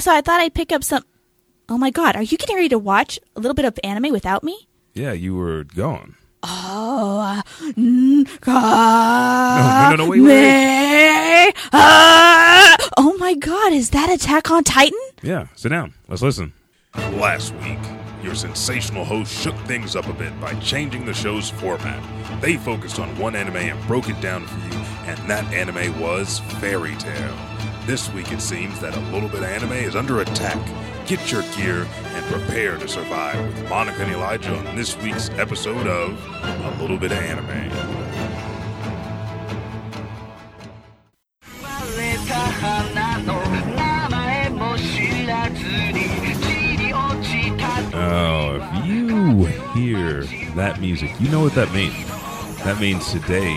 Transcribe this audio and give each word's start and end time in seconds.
so 0.00 0.12
I 0.14 0.20
thought 0.20 0.40
I'd 0.40 0.54
pick 0.54 0.72
up 0.72 0.82
some. 0.84 1.04
Oh 1.68 1.78
my 1.78 1.90
god, 1.90 2.16
are 2.16 2.22
you 2.22 2.36
getting 2.36 2.56
ready 2.56 2.68
to 2.70 2.78
watch 2.78 3.20
a 3.36 3.40
little 3.40 3.54
bit 3.54 3.64
of 3.64 3.78
anime 3.84 4.12
without 4.12 4.42
me? 4.42 4.68
Yeah, 4.94 5.12
you 5.12 5.34
were 5.36 5.64
gone. 5.64 6.16
Oh, 6.42 7.20
uh, 7.20 7.42
No, 7.76 8.24
no, 9.90 9.96
no, 9.96 10.08
wait, 10.10 10.20
wait, 10.22 11.52
uh, 11.72 12.76
oh 12.96 13.16
my 13.18 13.34
god, 13.34 13.72
is 13.72 13.90
that 13.90 14.10
Attack 14.10 14.50
on 14.50 14.64
Titan? 14.64 14.98
Yeah, 15.22 15.48
sit 15.54 15.68
down. 15.68 15.94
Let's 16.08 16.22
listen. 16.22 16.52
Last 16.94 17.54
week, 17.56 17.78
your 18.22 18.34
sensational 18.34 19.04
host 19.04 19.32
shook 19.32 19.56
things 19.66 19.94
up 19.96 20.08
a 20.08 20.12
bit 20.12 20.38
by 20.40 20.54
changing 20.54 21.04
the 21.04 21.14
show's 21.14 21.50
format. 21.50 22.02
They 22.40 22.56
focused 22.56 22.98
on 22.98 23.16
one 23.18 23.36
anime 23.36 23.56
and 23.56 23.86
broke 23.86 24.08
it 24.08 24.20
down 24.20 24.46
for 24.46 24.58
you, 24.74 24.82
and 25.06 25.18
that 25.30 25.44
anime 25.52 26.00
was 26.00 26.40
Fairy 26.58 26.96
Tail. 26.96 27.36
This 27.90 28.08
week 28.12 28.30
it 28.30 28.40
seems 28.40 28.78
that 28.78 28.96
a 28.96 29.00
little 29.10 29.28
bit 29.28 29.42
anime 29.42 29.72
is 29.72 29.96
under 29.96 30.20
attack. 30.20 30.64
Get 31.08 31.32
your 31.32 31.42
gear 31.56 31.88
and 31.90 32.24
prepare 32.26 32.78
to 32.78 32.86
survive 32.86 33.44
with 33.44 33.68
Monica 33.68 34.04
and 34.04 34.12
Elijah 34.12 34.56
on 34.56 34.76
this 34.76 34.96
week's 34.98 35.28
episode 35.30 35.88
of 35.88 36.16
A 36.44 36.80
Little 36.80 36.96
Bit 36.96 37.10
Anime. 37.10 37.68
Oh, 47.92 48.58
if 48.60 48.86
you 48.86 49.46
hear 49.74 50.22
that 50.54 50.78
music, 50.80 51.10
you 51.18 51.28
know 51.28 51.40
what 51.40 51.56
that 51.56 51.72
means. 51.72 52.06
That 52.62 52.80
means 52.80 53.10
today, 53.10 53.56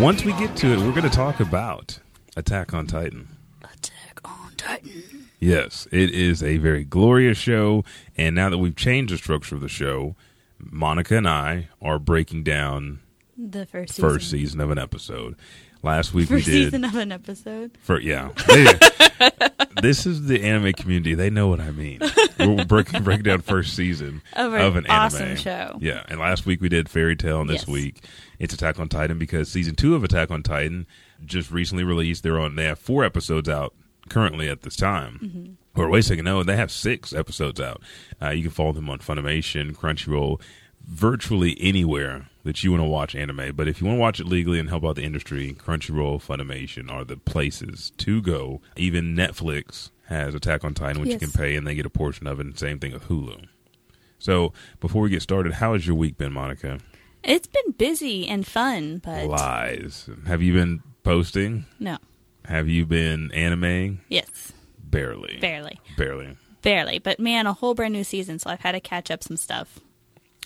once 0.00 0.24
we 0.24 0.32
get 0.32 0.56
to 0.56 0.68
it, 0.68 0.78
we're 0.78 0.92
going 0.92 1.02
to 1.02 1.10
talk 1.10 1.40
about 1.40 1.98
Attack 2.38 2.72
on 2.72 2.86
Titan. 2.86 3.28
Attack 3.62 4.20
on 4.24 4.52
Titan. 4.56 5.28
Yes, 5.40 5.88
it 5.90 6.10
is 6.12 6.40
a 6.42 6.58
very 6.58 6.84
glorious 6.84 7.36
show. 7.36 7.84
And 8.16 8.36
now 8.36 8.48
that 8.48 8.58
we've 8.58 8.76
changed 8.76 9.12
the 9.12 9.18
structure 9.18 9.56
of 9.56 9.60
the 9.60 9.68
show, 9.68 10.14
Monica 10.58 11.16
and 11.16 11.28
I 11.28 11.68
are 11.82 11.98
breaking 11.98 12.44
down 12.44 13.00
The 13.36 13.66
first 13.66 13.94
season. 13.94 14.08
first 14.10 14.30
season 14.30 14.60
of 14.60 14.70
an 14.70 14.78
episode. 14.78 15.34
Last 15.82 16.12
week 16.14 16.28
First 16.28 16.46
we 16.46 16.52
did. 16.52 16.64
season 16.66 16.84
of 16.84 16.94
an 16.96 17.10
episode. 17.12 17.76
For 17.82 18.00
yeah, 18.00 18.30
They- 18.48 19.38
this 19.82 20.06
is 20.06 20.26
the 20.26 20.42
anime 20.42 20.72
community. 20.74 21.14
They 21.14 21.30
know 21.30 21.46
what 21.48 21.60
I 21.60 21.70
mean. 21.70 22.00
We're 22.38 22.64
breaking 22.66 23.04
break 23.04 23.22
down 23.22 23.42
first 23.42 23.74
season 23.76 24.22
Of 24.34 24.52
of, 24.54 24.74
an 24.76 24.86
an 24.86 24.90
awesome 24.90 25.22
anime 25.22 25.36
show. 25.36 25.78
Yeah, 25.80 26.02
and 26.08 26.18
last 26.18 26.46
week 26.46 26.60
we 26.60 26.68
did 26.68 26.88
Fairy 26.88 27.14
Tail, 27.16 27.40
and 27.40 27.48
this 27.50 27.62
Yes. 27.62 27.68
week 27.68 28.04
it's 28.40 28.52
Attack 28.54 28.78
on 28.80 28.88
Titan 28.88 29.18
because 29.18 29.48
season 29.48 29.76
two 29.76 29.94
of 29.94 30.02
Attack 30.02 30.32
on 30.32 30.42
Titan 30.42 30.86
just 31.24 31.50
recently 31.50 31.84
released. 31.84 32.22
They're 32.22 32.40
on. 32.40 32.56
They 32.56 32.64
have 32.64 32.78
four 32.78 33.04
episodes 33.04 33.48
out 33.48 33.74
currently 34.08 34.48
at 34.48 34.62
this 34.62 34.76
time. 34.76 35.20
Mm-hmm. 35.22 35.80
Or 35.80 35.88
wait 35.88 36.00
a 36.00 36.02
second, 36.02 36.24
no, 36.24 36.42
they 36.42 36.56
have 36.56 36.72
six 36.72 37.12
episodes 37.12 37.60
out. 37.60 37.82
Uh, 38.20 38.30
you 38.30 38.42
can 38.42 38.50
follow 38.50 38.72
them 38.72 38.90
on 38.90 38.98
Funimation, 38.98 39.76
Crunchyroll, 39.76 40.40
virtually 40.84 41.56
anywhere 41.60 42.28
that 42.44 42.64
you 42.64 42.72
want 42.72 42.82
to 42.82 42.88
watch 42.88 43.14
anime. 43.14 43.54
But 43.54 43.68
if 43.68 43.80
you 43.80 43.86
want 43.86 43.98
to 43.98 44.00
watch 44.00 44.20
it 44.20 44.26
legally 44.26 44.58
and 44.58 44.68
help 44.68 44.84
out 44.84 44.96
the 44.96 45.04
industry, 45.04 45.54
Crunchyroll, 45.54 46.22
Funimation 46.22 46.90
are 46.90 47.04
the 47.04 47.16
places 47.16 47.92
to 47.98 48.20
go. 48.20 48.60
Even 48.76 49.14
Netflix 49.14 49.90
has 50.06 50.34
Attack 50.34 50.64
on 50.64 50.74
Titan, 50.74 51.00
which 51.00 51.10
you 51.10 51.18
can 51.18 51.30
pay, 51.30 51.54
and 51.54 51.66
they 51.66 51.74
get 51.74 51.86
a 51.86 51.90
portion 51.90 52.26
of 52.26 52.40
it. 52.40 52.46
And 52.46 52.58
same 52.58 52.78
thing 52.78 52.92
with 52.92 53.08
Hulu. 53.08 53.46
So 54.18 54.52
before 54.80 55.02
we 55.02 55.10
get 55.10 55.22
started, 55.22 55.54
how 55.54 55.74
has 55.74 55.86
your 55.86 55.94
week 55.94 56.16
been, 56.16 56.32
Monica? 56.32 56.80
It's 57.22 57.46
been 57.46 57.72
busy 57.72 58.26
and 58.26 58.46
fun, 58.46 58.98
but 59.04 59.26
Lies. 59.26 60.08
Have 60.26 60.42
you 60.42 60.54
been 60.54 60.82
posting? 61.08 61.64
no. 61.78 61.96
Have 62.44 62.68
you 62.68 62.86
been 62.86 63.30
animeing? 63.34 63.98
Yes, 64.08 64.52
Barely. 64.82 65.36
barely, 65.38 65.78
Barely. 65.98 66.36
barely. 66.62 66.98
But 66.98 67.20
man, 67.20 67.46
a 67.46 67.52
whole 67.52 67.74
brand 67.74 67.92
new 67.92 68.04
season, 68.04 68.38
so 68.38 68.48
I've 68.50 68.60
had 68.60 68.72
to 68.72 68.80
catch 68.80 69.10
up 69.10 69.22
some 69.22 69.36
stuff. 69.36 69.80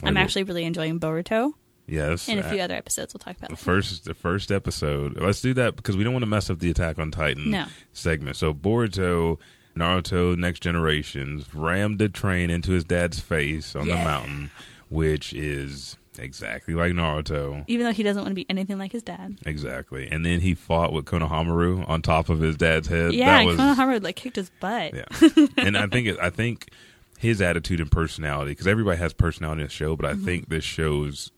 I'm 0.02 0.16
Okay. 0.16 0.22
actually 0.24 0.42
really 0.44 0.64
enjoying 0.64 0.98
Boruto 0.98 1.52
Yes. 1.86 2.28
and 2.28 2.40
a 2.40 2.48
few 2.50 2.60
Uh, 2.60 2.64
other 2.64 2.74
episodes 2.74 3.14
we'll 3.14 3.20
talk 3.20 3.38
the 3.38 3.46
about. 3.46 3.58
first 3.58 4.04
the 4.04 4.14
first 4.14 4.50
episode. 4.50 5.16
Let's 5.20 5.40
do 5.40 5.54
that 5.54 5.76
because 5.76 5.96
we 5.96 6.02
don't 6.02 6.12
want 6.12 6.24
to 6.24 6.28
mess 6.28 6.50
up 6.50 6.58
the 6.58 6.70
Attack 6.70 6.98
on 6.98 7.10
Titan 7.12 7.50
No. 7.50 7.66
segment. 7.92 8.36
So 8.36 8.52
Boruto, 8.52 9.38
Naruto, 9.76 10.36
Next 10.36 10.60
Generations 10.60 11.54
rammed 11.54 12.00
a 12.02 12.08
train 12.08 12.50
into 12.50 12.72
his 12.72 12.82
dad's 12.84 13.20
face 13.20 13.76
on 13.76 13.86
the 13.86 13.94
mountain, 13.94 14.50
which 14.88 15.32
is 15.32 15.96
exactly 16.18 16.74
like 16.74 16.92
Naruto. 16.92 17.64
Even 17.66 17.86
though 17.86 17.92
he 17.92 18.02
doesn't 18.02 18.22
want 18.22 18.30
to 18.30 18.34
be 18.34 18.46
anything 18.48 18.78
like 18.78 18.92
his 18.92 19.02
dad. 19.02 19.38
Exactly. 19.46 20.08
And 20.10 20.24
then 20.24 20.40
he 20.40 20.54
fought 20.54 20.92
with 20.92 21.04
Konohamaru 21.04 21.88
on 21.88 22.02
top 22.02 22.28
of 22.28 22.40
his 22.40 22.56
dad's 22.56 22.88
head. 22.88 23.14
Yeah, 23.14 23.38
that 23.38 23.46
was 23.46 23.56
Konohamaru 23.56 24.02
like 24.02 24.16
kicked 24.16 24.36
his 24.36 24.50
butt. 24.60 24.94
Yeah, 24.94 25.46
and 25.56 25.76
I 25.76 25.86
think 25.86 26.08
it, 26.08 26.18
I 26.20 26.30
think 26.30 26.70
his 27.18 27.40
attitude 27.40 27.80
and 27.80 27.90
personality 27.90 28.50
because 28.50 28.66
everybody 28.66 28.98
has 28.98 29.12
personality 29.12 29.62
in 29.62 29.68
the 29.68 29.72
show, 29.72 29.94
but 29.96 30.06
I 30.06 30.14
mm-hmm. 30.14 30.24
think 30.24 30.48
this 30.48 30.64
shows 30.64 31.30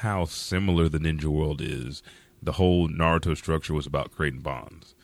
how 0.00 0.24
similar 0.24 0.88
the 0.88 0.98
ninja 0.98 1.24
world 1.24 1.60
is. 1.60 2.02
The 2.42 2.52
whole 2.52 2.88
Naruto 2.88 3.36
structure 3.36 3.74
was 3.74 3.86
about 3.86 4.12
creating 4.12 4.40
bonds, 4.40 4.94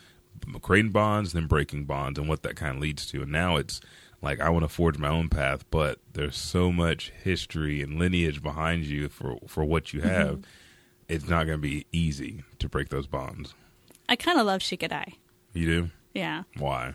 creating 0.60 0.92
bonds, 0.92 1.32
then 1.32 1.46
breaking 1.46 1.86
bonds, 1.86 2.18
and 2.18 2.28
what 2.28 2.42
that 2.42 2.56
kind 2.56 2.76
of 2.76 2.82
leads 2.82 3.06
to. 3.06 3.22
And 3.22 3.32
now 3.32 3.56
it's 3.56 3.80
like 4.22 4.40
I 4.40 4.48
want 4.50 4.64
to 4.64 4.68
forge 4.68 4.98
my 4.98 5.08
own 5.08 5.28
path, 5.28 5.64
but 5.70 5.98
there's 6.12 6.36
so 6.36 6.72
much 6.72 7.12
history 7.22 7.82
and 7.82 7.98
lineage 7.98 8.42
behind 8.42 8.84
you 8.84 9.08
for 9.08 9.36
for 9.46 9.64
what 9.64 9.92
you 9.92 10.00
have. 10.02 10.42
It's 11.08 11.28
not 11.28 11.44
going 11.46 11.58
to 11.58 11.62
be 11.62 11.84
easy 11.92 12.42
to 12.58 12.68
break 12.68 12.88
those 12.88 13.06
bonds. 13.06 13.54
I 14.08 14.16
kind 14.16 14.38
of 14.38 14.46
love 14.46 14.60
Shikadai. 14.60 15.14
You 15.52 15.66
do? 15.66 15.90
Yeah, 16.14 16.44
Why? 16.58 16.94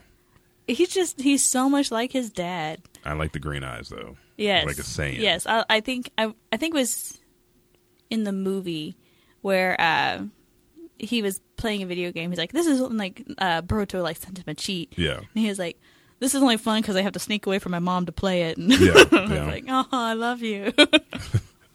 he's 0.67 0.89
just 0.89 1.21
he's 1.21 1.43
so 1.43 1.69
much 1.69 1.91
like 1.91 2.11
his 2.11 2.29
dad. 2.29 2.81
I 3.05 3.13
like 3.13 3.31
the 3.31 3.39
green 3.39 3.63
eyes 3.63 3.89
though. 3.89 4.17
Yes, 4.37 4.65
Like 4.65 4.77
a 4.77 4.83
saint. 4.83 5.19
Yes, 5.19 5.47
I, 5.47 5.65
I 5.69 5.79
think 5.79 6.11
I 6.17 6.33
I 6.51 6.57
think 6.57 6.75
it 6.75 6.77
was 6.77 7.19
in 8.09 8.23
the 8.23 8.31
movie 8.31 8.95
where 9.41 9.79
uh, 9.79 10.23
he 10.99 11.21
was 11.21 11.41
playing 11.57 11.81
a 11.83 11.85
video 11.85 12.11
game. 12.11 12.29
He's 12.29 12.37
like, 12.39 12.51
"This 12.51 12.67
is 12.67 12.79
like 12.79 13.23
uh, 13.37 13.61
Boruto 13.63 14.03
like 14.03 14.17
sent 14.17 14.37
him 14.37 14.43
a 14.47 14.53
cheat." 14.53 14.93
Yeah. 14.97 15.17
and 15.17 15.27
he 15.33 15.47
was 15.47 15.57
like, 15.59 15.79
"This 16.19 16.33
is 16.35 16.41
only 16.41 16.57
fun 16.57 16.81
because 16.81 16.95
I 16.95 17.01
have 17.01 17.13
to 17.13 17.19
sneak 17.19 17.45
away 17.45 17.59
from 17.59 17.71
my 17.71 17.79
mom 17.79 18.05
to 18.05 18.11
play 18.11 18.43
it." 18.43 18.57
And 18.59 18.71
Yeah, 18.71 19.03
yeah. 19.11 19.45
like, 19.45 19.65
"Oh, 19.67 19.85
I 19.91 20.13
love 20.13 20.41
you." 20.41 20.73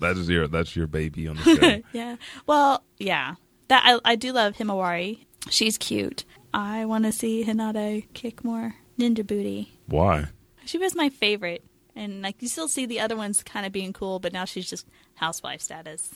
That 0.01 0.17
is 0.17 0.29
your 0.29 0.49
that's 0.49 0.75
your 0.75 0.89
baby 0.89 1.29
on 1.29 1.37
the 1.37 1.43
show. 1.45 1.83
yeah. 1.93 2.17
Well, 2.47 2.83
yeah. 2.99 3.37
That 3.69 3.83
I 3.85 4.01
I 4.05 4.17
do 4.17 4.33
love 4.33 4.57
Himawari. 4.57 5.27
She's 5.49 5.79
cute. 5.79 6.25
I 6.53 6.85
want 6.87 7.05
to 7.05 7.13
see 7.13 7.45
Hinata 7.45 8.05
kick 8.13 8.43
more 8.45 8.75
ninja 8.99 9.25
booty. 9.25 9.79
Why? 9.87 10.27
She 10.65 10.77
was 10.77 10.97
my 10.97 11.09
favorite. 11.09 11.63
And 11.95 12.21
like 12.21 12.43
you 12.43 12.49
still 12.49 12.67
see 12.67 12.85
the 12.85 12.99
other 12.99 13.17
ones 13.17 13.45
kind 13.45 13.65
of 13.65 13.71
being 13.71 13.93
cool, 13.93 14.19
but 14.19 14.33
now 14.33 14.45
she's 14.45 14.69
just 14.69 14.89
housewife 15.15 15.61
status. 15.61 16.11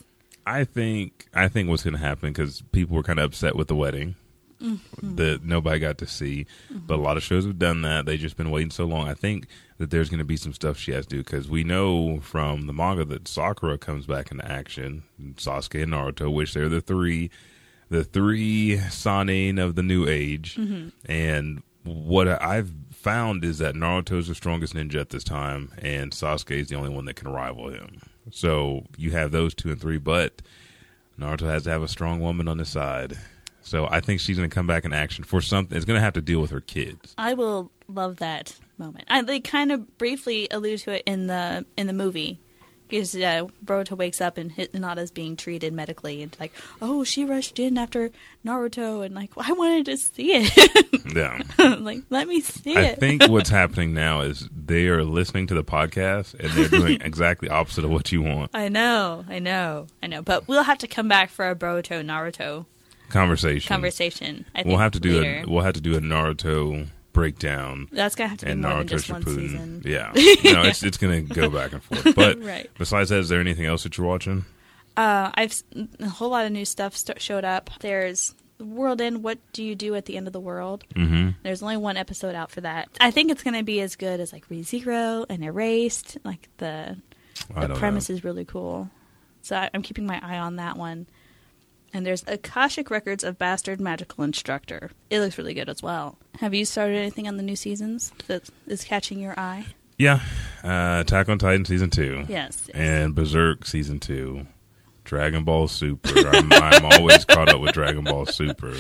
I 0.45 0.65
think 0.65 1.29
I 1.33 1.47
think 1.47 1.69
what's 1.69 1.85
going 1.85 1.95
to 1.95 2.01
happen 2.01 2.31
because 2.33 2.63
people 2.73 2.97
were 2.97 3.05
kind 3.05 3.21
of 3.21 3.27
upset 3.27 3.55
with 3.55 3.69
the 3.69 3.77
wedding 3.77 4.17
that 5.03 5.45
nobody 5.45 5.79
got 5.79 5.99
to 5.99 6.07
see, 6.07 6.47
but 6.71 6.99
a 6.99 7.03
lot 7.03 7.17
of 7.17 7.23
shows 7.23 7.45
have 7.45 7.59
done 7.59 7.83
that. 7.83 8.07
They've 8.07 8.19
just 8.19 8.37
been 8.37 8.51
waiting 8.51 8.71
so 8.71 8.85
long. 8.85 9.09
I 9.09 9.15
think 9.15 9.47
that 9.79 9.91
there's 9.91 10.09
going 10.09 10.19
to 10.19 10.25
be 10.25 10.37
some 10.37 10.53
stuff 10.53 10.79
she 10.79 10.93
has 10.93 11.07
to 11.07 11.17
do 11.17 11.23
because 11.23 11.49
we 11.49 11.65
know 11.65 12.21
from 12.21 12.67
the 12.67 12.73
manga 12.73 13.05
that 13.05 13.29
Sakura 13.29 13.79
comes 13.79 14.07
back 14.07 14.31
into 14.31 14.51
action, 14.51 15.03
Sasuke 15.35 15.83
and 15.83 15.93
Naruto, 15.93 16.33
which 16.33 16.55
they're 16.55 16.69
the 16.69 16.81
three, 16.81 17.31
the 17.89 18.05
three 18.05 18.79
Sannin 18.91 19.59
of 19.59 19.75
the 19.75 19.83
new 19.83 20.09
age, 20.09 20.57
mm-hmm. 20.57 20.89
and 21.11 21.63
what 21.85 22.29
I've 22.29 22.73
found 22.91 23.45
is 23.45 23.59
that 23.59 23.75
Naruto's 23.75 24.29
the 24.29 24.35
strongest 24.35 24.75
ninja 24.75 25.01
at 25.01 25.11
this 25.11 25.25
time, 25.25 25.73
and 25.79 26.11
Sasuke 26.11 26.51
is 26.51 26.69
the 26.69 26.77
only 26.77 26.91
one 26.91 27.05
that 27.05 27.15
can 27.15 27.29
rival 27.29 27.69
him. 27.69 28.01
So 28.33 28.85
you 28.97 29.13
have 29.13 29.31
those 29.31 29.55
two 29.55 29.71
and 29.71 29.81
three, 29.81 29.99
but 29.99 30.43
Naruto 31.19 31.47
has 31.47 31.63
to 31.65 31.71
have 31.71 31.83
a 31.83 31.89
strong 31.89 32.21
woman 32.21 32.49
on 32.49 32.59
his 32.59 32.69
side. 32.69 33.17
So 33.67 33.89
I 33.91 34.01
think 34.01 34.21
she's 34.21 34.37
going 34.37 34.49
to 34.49 34.55
come 34.55 34.69
back 34.69 34.85
in 34.85 34.93
action 34.93 35.25
for 35.25 35.41
something. 35.41 35.77
It's 35.77 35.85
going 35.85 35.99
to 35.99 36.01
have 36.05 36.15
to 36.15 36.21
deal 36.21 36.41
with 36.41 36.53
her 36.53 36.61
kids. 36.61 37.15
I 37.19 37.35
will 37.35 37.73
love 37.89 38.19
that 38.19 38.55
moment. 38.79 39.07
I, 39.09 39.23
they 39.23 39.41
kind 39.41 39.73
of 39.73 39.99
briefly 39.99 40.47
allude 40.53 40.79
to 40.81 40.93
it 40.93 41.03
in 41.05 41.27
the 41.27 41.67
in 41.77 41.87
the 41.89 41.93
movie. 41.93 42.39
Because 42.89 43.17
uh, 43.17 43.49
Boruto 43.65 43.97
wakes 43.97 44.21
up 44.21 44.39
and 44.39 44.55
Hinata's 44.55 45.11
being 45.11 45.35
treated 45.35 45.73
medically, 45.73 46.23
and 46.23 46.37
like, 46.39 46.53
oh, 46.81 47.03
she 47.03 47.25
rushed 47.25 47.59
in 47.59 47.77
after 47.77 48.13
Naruto, 48.45 49.05
and 49.05 49.13
like, 49.13 49.33
I 49.37 49.51
wanted 49.55 49.87
to 49.87 49.97
see 49.97 50.31
it. 50.35 50.93
Yeah. 51.17 51.43
like, 51.59 52.03
let 52.11 52.29
me 52.29 52.41
see 52.43 52.77
I 52.77 52.83
it. 52.83 52.93
I 52.93 52.95
think 52.97 53.27
what's 53.29 53.49
happening 53.61 53.95
now 53.95 54.21
is 54.21 54.49
they 54.55 54.87
are 54.89 55.03
listening 55.03 55.47
to 55.47 55.55
the 55.55 55.65
podcast 55.65 56.35
and 56.35 56.51
they're 56.51 56.69
doing 56.69 57.01
exactly 57.01 57.49
opposite 57.49 57.85
of 57.85 57.91
what 57.91 58.13
you 58.13 58.21
want. 58.23 58.51
I 58.53 58.69
know, 58.69 59.25
I 59.29 59.39
know, 59.39 59.87
I 60.03 60.09
know. 60.09 60.21
But 60.21 60.47
we'll 60.47 60.65
have 60.65 60.79
to 60.79 60.89
come 60.89 61.09
back 61.09 61.31
for 61.31 61.49
a 61.49 61.55
Boruto 61.57 62.05
Naruto 62.05 62.67
Conversation. 63.11 63.69
conversation. 63.69 64.45
I 64.55 64.59
think 64.59 64.67
We'll 64.69 64.79
have 64.79 64.93
to 64.93 65.01
do 65.01 65.21
later. 65.21 65.45
a 65.47 65.51
we'll 65.51 65.63
have 65.65 65.75
to 65.75 65.81
do 65.81 65.97
a 65.97 66.01
Naruto 66.01 66.89
breakdown 67.13 67.89
That's 67.93 68.15
gonna 68.15 68.29
have 68.29 68.39
to 68.39 68.47
be 68.47 68.53
and 68.53 68.61
more 68.63 68.73
than 68.75 68.87
Naruto 68.87 68.91
just 68.91 69.11
one 69.11 69.25
season. 69.25 69.83
Yeah, 69.85 70.11
no, 70.15 70.63
it's 70.65 70.83
it's 70.83 70.99
gonna 70.99 71.23
go 71.23 71.49
back 71.51 71.73
and 71.73 71.83
forth. 71.83 72.15
But 72.15 72.41
Right. 72.43 72.71
besides 72.79 73.11
that, 73.11 73.19
is 73.21 73.29
there 73.29 73.41
anything 73.41 73.65
else 73.67 73.83
that 73.85 73.97
you're 73.97 74.07
watching? 74.07 74.45
Uh, 74.97 75.31
I've 75.35 75.55
a 76.01 76.09
whole 76.09 76.31
lot 76.31 76.47
of 76.47 76.53
new 76.53 76.65
stuff 76.65 76.97
st- 76.97 77.21
showed 77.21 77.45
up. 77.45 77.71
There's 77.81 78.35
World 78.59 79.01
End. 79.03 79.23
What 79.23 79.39
do 79.53 79.63
you 79.63 79.75
do 79.75 79.95
at 79.95 80.07
the 80.07 80.17
end 80.17 80.27
of 80.27 80.33
the 80.33 80.41
world? 80.41 80.85
Mm-hmm. 80.95 81.31
There's 81.43 81.63
only 81.63 81.77
one 81.77 81.99
episode 81.99 82.35
out 82.35 82.51
for 82.51 82.63
that. 82.63 82.89
I 82.99 83.11
think 83.11 83.31
it's 83.31 83.43
going 83.43 83.53
to 83.59 83.63
be 83.63 83.83
as 83.83 83.97
good 83.97 84.21
as 84.21 84.33
like 84.33 84.49
ReZero 84.49 85.27
and 85.29 85.45
Erased. 85.45 86.17
Like 86.25 86.49
the 86.57 86.97
the 87.55 87.75
premise 87.75 88.09
know. 88.09 88.15
is 88.15 88.25
really 88.25 88.47
cool. 88.47 88.89
So 89.43 89.57
I, 89.57 89.69
I'm 89.75 89.83
keeping 89.83 90.07
my 90.07 90.19
eye 90.23 90.39
on 90.39 90.57
that 90.57 90.79
one. 90.79 91.07
And 91.93 92.05
there's 92.05 92.25
Akashic 92.27 92.91
Records 92.91 93.25
of 93.25 93.39
Bastard 93.39 93.81
Magical 93.81 94.23
Instructor. 94.25 94.91
It 95.09 95.21
looks 95.21 95.39
really 95.39 95.55
good 95.55 95.69
as 95.69 95.83
well. 95.83 96.19
Have 96.41 96.53
you 96.53 96.65
started 96.65 96.97
anything 96.97 97.27
on 97.27 97.37
the 97.37 97.43
new 97.43 97.57
seasons 97.57 98.13
that 98.27 98.49
is 98.67 98.85
catching 98.85 99.19
your 99.19 99.39
eye? 99.39 99.67
Yeah, 99.99 100.21
uh, 100.63 100.99
Attack 101.01 101.31
on 101.31 101.39
Titan 101.39 101.65
season 101.65 101.89
two. 101.89 102.27
Yes. 102.29 102.69
and 102.75 103.15
Berserk 103.15 103.65
season 103.65 103.99
two, 103.99 104.47
Dragon 105.05 105.43
Ball 105.45 105.69
Super. 105.69 106.11
I'm, 106.29 106.53
I'm 106.53 106.85
always 106.85 107.25
caught 107.25 107.49
up 107.49 107.61
with 107.63 107.73
Dragon 107.73 108.05
Ball 108.05 108.27
Super, 108.27 108.75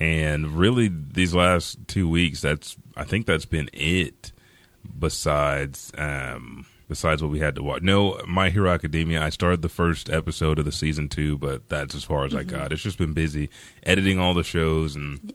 and 0.00 0.50
really 0.58 0.90
these 0.90 1.32
last 1.32 1.78
two 1.86 2.08
weeks, 2.08 2.40
that's 2.40 2.76
I 2.96 3.04
think 3.04 3.26
that's 3.26 3.44
been 3.44 3.70
it. 3.72 4.32
Besides, 4.98 5.92
um, 5.96 6.66
besides 6.88 7.22
what 7.22 7.30
we 7.30 7.40
had 7.40 7.54
to 7.56 7.62
watch. 7.62 7.82
No, 7.82 8.20
My 8.26 8.50
Hero 8.50 8.70
Academia. 8.70 9.22
I 9.22 9.30
started 9.30 9.62
the 9.62 9.68
first 9.68 10.08
episode 10.10 10.58
of 10.58 10.64
the 10.64 10.72
season 10.72 11.08
two, 11.08 11.36
but 11.38 11.68
that's 11.68 11.94
as 11.94 12.04
far 12.04 12.24
as 12.24 12.34
I 12.34 12.42
got. 12.42 12.72
It's 12.72 12.82
just 12.82 12.98
been 12.98 13.12
busy 13.12 13.50
editing 13.82 14.18
all 14.18 14.34
the 14.34 14.44
shows 14.44 14.94
and 14.94 15.32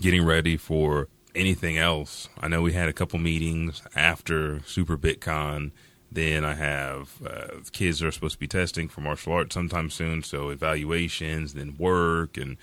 getting 0.00 0.24
ready 0.24 0.56
for 0.56 1.08
anything 1.34 1.78
else. 1.78 2.28
I 2.40 2.48
know 2.48 2.62
we 2.62 2.72
had 2.72 2.88
a 2.88 2.92
couple 2.92 3.18
meetings 3.18 3.82
after 3.94 4.60
Super 4.66 4.96
BitCon. 4.96 5.72
Then 6.10 6.44
I 6.44 6.54
have 6.54 7.10
uh, 7.26 7.46
kids 7.72 7.98
that 7.98 8.06
are 8.06 8.12
supposed 8.12 8.34
to 8.34 8.38
be 8.38 8.46
testing 8.46 8.88
for 8.88 9.00
martial 9.00 9.32
arts 9.32 9.54
sometime 9.54 9.90
soon, 9.90 10.22
so 10.22 10.50
evaluations, 10.50 11.54
then 11.54 11.74
work, 11.76 12.36
and 12.36 12.56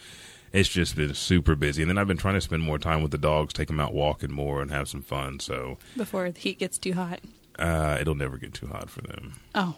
it's 0.54 0.70
just 0.70 0.96
been 0.96 1.14
super 1.14 1.56
busy. 1.56 1.82
And 1.84 1.90
then 1.90 1.98
I've 1.98 2.08
been 2.08 2.16
trying 2.18 2.36
to 2.36 2.42
spend 2.42 2.64
more 2.64 2.80
time 2.80 3.02
with 3.02 3.12
the 3.12 3.18
dogs, 3.18 3.54
take 3.54 3.68
them 3.68 3.80
out 3.82 3.94
walking 3.94 4.32
more, 4.32 4.62
and 4.62 4.72
have 4.72 4.88
some 4.88 5.02
fun. 5.02 5.42
So 5.42 5.78
Before 5.98 6.32
the 6.32 6.40
heat 6.40 6.60
gets 6.60 6.78
too 6.78 6.94
hot. 6.94 7.20
Uh, 7.60 7.98
it'll 8.00 8.16
never 8.16 8.38
get 8.38 8.54
too 8.54 8.68
hot 8.68 8.90
for 8.90 9.02
them. 9.02 9.34
Oh. 9.56 9.76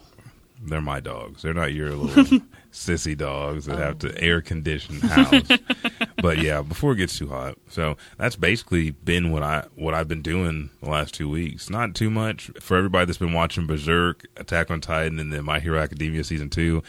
They're 0.62 0.80
my 0.80 1.00
dogs. 1.00 1.42
They're 1.42 1.52
not 1.52 1.72
your 1.72 1.90
little 1.90 2.38
sissy 2.72 3.16
dogs 3.16 3.66
that 3.66 3.78
have 3.78 3.98
to 3.98 4.18
air 4.22 4.40
condition 4.40 5.00
house. 5.00 5.48
but 6.22 6.38
yeah, 6.38 6.62
before 6.62 6.92
it 6.92 6.96
gets 6.96 7.18
too 7.18 7.28
hot. 7.28 7.58
So 7.68 7.96
that's 8.18 8.36
basically 8.36 8.92
been 8.92 9.30
what 9.30 9.42
I 9.42 9.66
what 9.74 9.94
I've 9.94 10.08
been 10.08 10.22
doing 10.22 10.70
the 10.80 10.88
last 10.88 11.12
two 11.12 11.28
weeks. 11.28 11.68
Not 11.68 11.94
too 11.94 12.08
much 12.08 12.50
for 12.60 12.76
everybody 12.76 13.06
that's 13.06 13.18
been 13.18 13.32
watching 13.32 13.66
Berserk, 13.66 14.26
Attack 14.36 14.70
on 14.70 14.80
Titan, 14.80 15.18
and 15.18 15.32
then 15.32 15.44
My 15.44 15.60
Hero 15.60 15.78
Academia 15.78 16.24
season 16.24 16.50
two. 16.50 16.82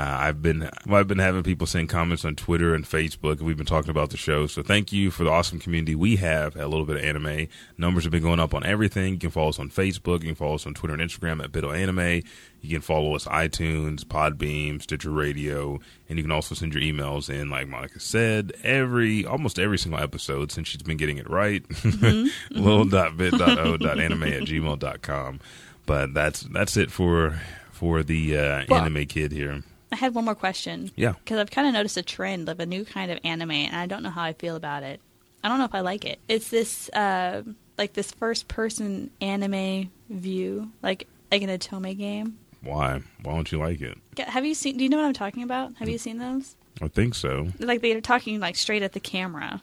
Uh, 0.00 0.16
I've 0.18 0.40
been 0.40 0.70
I've 0.90 1.08
been 1.08 1.18
having 1.18 1.42
people 1.42 1.66
send 1.66 1.90
comments 1.90 2.24
on 2.24 2.34
Twitter 2.34 2.74
and 2.74 2.86
Facebook, 2.86 3.32
and 3.38 3.42
we've 3.42 3.56
been 3.58 3.66
talking 3.66 3.90
about 3.90 4.08
the 4.08 4.16
show. 4.16 4.46
So 4.46 4.62
thank 4.62 4.92
you 4.92 5.10
for 5.10 5.24
the 5.24 5.30
awesome 5.30 5.58
community 5.58 5.94
we 5.94 6.16
have 6.16 6.56
at 6.56 6.62
a 6.62 6.68
little 6.68 6.86
bit 6.86 6.96
of 6.96 7.02
anime. 7.04 7.48
Numbers 7.76 8.04
have 8.04 8.10
been 8.10 8.22
going 8.22 8.40
up 8.40 8.54
on 8.54 8.64
everything. 8.64 9.12
You 9.14 9.18
can 9.18 9.30
follow 9.30 9.50
us 9.50 9.58
on 9.58 9.68
Facebook. 9.68 10.20
You 10.22 10.28
can 10.28 10.34
follow 10.36 10.54
us 10.54 10.64
on 10.64 10.72
Twitter 10.72 10.94
and 10.94 11.02
Instagram 11.02 11.44
at 11.44 11.52
BitOAnime. 11.52 12.24
You 12.62 12.70
can 12.70 12.80
follow 12.80 13.14
us 13.14 13.26
iTunes, 13.26 14.04
Podbean, 14.04 14.80
Stitcher 14.80 15.10
Radio, 15.10 15.80
and 16.08 16.18
you 16.18 16.24
can 16.24 16.32
also 16.32 16.54
send 16.54 16.72
your 16.72 16.82
emails 16.82 17.28
in. 17.28 17.50
Like 17.50 17.68
Monica 17.68 18.00
said, 18.00 18.52
every 18.62 19.26
almost 19.26 19.58
every 19.58 19.76
single 19.76 20.00
episode 20.00 20.50
since 20.50 20.68
she's 20.68 20.82
been 20.82 20.96
getting 20.96 21.18
it 21.18 21.28
right. 21.28 21.62
Little.bit.o.anime 22.50 24.22
at 24.22 24.42
gmail.com. 24.44 25.40
But 25.84 26.14
that's 26.14 26.40
that's 26.42 26.76
it 26.78 26.90
for 26.90 27.38
for 27.70 28.02
the 28.02 28.38
uh, 28.38 28.64
Well- 28.68 28.80
anime 28.80 29.04
kid 29.06 29.32
here. 29.32 29.62
I 29.92 29.96
had 29.96 30.14
one 30.14 30.24
more 30.24 30.34
question. 30.34 30.90
Yeah. 30.96 31.14
Because 31.24 31.38
I've 31.38 31.50
kind 31.50 31.66
of 31.66 31.74
noticed 31.74 31.96
a 31.96 32.02
trend 32.02 32.48
of 32.48 32.60
a 32.60 32.66
new 32.66 32.84
kind 32.84 33.10
of 33.10 33.18
anime, 33.24 33.50
and 33.50 33.76
I 33.76 33.86
don't 33.86 34.02
know 34.02 34.10
how 34.10 34.22
I 34.22 34.32
feel 34.32 34.56
about 34.56 34.82
it. 34.82 35.00
I 35.42 35.48
don't 35.48 35.58
know 35.58 35.64
if 35.64 35.74
I 35.74 35.80
like 35.80 36.04
it. 36.04 36.20
It's 36.28 36.50
this, 36.50 36.88
uh, 36.90 37.42
like 37.78 37.94
this 37.94 38.12
first 38.12 38.46
person 38.46 39.10
anime 39.20 39.90
view, 40.08 40.70
like 40.82 41.08
like 41.32 41.42
an 41.42 41.48
Otome 41.48 41.96
game. 41.96 42.38
Why? 42.62 43.00
Why 43.22 43.34
don't 43.34 43.50
you 43.50 43.58
like 43.58 43.80
it? 43.80 43.96
Have 44.18 44.44
you 44.44 44.54
seen? 44.54 44.76
Do 44.76 44.84
you 44.84 44.90
know 44.90 44.98
what 44.98 45.06
I'm 45.06 45.12
talking 45.14 45.42
about? 45.42 45.74
Have 45.76 45.88
you 45.88 45.98
seen 45.98 46.18
those? 46.18 46.56
I 46.82 46.88
think 46.88 47.14
so. 47.14 47.48
Like 47.58 47.80
they're 47.80 48.00
talking 48.00 48.38
like 48.38 48.56
straight 48.56 48.82
at 48.82 48.92
the 48.92 49.00
camera, 49.00 49.62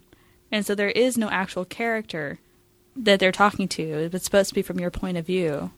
and 0.52 0.66
so 0.66 0.76
there 0.76 0.90
is 0.90 1.18
no 1.18 1.30
actual 1.30 1.64
character 1.64 2.40
that 2.96 3.20
they're 3.20 3.32
talking 3.32 3.68
to. 3.70 4.10
It's 4.12 4.26
supposed 4.26 4.50
to 4.50 4.56
be 4.56 4.64
from 4.64 4.80
your 4.80 4.92
point 4.92 5.18
of 5.18 5.26
view. 5.26 5.72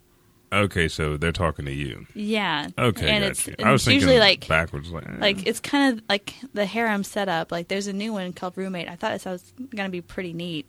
Okay, 0.51 0.87
so 0.87 1.17
they're 1.17 1.31
talking 1.31 1.65
to 1.65 1.71
you. 1.71 2.07
Yeah. 2.15 2.67
Okay, 2.77 3.09
and 3.09 3.23
it's, 3.23 3.47
and 3.47 3.61
I 3.63 3.71
was 3.71 3.87
it's 3.87 3.93
usually 3.93 4.17
like 4.17 4.47
backwards, 4.47 4.89
like, 4.89 5.07
eh. 5.07 5.15
like 5.19 5.45
it's 5.45 5.59
kind 5.59 5.93
of 5.97 6.03
like 6.09 6.33
the 6.53 6.65
harem 6.65 7.03
setup. 7.03 7.51
Like 7.51 7.67
there's 7.67 7.87
a 7.87 7.93
new 7.93 8.13
one 8.13 8.33
called 8.33 8.57
Roommate. 8.57 8.89
I 8.89 8.95
thought 8.95 9.13
it 9.13 9.25
was 9.25 9.53
gonna 9.75 9.89
be 9.89 10.01
pretty 10.01 10.33
neat, 10.33 10.65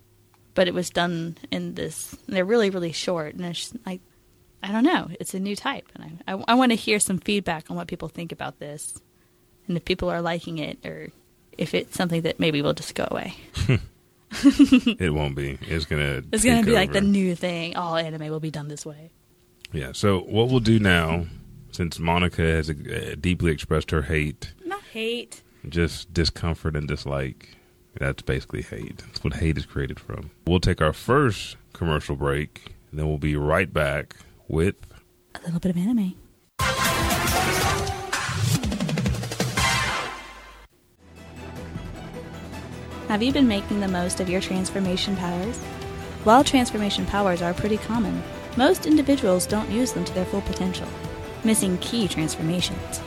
but 0.54 0.68
it 0.68 0.74
was 0.74 0.90
done 0.90 1.38
in 1.50 1.74
this. 1.74 2.14
They're 2.28 2.44
really 2.44 2.68
really 2.70 2.92
short, 2.92 3.34
and 3.34 3.44
it's 3.46 3.72
like 3.86 4.02
I 4.62 4.70
don't 4.70 4.84
know. 4.84 5.08
It's 5.18 5.32
a 5.32 5.40
new 5.40 5.56
type, 5.56 5.90
and 5.94 6.20
I 6.26 6.34
I, 6.34 6.44
I 6.48 6.54
want 6.54 6.72
to 6.72 6.76
hear 6.76 7.00
some 7.00 7.18
feedback 7.18 7.70
on 7.70 7.76
what 7.76 7.88
people 7.88 8.08
think 8.08 8.32
about 8.32 8.58
this, 8.58 9.00
and 9.66 9.78
if 9.78 9.84
people 9.86 10.10
are 10.10 10.20
liking 10.20 10.58
it, 10.58 10.84
or 10.84 11.08
if 11.56 11.74
it's 11.74 11.96
something 11.96 12.22
that 12.22 12.38
maybe 12.38 12.60
will 12.60 12.74
just 12.74 12.94
go 12.94 13.08
away. 13.10 13.34
it 14.30 15.12
won't 15.12 15.36
be. 15.36 15.58
It's 15.62 15.86
gonna. 15.86 16.22
It's 16.32 16.44
gonna 16.44 16.64
be 16.64 16.72
like 16.72 16.92
the 16.92 17.00
new 17.00 17.34
thing. 17.34 17.76
All 17.76 17.96
anime 17.96 18.28
will 18.28 18.40
be 18.40 18.50
done 18.50 18.68
this 18.68 18.84
way. 18.84 19.10
Yeah. 19.72 19.92
So 19.92 20.20
what 20.20 20.48
we'll 20.48 20.60
do 20.60 20.78
now, 20.78 21.26
since 21.72 21.98
Monica 21.98 22.42
has 22.42 22.70
uh, 22.70 23.14
deeply 23.20 23.52
expressed 23.52 23.90
her 23.92 24.02
hate, 24.02 24.52
Not 24.64 24.82
hate. 24.92 25.42
just 25.68 26.12
discomfort 26.12 26.76
and 26.76 26.88
dislike. 26.88 27.56
That's 27.98 28.22
basically 28.22 28.62
hate. 28.62 28.98
That's 28.98 29.24
what 29.24 29.34
hate 29.34 29.58
is 29.58 29.66
created 29.66 29.98
from. 29.98 30.30
We'll 30.46 30.60
take 30.60 30.80
our 30.80 30.92
first 30.92 31.56
commercial 31.72 32.14
break, 32.16 32.74
and 32.90 32.98
then 33.00 33.08
we'll 33.08 33.18
be 33.18 33.36
right 33.36 33.72
back 33.72 34.16
with 34.48 34.76
A 35.34 35.40
little 35.44 35.60
bit 35.60 35.70
of 35.70 35.76
anime. 35.76 36.14
Have 43.08 43.22
you 43.22 43.32
been 43.32 43.48
making 43.48 43.80
the 43.80 43.88
most 43.88 44.20
of 44.20 44.28
your 44.28 44.40
transformation 44.40 45.16
powers? 45.16 45.58
While 46.24 46.44
transformation 46.44 47.06
powers 47.06 47.42
are 47.42 47.52
pretty 47.54 47.78
common, 47.78 48.22
most 48.56 48.86
individuals 48.86 49.46
don't 49.46 49.70
use 49.70 49.92
them 49.92 50.04
to 50.04 50.12
their 50.12 50.24
full 50.24 50.40
potential, 50.42 50.88
missing 51.44 51.78
key 51.78 52.08
transformations. 52.08 53.00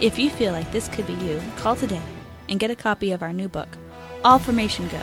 If 0.00 0.18
you 0.18 0.28
feel 0.30 0.52
like 0.52 0.70
this 0.72 0.88
could 0.88 1.06
be 1.06 1.14
you, 1.14 1.40
call 1.56 1.76
today 1.76 2.02
and 2.48 2.58
get 2.58 2.70
a 2.70 2.76
copy 2.76 3.12
of 3.12 3.22
our 3.22 3.32
new 3.32 3.48
book, 3.48 3.68
All 4.24 4.38
Formation 4.38 4.88
Go, 4.88 4.98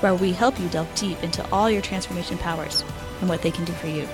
where 0.00 0.14
we 0.14 0.32
help 0.32 0.58
you 0.60 0.68
delve 0.68 0.94
deep 0.94 1.22
into 1.22 1.48
all 1.50 1.70
your 1.70 1.82
transformation 1.82 2.36
powers 2.38 2.84
and 3.20 3.28
what 3.28 3.42
they 3.42 3.50
can 3.50 3.64
do 3.64 3.72
for 3.72 3.86
you. 3.86 4.06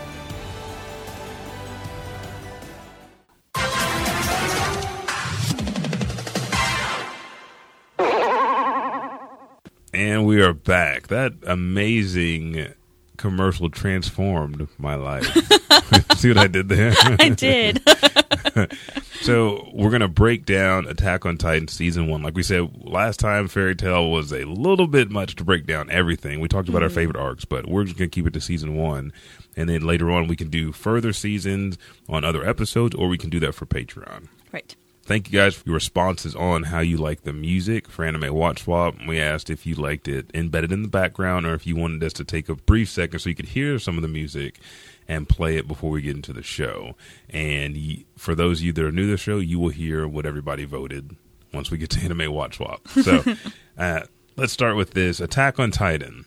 And 9.92 10.26
we 10.26 10.40
are 10.40 10.52
back. 10.52 11.08
That 11.08 11.32
amazing 11.44 12.74
commercial 13.18 13.68
transformed 13.68 14.68
my 14.78 14.94
life. 14.94 15.26
See 16.16 16.28
what 16.28 16.38
I 16.38 16.46
did 16.46 16.68
there? 16.68 16.94
I 17.18 17.28
did. 17.28 17.82
so 19.20 19.68
we're 19.72 19.90
gonna 19.90 20.08
break 20.08 20.46
down 20.46 20.86
Attack 20.86 21.26
on 21.26 21.36
Titan 21.36 21.68
season 21.68 22.08
one. 22.08 22.22
Like 22.22 22.34
we 22.34 22.42
said 22.42 22.70
last 22.76 23.20
time, 23.20 23.48
Fairy 23.48 23.76
Tail 23.76 24.10
was 24.10 24.32
a 24.32 24.44
little 24.44 24.86
bit 24.86 25.10
much 25.10 25.36
to 25.36 25.44
break 25.44 25.66
down 25.66 25.90
everything. 25.90 26.40
We 26.40 26.48
talked 26.48 26.68
about 26.68 26.82
our 26.82 26.88
mm-hmm. 26.88 26.96
favorite 26.96 27.16
arcs, 27.16 27.44
but 27.44 27.68
we're 27.68 27.84
just 27.84 27.96
gonna 27.96 28.08
keep 28.08 28.26
it 28.26 28.32
to 28.34 28.40
season 28.40 28.76
one, 28.76 29.12
and 29.56 29.68
then 29.68 29.82
later 29.82 30.10
on 30.10 30.28
we 30.28 30.36
can 30.36 30.48
do 30.48 30.72
further 30.72 31.12
seasons 31.12 31.78
on 32.08 32.24
other 32.24 32.46
episodes, 32.46 32.94
or 32.94 33.08
we 33.08 33.18
can 33.18 33.30
do 33.30 33.40
that 33.40 33.54
for 33.54 33.66
Patreon. 33.66 34.28
right. 34.52 34.74
Thank 35.08 35.32
you 35.32 35.38
guys 35.38 35.54
for 35.54 35.62
your 35.64 35.76
responses 35.76 36.36
on 36.36 36.64
how 36.64 36.80
you 36.80 36.98
like 36.98 37.22
the 37.22 37.32
music 37.32 37.88
for 37.88 38.04
Anime 38.04 38.34
Watch 38.34 38.64
Swap. 38.64 38.94
We 39.06 39.18
asked 39.18 39.48
if 39.48 39.64
you 39.64 39.74
liked 39.74 40.06
it 40.06 40.30
embedded 40.34 40.70
in 40.70 40.82
the 40.82 40.88
background 40.88 41.46
or 41.46 41.54
if 41.54 41.66
you 41.66 41.76
wanted 41.76 42.04
us 42.04 42.12
to 42.12 42.24
take 42.24 42.50
a 42.50 42.54
brief 42.54 42.90
second 42.90 43.18
so 43.18 43.30
you 43.30 43.34
could 43.34 43.46
hear 43.46 43.78
some 43.78 43.96
of 43.96 44.02
the 44.02 44.08
music 44.08 44.60
and 45.08 45.26
play 45.26 45.56
it 45.56 45.66
before 45.66 45.88
we 45.88 46.02
get 46.02 46.14
into 46.14 46.34
the 46.34 46.42
show. 46.42 46.94
And 47.30 48.04
for 48.18 48.34
those 48.34 48.60
of 48.60 48.66
you 48.66 48.72
that 48.74 48.84
are 48.84 48.92
new 48.92 49.06
to 49.06 49.12
the 49.12 49.16
show, 49.16 49.38
you 49.38 49.58
will 49.58 49.70
hear 49.70 50.06
what 50.06 50.26
everybody 50.26 50.66
voted 50.66 51.16
once 51.54 51.70
we 51.70 51.78
get 51.78 51.88
to 51.88 52.00
Anime 52.00 52.30
Watch 52.30 52.58
Swap. 52.58 52.86
So 52.88 53.24
uh, 53.78 54.00
let's 54.36 54.52
start 54.52 54.76
with 54.76 54.90
this 54.90 55.20
Attack 55.20 55.58
on 55.58 55.70
Titan 55.70 56.26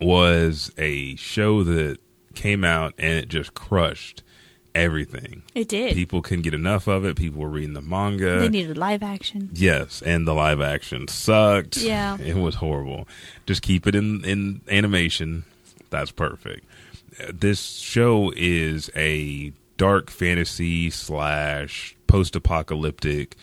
was 0.00 0.72
a 0.78 1.16
show 1.16 1.62
that 1.64 1.98
came 2.34 2.64
out 2.64 2.94
and 2.96 3.18
it 3.18 3.28
just 3.28 3.52
crushed 3.52 4.22
everything. 4.74 5.42
It 5.54 5.68
did. 5.68 5.94
People 5.94 6.20
couldn't 6.22 6.42
get 6.42 6.54
enough 6.54 6.86
of 6.88 7.04
it. 7.04 7.16
People 7.16 7.40
were 7.42 7.48
reading 7.48 7.74
the 7.74 7.80
manga. 7.82 8.40
they 8.40 8.48
needed 8.48 8.76
live 8.76 9.02
action. 9.02 9.50
yes, 9.52 10.02
and 10.02 10.26
the 10.26 10.34
live 10.34 10.60
action 10.60 11.08
sucked. 11.08 11.76
Yeah. 11.76 12.16
it 12.20 12.36
was 12.36 12.56
horrible. 12.56 13.06
Just 13.46 13.62
keep 13.62 13.86
it 13.86 13.94
in 13.94 14.24
in 14.24 14.60
animation. 14.70 15.44
That's 15.90 16.10
perfect. 16.10 16.66
This 17.32 17.60
show 17.76 18.32
is 18.36 18.90
a 18.96 19.52
dark 19.76 20.10
fantasy 20.10 20.90
slash 20.90 21.96
post 22.06 22.34
apocalyptic 22.36 23.36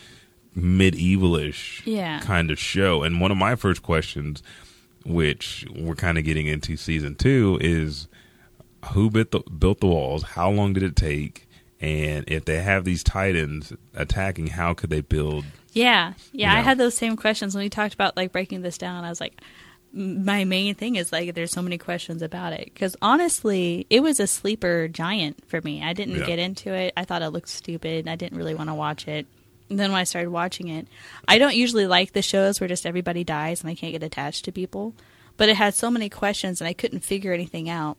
medievalish 0.56 1.82
Yeah. 1.86 2.20
kind 2.20 2.50
of 2.50 2.58
show. 2.58 3.02
And 3.02 3.20
one 3.20 3.30
of 3.30 3.36
my 3.38 3.56
first 3.56 3.82
questions, 3.82 4.42
which 5.04 5.66
we're 5.74 5.94
kind 5.94 6.18
of 6.18 6.24
getting 6.24 6.46
into 6.46 6.76
season 6.76 7.14
two, 7.14 7.58
is 7.60 8.08
who 8.92 9.10
built 9.10 9.30
the, 9.30 9.40
built 9.40 9.80
the 9.80 9.86
walls? 9.86 10.22
How 10.22 10.50
long 10.50 10.72
did 10.72 10.82
it 10.82 10.96
take? 10.96 11.48
And 11.80 12.24
if 12.28 12.44
they 12.44 12.58
have 12.62 12.84
these 12.84 13.02
titans 13.02 13.72
attacking, 13.94 14.48
how 14.48 14.72
could 14.74 14.90
they 14.90 15.00
build? 15.00 15.44
Yeah, 15.72 16.12
yeah. 16.32 16.52
I 16.54 16.60
had 16.60 16.78
those 16.78 16.94
same 16.94 17.16
questions 17.16 17.54
when 17.54 17.64
we 17.64 17.68
talked 17.70 17.94
about 17.94 18.16
like 18.16 18.30
breaking 18.30 18.62
this 18.62 18.78
down. 18.78 19.04
I 19.04 19.08
was 19.08 19.20
like, 19.20 19.40
my 19.92 20.44
main 20.44 20.74
thing 20.74 20.96
is 20.96 21.10
like, 21.12 21.34
there's 21.34 21.50
so 21.50 21.60
many 21.62 21.78
questions 21.78 22.22
about 22.22 22.52
it 22.52 22.66
because 22.66 22.94
honestly, 23.02 23.86
it 23.90 24.00
was 24.00 24.20
a 24.20 24.26
sleeper 24.26 24.88
giant 24.88 25.42
for 25.48 25.60
me. 25.62 25.82
I 25.82 25.92
didn't 25.92 26.16
Yeah. 26.18 26.26
get 26.26 26.38
into 26.38 26.72
it. 26.72 26.92
I 26.96 27.04
thought 27.04 27.22
it 27.22 27.30
looked 27.30 27.48
stupid. 27.48 28.06
I 28.08 28.16
didn't 28.16 28.38
really 28.38 28.54
want 28.54 28.70
to 28.70 28.74
watch 28.74 29.08
it. 29.08 29.26
And 29.68 29.78
then 29.80 29.90
when 29.90 30.00
I 30.00 30.04
started 30.04 30.30
watching 30.30 30.68
it, 30.68 30.86
I 31.26 31.38
don't 31.38 31.56
usually 31.56 31.86
like 31.86 32.12
the 32.12 32.22
shows 32.22 32.60
where 32.60 32.68
just 32.68 32.86
everybody 32.86 33.24
dies 33.24 33.60
and 33.62 33.70
I 33.70 33.74
can't 33.74 33.92
get 33.92 34.02
attached 34.02 34.44
to 34.44 34.52
people. 34.52 34.94
But 35.36 35.48
it 35.48 35.56
had 35.56 35.74
so 35.74 35.90
many 35.90 36.08
questions 36.10 36.60
and 36.60 36.68
I 36.68 36.74
couldn't 36.74 37.00
figure 37.00 37.32
anything 37.32 37.68
out 37.70 37.96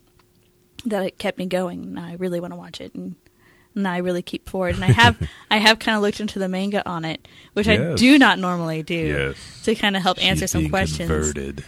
that 0.85 1.03
it 1.05 1.17
kept 1.17 1.37
me 1.37 1.45
going. 1.45 1.93
Now 1.93 2.05
I 2.05 2.13
really 2.13 2.39
want 2.39 2.53
to 2.53 2.57
watch 2.57 2.81
it 2.81 2.93
and 2.93 3.15
now 3.75 3.91
I 3.93 3.97
really 3.97 4.21
keep 4.21 4.47
forward. 4.47 4.75
And 4.75 4.83
I 4.83 4.91
have 4.91 5.17
I 5.51 5.57
have 5.57 5.79
kind 5.79 5.95
of 5.95 6.01
looked 6.01 6.19
into 6.19 6.39
the 6.39 6.47
manga 6.47 6.87
on 6.87 7.05
it, 7.05 7.27
which 7.53 7.67
I 7.67 7.95
do 7.95 8.19
not 8.19 8.39
normally 8.39 8.83
do 8.83 8.95
Yes. 8.95 9.63
to 9.63 9.75
kind 9.75 9.95
of 9.95 10.03
help 10.03 10.23
answer 10.23 10.47
some 10.47 10.69
questions. 10.69 11.09
Converted. 11.09 11.63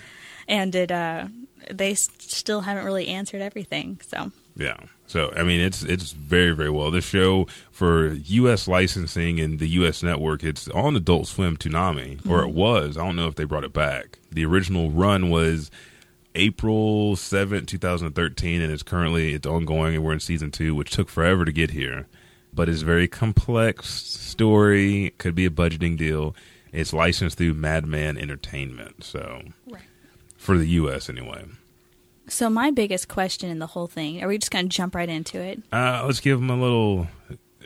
And 0.48 0.75
it 0.75 0.91
uh, 0.91 1.27
they 1.72 1.95
still 1.95 2.62
haven't 2.62 2.86
really 2.86 3.07
answered 3.07 3.41
everything. 3.41 4.00
So 4.05 4.31
Yeah. 4.55 4.77
So 5.07 5.31
I 5.36 5.43
mean, 5.43 5.62
it's 5.62 5.84
it's 5.84 6.12
very 6.12 6.51
very 6.51 6.69
well. 6.69 6.91
The 6.91 7.01
show 7.01 7.48
for 7.72 8.13
U.S. 8.13 8.67
licensing 8.67 9.39
and 9.39 9.60
the 9.60 9.67
U.S. 9.69 10.01
network, 10.03 10.43
it's 10.43 10.67
on 10.69 10.95
Adult 10.95 11.27
Swim 11.27 11.57
Toonami, 11.57 12.27
or 12.29 12.41
it 12.43 12.50
was. 12.51 12.98
I 12.98 13.05
don't 13.05 13.15
know 13.15 13.27
if 13.27 13.36
they 13.36 13.43
brought 13.45 13.63
it 13.63 13.74
back. 13.74 14.19
The 14.31 14.45
original 14.45 14.89
run 14.91 15.29
was 15.29 15.69
April 16.36 17.15
seventh, 17.15 17.68
two 17.68 17.77
thousand 17.77 18.12
thirteen, 18.13 18.62
and 18.62 18.72
it's 18.72 18.84
currently 18.84 19.34
it's 19.34 19.48
ongoing, 19.48 19.96
and 19.96 20.04
we're 20.04 20.13
in 20.13 20.20
season 20.20 20.51
two, 20.51 20.75
which 20.75 20.92
took 20.92 21.10
forever 21.10 21.46
to 21.46 21.51
get 21.51 21.72
here. 21.72 22.08
But 22.54 22.70
it's 22.70 22.82
a 22.84 22.86
very 22.86 23.08
complex 23.08 23.89
story. 23.89 25.13
Could 25.18 25.36
be 25.36 25.46
a 25.46 25.50
budgeting 25.50 25.98
deal. 25.98 26.36
It's 26.72 26.94
licensed 26.94 27.38
through 27.38 27.54
Madman 27.54 28.18
Entertainment, 28.18 29.04
so 29.04 29.42
Right. 29.68 29.84
for 30.38 30.58
the 30.58 30.68
U.S. 30.68 31.10
anyway. 31.10 31.46
so 32.27 32.50
my 32.50 32.70
biggest 32.72 33.08
question 33.08 33.50
in 33.50 33.60
the 33.60 33.68
whole 33.68 33.88
thing, 33.88 34.22
are 34.24 34.27
we 34.27 34.38
just 34.38 34.51
going 34.51 34.68
to 34.68 34.75
jump 34.75 34.94
right 34.96 35.08
into 35.08 35.39
it? 35.39 35.62
Uh, 35.72 36.04
let's 36.06 36.20
give 36.20 36.39
them 36.39 36.50
a 36.50 36.60
little 36.60 37.08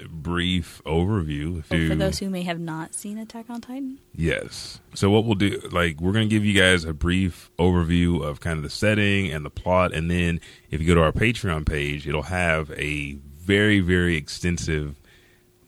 brief 0.08 0.82
overview. 0.86 1.60
If 1.60 1.72
you, 1.72 1.90
for 1.90 1.96
those 1.96 2.20
who 2.20 2.30
may 2.30 2.44
have 2.44 2.60
not 2.60 2.94
seen 2.94 3.18
Attack 3.18 3.50
on 3.50 3.62
Titan? 3.62 4.00
yes. 4.14 4.80
So 4.94 5.10
what 5.10 5.26
we'll 5.26 5.36
do, 5.36 5.60
like, 5.72 6.00
we're 6.00 6.14
going 6.14 6.28
to 6.28 6.34
give 6.34 6.46
you 6.46 6.60
guys 6.60 6.84
a 6.84 6.94
brief 6.94 7.52
overview 7.60 8.24
of 8.24 8.40
kind 8.40 8.58
of 8.58 8.64
the 8.64 8.70
setting 8.70 9.32
and 9.32 9.46
the 9.46 9.50
plot, 9.50 9.94
and 9.94 10.10
then 10.10 10.42
if 10.72 10.82
you 10.82 10.88
go 10.88 10.96
to 10.96 11.02
our 11.02 11.12
Patreon 11.12 11.66
page, 11.66 12.08
it'll 12.08 12.24
have 12.24 12.72
a 12.72 13.14
very, 13.14 13.80
very 13.80 14.16
extensive 14.16 14.96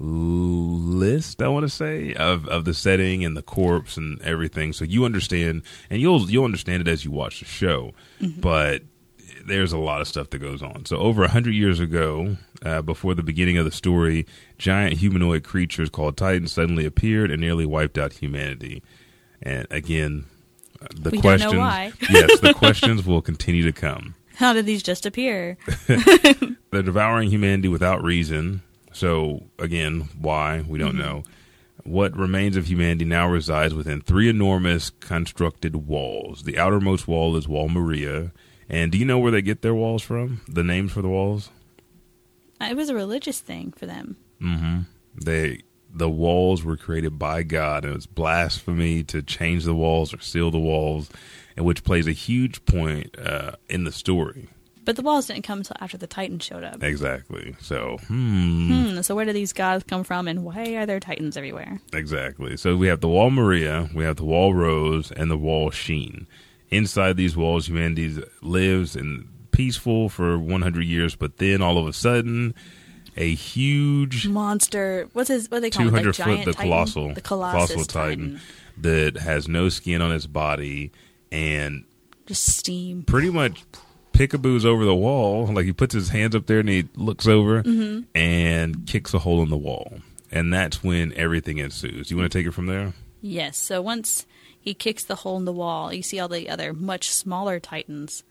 list. 0.02 1.42
I 1.42 1.48
want 1.48 1.64
to 1.64 1.70
say 1.70 2.14
of 2.14 2.48
of 2.48 2.66
the 2.66 2.74
setting 2.74 3.24
and 3.24 3.38
the 3.38 3.42
corpse 3.42 3.98
and 3.98 4.22
everything, 4.22 4.74
so 4.74 4.84
you 4.84 5.06
understand, 5.06 5.64
and 5.90 6.02
you'll 6.02 6.30
you'll 6.30 6.46
understand 6.46 6.82
it 6.82 6.88
as 6.88 7.06
you 7.06 7.12
watch 7.12 7.40
the 7.40 7.46
show, 7.46 7.94
mm-hmm. 8.20 8.42
but 8.42 8.82
there's 9.46 9.74
a 9.74 9.78
lot 9.78 10.02
of 10.02 10.08
stuff 10.08 10.30
that 10.32 10.40
goes 10.40 10.62
on. 10.62 10.86
So, 10.86 10.98
over 10.98 11.24
a 11.24 11.30
hundred 11.30 11.54
years 11.56 11.80
ago, 11.80 12.38
uh, 12.64 12.82
before 12.82 13.16
the 13.16 13.24
beginning 13.24 13.58
of 13.58 13.66
the 13.66 13.72
story, 13.72 14.26
giant 14.58 14.98
humanoid 14.98 15.44
creatures 15.44 15.90
called 15.90 16.18
Titans 16.18 16.52
suddenly 16.52 16.86
appeared 16.86 17.32
and 17.32 17.42
nearly 17.42 17.66
wiped 17.66 17.98
out 17.98 18.14
humanity. 18.14 18.84
And 19.42 19.68
again, 19.72 20.26
uh, 20.82 20.88
the 20.96 21.12
We 21.12 21.18
don't 21.18 21.40
know 21.40 21.52
questions, 21.52 21.54
why. 21.56 21.94
yes, 22.10 22.40
the 22.40 22.54
questions 22.54 23.06
will 23.06 23.22
continue 23.22 23.64
to 23.64 23.72
come. 23.72 24.16
How 24.36 24.54
did 24.54 24.66
these 24.66 24.82
just 24.84 25.06
appear? 25.06 25.58
They're 25.88 26.82
devouring 26.84 27.30
humanity 27.30 27.68
without 27.68 28.04
reason. 28.04 28.64
So, 28.94 29.44
again, 29.60 30.10
why? 30.20 30.64
We 30.68 30.80
don't 30.80 30.98
know. 30.98 31.24
What 31.84 32.16
remains 32.16 32.58
of 32.58 32.68
humanity 32.68 33.06
now 33.06 33.28
resides 33.28 33.74
within 33.74 34.02
three 34.02 34.30
enormous 34.30 34.90
constructed 34.90 35.88
walls. 35.88 36.44
The 36.44 36.58
outermost 36.58 37.08
wall 37.08 37.36
is 37.36 37.48
Wall 37.48 37.70
Maria. 37.70 38.32
And 38.72 38.90
do 38.90 38.98
you 38.98 39.04
know 39.04 39.20
where 39.20 39.32
they 39.32 39.42
get 39.42 39.62
their 39.62 39.76
walls 39.76 40.02
from? 40.02 40.40
The 40.48 40.64
names 40.64 40.94
for 40.94 41.02
the 41.02 41.10
walls? 41.10 41.50
It 42.62 42.78
was 42.78 42.88
a 42.88 42.96
religious 42.96 43.42
thing 43.42 43.74
for 43.74 43.86
them. 43.86 44.16
Mm-hmm. 44.42 44.80
They 45.24 45.64
the 45.94 46.10
walls 46.10 46.64
were 46.64 46.78
created 46.78 47.20
by 47.20 47.44
God, 47.44 47.84
and 47.84 47.96
it's 47.96 48.06
blasphemy 48.06 49.04
to 49.04 49.22
change 49.22 49.66
the 49.66 49.76
walls 49.76 50.14
or 50.14 50.22
seal 50.22 50.52
the 50.52 50.58
walls, 50.58 51.10
and 51.58 51.66
which 51.66 51.84
plays 51.84 52.08
a 52.08 52.14
huge 52.14 52.64
point 52.64 53.14
uh, 53.20 53.58
in 53.68 53.84
the 53.84 53.92
story. 53.92 54.48
But 54.86 54.96
the 54.96 55.02
walls 55.02 55.28
didn't 55.28 55.44
come 55.44 55.60
until 55.60 55.76
after 55.82 55.98
the 55.98 56.08
Titans 56.08 56.46
showed 56.46 56.64
up. 56.64 56.82
Exactly. 56.82 57.56
So, 57.60 57.98
hmm. 58.08 58.94
Hmm, 58.94 59.02
so 59.02 59.16
where 59.16 59.26
do 59.26 59.34
these 59.34 59.52
gods 59.52 59.84
come 59.84 60.06
from 60.06 60.30
and 60.30 60.46
why 60.46 60.76
are 60.76 60.86
there 60.86 61.02
Titans 61.02 61.36
everywhere? 61.36 61.82
Exactly. 61.94 62.56
So 62.56 62.78
we 62.78 62.88
have 62.88 63.02
the 63.02 63.10
wall 63.10 63.32
Maria, 63.32 63.90
we 63.94 64.06
have 64.06 64.16
the 64.16 64.26
wall 64.26 64.54
Rose, 64.54 65.12
and 65.12 65.30
the 65.30 65.38
wall 65.38 65.72
Sheen. 65.72 66.26
Inside 66.72 67.18
these 67.18 67.36
walls, 67.36 67.68
humanity 67.68 68.24
lives 68.42 68.96
and 68.96 69.28
peaceful 69.52 70.08
for 70.10 70.40
100 70.40 70.82
years, 70.86 71.16
but 71.16 71.38
then 71.38 71.62
all 71.62 71.78
of 71.78 71.86
a 71.86 71.92
sudden, 71.94 72.56
a 73.18 73.34
huge 73.36 74.26
Monster. 74.28 75.10
What's 75.14 75.28
his? 75.28 75.52
What 75.52 75.58
do 75.58 75.62
they 75.62 75.70
call 75.70 75.88
it? 75.88 75.90
200 75.90 76.06
Like 76.08 76.16
foot, 76.16 76.24
giant 76.26 76.46
the 76.46 76.54
Titan? 76.54 76.70
colossal, 76.70 77.14
the 77.14 77.22
colossal 77.22 77.84
titan, 77.84 78.40
that 78.78 79.18
has 79.18 79.50
no 79.50 79.68
skin 79.68 80.02
on 80.02 80.14
its 80.14 80.26
body 80.28 80.92
and 81.32 81.84
Just 82.26 82.46
steam. 82.46 83.04
pretty 83.04 83.30
much 83.30 83.66
pickaboos 84.14 84.64
over 84.64 84.86
the 84.86 84.96
wall. 84.96 85.48
Like 85.48 85.66
he 85.66 85.74
puts 85.74 85.94
his 85.94 86.08
hands 86.10 86.36
up 86.36 86.46
there 86.48 86.60
and 86.60 86.70
he 86.70 86.88
looks 86.96 87.28
over 87.28 87.64
Mm-hmm. 87.64 88.04
and 88.16 88.88
kicks 88.88 89.14
a 89.14 89.20
hole 89.20 89.44
in 89.44 89.50
the 89.50 89.58
wall. 89.58 90.00
And 90.32 90.54
that's 90.54 90.82
when 90.82 91.12
everything 91.16 91.58
ensues. 91.58 92.10
You 92.10 92.16
want 92.18 92.32
to 92.32 92.38
take 92.38 92.48
it 92.48 92.52
from 92.54 92.68
there? 92.68 92.94
Yes. 93.20 93.58
So 93.58 93.82
once 93.82 94.26
he 94.62 94.74
kicks 94.74 95.04
the 95.04 95.16
hole 95.16 95.38
in 95.38 95.46
the 95.46 95.52
wall, 95.52 95.92
you 95.94 96.04
see 96.04 96.20
all 96.20 96.28
the 96.28 96.50
other 96.50 96.72
much 96.74 97.10
smaller 97.12 97.60
Titans 97.60 98.24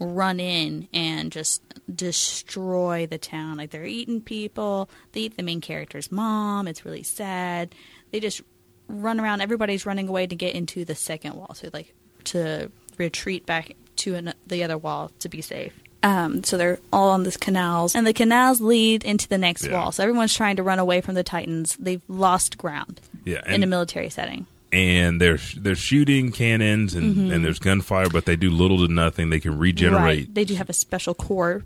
run 0.00 0.38
in 0.38 0.86
and 0.92 1.32
just 1.32 1.62
destroy 1.92 3.06
the 3.06 3.18
town. 3.18 3.56
Like 3.56 3.70
they're 3.70 3.84
eating 3.84 4.20
people. 4.20 4.88
They 5.12 5.22
eat 5.22 5.36
the 5.36 5.42
main 5.42 5.60
character's 5.60 6.12
mom. 6.12 6.68
It's 6.68 6.84
really 6.84 7.02
sad. 7.02 7.74
They 8.12 8.20
just 8.20 8.42
run 8.86 9.18
around. 9.18 9.40
Everybody's 9.40 9.86
running 9.86 10.08
away 10.08 10.26
to 10.26 10.36
get 10.36 10.54
into 10.54 10.84
the 10.84 10.94
second 10.94 11.34
wall. 11.34 11.52
So 11.54 11.70
like 11.72 11.94
to 12.24 12.70
retreat 12.96 13.46
back 13.46 13.72
to 13.96 14.14
an, 14.14 14.34
the 14.46 14.62
other 14.62 14.78
wall 14.78 15.10
to 15.20 15.28
be 15.28 15.40
safe. 15.40 15.72
Um, 16.04 16.44
so 16.44 16.56
they're 16.56 16.78
all 16.92 17.10
on 17.10 17.24
these 17.24 17.36
canals, 17.36 17.96
and 17.96 18.06
the 18.06 18.12
canals 18.12 18.60
lead 18.60 19.02
into 19.02 19.26
the 19.26 19.36
next 19.36 19.64
Yeah. 19.66 19.72
wall. 19.72 19.90
So 19.90 20.04
everyone's 20.04 20.32
trying 20.32 20.54
to 20.56 20.62
run 20.62 20.78
away 20.78 21.00
from 21.00 21.16
the 21.16 21.24
Titans. 21.24 21.76
They've 21.76 22.02
lost 22.06 22.56
ground 22.56 23.00
Yeah. 23.24 23.42
in 23.52 23.64
a 23.64 23.66
military 23.66 24.08
setting. 24.08 24.46
And 24.72 25.20
they're 25.20 25.38
they're 25.56 25.74
shooting 25.74 26.30
cannons 26.32 26.94
and, 26.94 27.32
and 27.32 27.44
there's 27.44 27.58
gunfire, 27.58 28.08
but 28.10 28.24
they 28.26 28.36
do 28.36 28.50
little 28.50 28.86
to 28.86 28.92
nothing. 28.92 29.30
They 29.30 29.40
can 29.40 29.58
regenerate. 29.58 30.02
Right. 30.28 30.34
They 30.34 30.44
do 30.44 30.54
have 30.56 30.68
a 30.68 30.74
special 30.74 31.14
core 31.14 31.64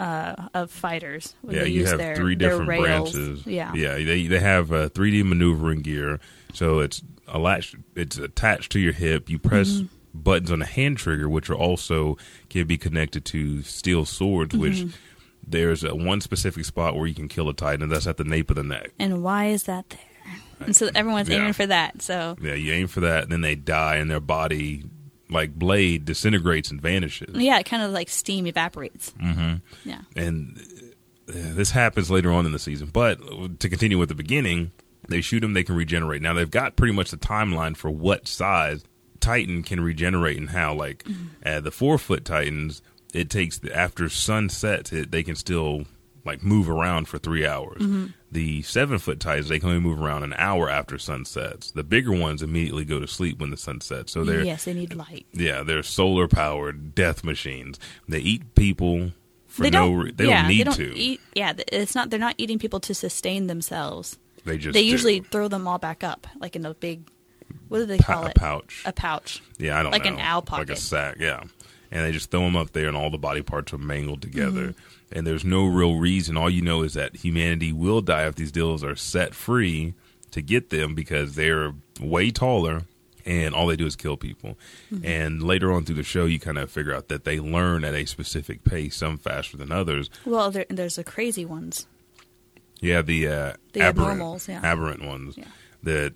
uh, 0.00 0.48
of 0.54 0.70
fighters. 0.70 1.34
Yeah, 1.48 1.64
you 1.64 1.86
have 1.86 1.98
their- 1.98 2.16
three 2.16 2.34
different 2.34 2.66
branches. 2.66 3.46
Yeah. 3.46 3.72
yeah. 3.74 3.94
They 3.94 4.26
they 4.26 4.40
have 4.40 4.72
uh, 4.72 4.88
3D 4.90 5.24
maneuvering 5.24 5.82
gear, 5.82 6.20
so 6.52 6.80
it's 6.80 7.02
a 7.26 7.38
latch. 7.38 7.74
It's 7.94 8.18
attached 8.18 8.72
to 8.72 8.78
your 8.80 8.92
hip. 8.92 9.28
You 9.30 9.38
press 9.38 9.68
Mm-hmm. 9.68 9.86
buttons 10.22 10.50
on 10.50 10.62
a 10.62 10.66
hand 10.66 10.96
trigger, 10.98 11.28
which 11.28 11.50
are 11.50 11.54
also 11.54 12.16
can 12.48 12.66
be 12.66 12.78
connected 12.78 13.24
to 13.26 13.62
steel 13.62 14.04
swords. 14.04 14.54
Mm-hmm. 14.54 14.62
Which 14.62 14.94
there's 15.46 15.82
a 15.84 15.94
one 15.94 16.20
specific 16.20 16.64
spot 16.64 16.94
where 16.96 17.06
you 17.06 17.14
can 17.14 17.28
kill 17.28 17.48
a 17.48 17.54
titan, 17.54 17.82
and 17.82 17.92
that's 17.92 18.06
at 18.06 18.16
the 18.16 18.24
nape 18.24 18.50
of 18.50 18.56
the 18.56 18.62
neck. 18.62 18.90
And 18.98 19.22
why 19.22 19.46
is 19.46 19.62
that 19.64 19.88
there? 19.90 20.00
And 20.60 20.74
so 20.76 20.90
everyone's 20.94 21.28
Yeah. 21.28 21.38
aiming 21.38 21.52
for 21.54 21.66
that. 21.66 22.02
So 22.02 22.36
Yeah, 22.42 22.54
you 22.54 22.72
aim 22.72 22.86
for 22.88 23.00
that, 23.00 23.24
and 23.24 23.32
then 23.32 23.40
they 23.40 23.54
die, 23.54 23.96
and 23.96 24.10
their 24.10 24.20
body, 24.20 24.84
like 25.30 25.54
blade, 25.54 26.04
disintegrates 26.04 26.70
and 26.70 26.80
vanishes. 26.80 27.34
yeah, 27.36 27.58
it 27.58 27.66
kind 27.66 27.82
of 27.82 27.90
like 27.92 28.08
steam 28.08 28.46
evaporates. 28.46 29.12
Mm-hmm. 29.22 29.88
Yeah. 29.88 30.00
and 30.16 30.58
uh, 31.28 31.32
this 31.54 31.70
happens 31.72 32.10
later 32.10 32.32
on 32.32 32.46
in 32.46 32.52
the 32.52 32.58
season. 32.58 32.88
But 32.92 33.18
to 33.60 33.68
continue 33.68 33.98
with 33.98 34.08
the 34.08 34.14
beginning, 34.14 34.72
they 35.08 35.20
shoot 35.20 35.40
them, 35.40 35.52
they 35.52 35.62
can 35.64 35.76
regenerate. 35.76 36.22
Now 36.22 36.32
they've 36.34 36.50
got 36.50 36.76
pretty 36.76 36.94
much 36.94 37.10
the 37.10 37.16
timeline 37.18 37.76
for 37.76 37.90
what 37.90 38.26
size 38.26 38.82
Titan 39.20 39.62
can 39.62 39.80
regenerate 39.80 40.38
and 40.38 40.50
how. 40.50 40.74
Like 40.74 41.04
uh, 41.44 41.60
the 41.60 41.70
four 41.70 41.98
foot 41.98 42.24
Titans, 42.24 42.80
it 43.12 43.28
takes 43.30 43.60
after 43.74 44.08
sunset, 44.08 44.92
it, 44.92 45.10
they 45.10 45.22
can 45.22 45.34
still 45.34 45.84
like 46.24 46.42
move 46.42 46.68
around 46.68 47.08
for 47.08 47.18
three 47.18 47.46
hours. 47.46 47.80
Mm-hmm. 47.82 48.06
The 48.30 48.62
seven 48.62 48.98
foot 48.98 49.20
Titans, 49.20 49.48
they 49.48 49.58
can 49.58 49.70
only 49.70 49.80
move 49.80 50.00
around 50.02 50.22
an 50.24 50.34
hour 50.36 50.68
after 50.68 50.98
sunsets. 50.98 51.70
The 51.70 51.82
bigger 51.84 52.12
ones 52.12 52.42
immediately 52.42 52.84
go 52.84 53.00
to 53.00 53.06
sleep 53.06 53.38
when 53.40 53.50
the 53.50 53.56
sun 53.56 53.80
sets. 53.80 54.12
So 54.12 54.24
they're 54.24 54.44
Yes, 54.44 54.64
they 54.64 54.74
need 54.74 54.94
light. 54.94 55.26
yeah, 55.32 55.62
they're 55.62 55.82
solar 55.82 56.28
powered 56.28 56.94
death 56.94 57.24
machines. 57.24 57.78
They 58.08 58.18
eat 58.18 58.54
people 58.54 59.12
for 59.46 59.62
they 59.62 59.70
no 59.70 59.88
don't. 60.04 60.16
they 60.16 60.26
yeah, 60.26 60.40
don't 60.42 60.48
need 60.48 60.58
they 60.60 60.64
don't 60.64 60.76
to. 60.76 60.96
Eat, 60.98 61.20
yeah, 61.34 61.54
it's 61.72 61.94
not. 61.94 62.10
They're 62.10 62.18
not 62.20 62.34
eating 62.38 62.58
people 62.58 62.80
to 62.80 62.94
sustain 62.94 63.46
themselves. 63.46 64.18
They 64.44 64.58
just 64.58 64.74
they 64.74 64.82
do. 64.82 64.88
usually 64.88 65.20
throw 65.20 65.48
them 65.48 65.66
all 65.66 65.78
back 65.78 66.04
up, 66.04 66.26
like 66.38 66.54
in 66.54 66.66
a 66.66 66.74
big. 66.74 67.08
What 67.68 67.78
do 67.78 67.86
they 67.86 67.98
call 67.98 68.26
it? 68.26 68.32
A 68.36 68.38
pouch. 68.40 68.82
A 68.86 68.92
pouch. 68.92 69.42
Yeah, 69.58 69.78
I 69.78 69.82
don't 69.82 69.92
Like 69.92 70.04
know. 70.04 70.12
an 70.14 70.20
owl 70.20 70.44
Like 70.50 70.68
a 70.70 70.76
sack, 70.76 71.16
yeah. 71.18 71.44
And 71.90 72.04
they 72.04 72.12
just 72.12 72.30
throw 72.30 72.40
them 72.42 72.56
up 72.56 72.72
there, 72.72 72.86
and 72.88 72.96
all 72.96 73.10
the 73.10 73.16
body 73.18 73.42
parts 73.42 73.72
are 73.72 73.78
mangled 73.78 74.20
together. 74.22 74.68
Mm-hmm. 74.68 75.12
And 75.18 75.26
there's 75.26 75.44
no 75.44 75.64
real 75.66 75.96
reason. 75.96 76.36
All 76.36 76.50
you 76.50 76.60
know 76.60 76.82
is 76.82 76.92
that 76.94 77.16
humanity 77.16 77.72
will 77.72 78.02
die 78.02 78.26
if 78.26 78.34
these 78.34 78.52
deals 78.52 78.84
are 78.84 78.94
set 78.94 79.34
free 79.34 79.94
to 80.32 80.42
get 80.42 80.68
them 80.68 80.94
because 80.94 81.34
they're 81.34 81.72
way 81.98 82.30
taller, 82.30 82.82
and 83.24 83.54
all 83.54 83.66
they 83.66 83.76
do 83.76 83.86
is 83.86 83.96
kill 83.96 84.18
people. 84.18 84.58
Mm-hmm. 84.92 85.06
And 85.06 85.42
later 85.42 85.72
on 85.72 85.84
through 85.86 85.94
the 85.96 86.02
show, 86.02 86.26
you 86.26 86.38
kind 86.38 86.58
of 86.58 86.70
figure 86.70 86.94
out 86.94 87.08
that 87.08 87.24
they 87.24 87.40
learn 87.40 87.84
at 87.84 87.94
a 87.94 88.04
specific 88.04 88.64
pace, 88.64 88.96
some 88.96 89.16
faster 89.16 89.56
than 89.56 89.72
others. 89.72 90.10
Well, 90.26 90.50
there, 90.50 90.66
there's 90.68 90.96
the 90.96 91.04
crazy 91.04 91.46
ones. 91.46 91.86
Yeah, 92.80 93.00
the 93.02 93.26
uh, 93.28 93.52
The 93.72 93.80
aberrant, 93.80 94.46
yeah. 94.46 94.60
aberrant 94.62 95.02
ones 95.04 95.36
Yeah. 95.38 95.44
that 95.84 96.12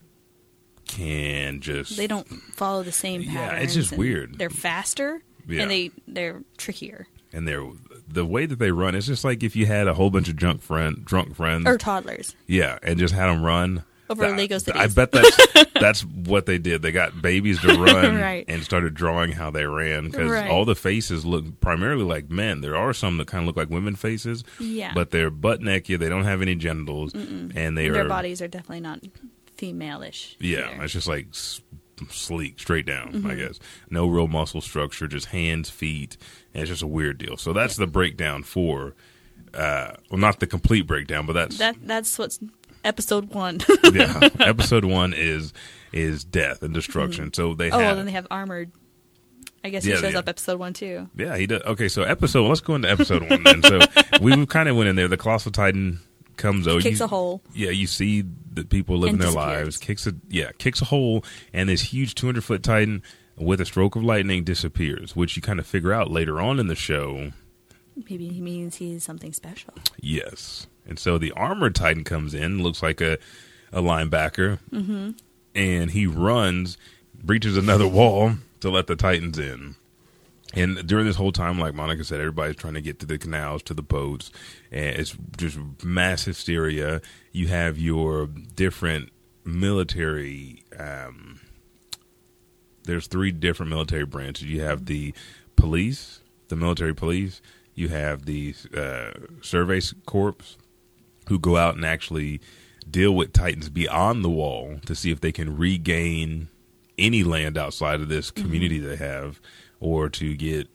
can 0.86 1.60
just 1.60 1.96
They 1.96 2.06
don't 2.06 2.28
follow 2.28 2.82
the 2.82 2.92
same 2.92 3.24
pattern. 3.24 3.56
Yeah, 3.58 3.62
it's 3.64 3.74
just 3.74 3.96
weird. 3.96 4.38
They're 4.38 4.50
faster 4.50 5.22
Yeah. 5.48 5.62
and 5.62 5.70
they 5.70 5.90
they're 6.08 6.42
trickier. 6.56 7.06
and 7.32 7.46
they're 7.48 7.66
the 8.08 8.24
way 8.26 8.44
that 8.46 8.58
they 8.58 8.70
run 8.70 8.94
it's 8.94 9.06
just 9.06 9.24
like 9.24 9.42
if 9.42 9.56
you 9.56 9.64
had 9.66 9.88
a 9.88 9.94
whole 9.94 10.10
bunch 10.10 10.28
of 10.28 10.36
junk 10.36 10.60
friend 10.62 11.04
drunk 11.04 11.34
friends 11.34 11.66
Or 11.66 11.78
toddlers. 11.78 12.36
yeah 12.46 12.78
and 12.82 12.98
just 12.98 13.14
had 13.14 13.26
them 13.28 13.42
run 13.42 13.84
Over 14.10 14.26
That- 14.28 14.36
Lego 14.36 14.58
City. 14.58 14.78
I 14.78 14.88
bet 14.88 15.12
that's 15.12 15.36
that's 15.80 16.04
what 16.04 16.44
they 16.46 16.58
did. 16.58 16.82
They 16.82 16.92
got 16.92 17.22
babies 17.22 17.58
to 17.60 17.68
run 17.68 18.16
Right. 18.20 18.44
and 18.46 18.62
started 18.62 18.92
drawing 18.94 19.32
how 19.32 19.50
they 19.50 19.64
ran 19.66 20.10
because 20.10 20.30
Right. 20.30 20.50
all 20.50 20.64
the 20.66 20.74
faces 20.76 21.24
look 21.24 21.60
primarily 21.60 22.04
like 22.04 22.28
men. 22.30 22.60
There 22.60 22.76
are 22.76 22.92
some 22.92 23.16
that 23.16 23.26
kind 23.28 23.42
of 23.42 23.46
look 23.46 23.56
like 23.56 23.70
women 23.70 23.96
faces, 23.96 24.44
Yeah. 24.60 24.92
but 24.94 25.10
they're 25.10 25.30
butt 25.30 25.62
naked. 25.62 25.98
They 26.00 26.08
don't 26.10 26.24
have 26.24 26.42
any 26.42 26.54
genitals, 26.54 27.14
and 27.14 27.50
they 27.78 27.88
Their 27.88 28.04
are 28.04 28.08
bodies 28.08 28.42
are 28.42 28.48
definitely 28.48 28.80
not 28.80 29.00
female-ish. 29.56 30.36
yeah, 30.40 30.70
either. 30.74 30.84
it's 30.84 30.92
just 30.92 31.08
like 31.08 31.28
sleek, 32.10 32.58
straight 32.58 32.86
down. 32.86 33.12
Mm-hmm. 33.12 33.30
I 33.30 33.34
guess 33.34 33.58
no 33.90 34.06
real 34.06 34.28
muscle 34.28 34.60
structure, 34.60 35.06
just 35.06 35.26
hands, 35.26 35.70
feet, 35.70 36.16
and 36.54 36.62
it's 36.62 36.70
just 36.70 36.82
a 36.82 36.86
weird 36.86 37.18
deal. 37.18 37.36
So 37.36 37.52
that's 37.52 37.76
the 37.76 37.86
breakdown 37.86 38.42
for. 38.42 38.94
Uh, 39.54 39.92
well, 40.10 40.18
not 40.18 40.40
the 40.40 40.46
complete 40.46 40.86
breakdown, 40.86 41.26
but 41.26 41.34
that's 41.34 41.58
that 41.58 41.76
that's 41.82 42.18
what's 42.18 42.40
episode 42.84 43.30
one. 43.30 43.60
yeah. 43.92 44.28
Episode 44.40 44.84
one 44.84 45.12
is 45.14 45.52
is 45.92 46.24
death 46.24 46.62
and 46.62 46.72
destruction. 46.72 47.32
So 47.32 47.54
they 47.54 47.70
oh, 47.70 47.78
have 47.78 47.80
well, 47.80 47.96
then 47.96 48.06
they 48.06 48.12
have 48.12 48.26
armored. 48.30 48.72
I 49.64 49.68
guess 49.68 49.84
Yeah, 49.84 49.96
he 49.96 50.00
shows 50.00 50.12
yeah. 50.14 50.18
up 50.18 50.28
episode 50.28 50.58
one 50.58 50.72
too. 50.72 51.08
Yeah, 51.16 51.36
he 51.36 51.46
does. 51.46 51.62
Okay, 51.62 51.88
so 51.88 52.02
episode. 52.02 52.48
Let's 52.48 52.60
go 52.60 52.74
into 52.74 52.90
episode 52.90 53.28
one. 53.28 53.44
Then. 53.44 53.62
So 53.62 53.80
we 54.20 54.44
kind 54.46 54.68
of 54.68 54.76
went 54.76 54.88
in 54.88 54.96
there. 54.96 55.08
The 55.08 55.16
colossal 55.16 55.52
titan 55.52 56.00
comes 56.36 56.66
over. 56.66 56.80
Kicks 56.80 56.98
you, 56.98 57.04
a 57.04 57.08
hole. 57.08 57.42
Yeah, 57.54 57.70
you 57.70 57.86
see 57.86 58.24
the 58.54 58.64
people 58.64 58.98
living 58.98 59.18
their 59.18 59.30
lives. 59.30 59.78
Kicks 59.78 60.06
a 60.06 60.14
yeah, 60.28 60.50
kicks 60.58 60.82
a 60.82 60.86
hole, 60.86 61.24
and 61.52 61.68
this 61.68 61.92
huge 61.92 62.14
two 62.14 62.26
hundred 62.26 62.44
foot 62.44 62.62
titan 62.62 63.02
with 63.36 63.60
a 63.60 63.64
stroke 63.64 63.96
of 63.96 64.04
lightning 64.04 64.44
disappears. 64.44 65.16
Which 65.16 65.36
you 65.36 65.42
kind 65.42 65.58
of 65.58 65.66
figure 65.66 65.92
out 65.92 66.10
later 66.10 66.40
on 66.40 66.58
in 66.58 66.66
the 66.66 66.74
show. 66.74 67.32
Maybe 68.08 68.28
he 68.28 68.40
means 68.40 68.76
he's 68.76 69.04
something 69.04 69.32
special. 69.32 69.74
Yes, 70.00 70.66
and 70.86 70.98
so 70.98 71.18
the 71.18 71.32
armored 71.32 71.74
titan 71.74 72.04
comes 72.04 72.34
in. 72.34 72.62
Looks 72.62 72.82
like 72.82 73.00
a 73.00 73.18
a 73.72 73.80
linebacker, 73.80 74.58
mm-hmm. 74.70 75.10
and 75.54 75.90
he 75.90 76.06
runs, 76.06 76.76
breaches 77.14 77.56
another 77.56 77.88
wall 77.88 78.34
to 78.60 78.70
let 78.70 78.86
the 78.86 78.96
titans 78.96 79.38
in. 79.38 79.76
And 80.54 80.86
during 80.86 81.06
this 81.06 81.16
whole 81.16 81.32
time, 81.32 81.58
like 81.58 81.74
Monica 81.74 82.04
said, 82.04 82.20
everybody's 82.20 82.56
trying 82.56 82.74
to 82.74 82.82
get 82.82 82.98
to 83.00 83.06
the 83.06 83.18
canals, 83.18 83.62
to 83.64 83.74
the 83.74 83.82
boats, 83.82 84.30
and 84.70 84.84
it's 84.96 85.16
just 85.36 85.58
mass 85.82 86.24
hysteria. 86.24 87.00
You 87.32 87.48
have 87.48 87.78
your 87.78 88.26
different 88.26 89.10
military. 89.44 90.62
Um, 90.78 91.40
there's 92.84 93.06
three 93.06 93.30
different 93.30 93.70
military 93.70 94.04
branches. 94.04 94.46
You 94.46 94.60
have 94.62 94.86
the 94.86 95.14
police, 95.56 96.20
the 96.48 96.56
military 96.56 96.94
police. 96.94 97.40
You 97.74 97.88
have 97.88 98.26
the 98.26 98.54
uh, 98.76 99.12
survey 99.40 99.80
corps, 100.04 100.58
who 101.28 101.38
go 101.38 101.56
out 101.56 101.76
and 101.76 101.84
actually 101.84 102.40
deal 102.90 103.12
with 103.12 103.32
titans 103.32 103.70
beyond 103.70 104.24
the 104.24 104.28
wall 104.28 104.78
to 104.84 104.94
see 104.94 105.10
if 105.10 105.20
they 105.20 105.32
can 105.32 105.56
regain 105.56 106.48
any 106.98 107.24
land 107.24 107.56
outside 107.56 108.00
of 108.00 108.08
this 108.08 108.30
community 108.30 108.78
they 108.78 108.96
have 108.96 109.40
or 109.82 110.08
to 110.08 110.34
get 110.36 110.68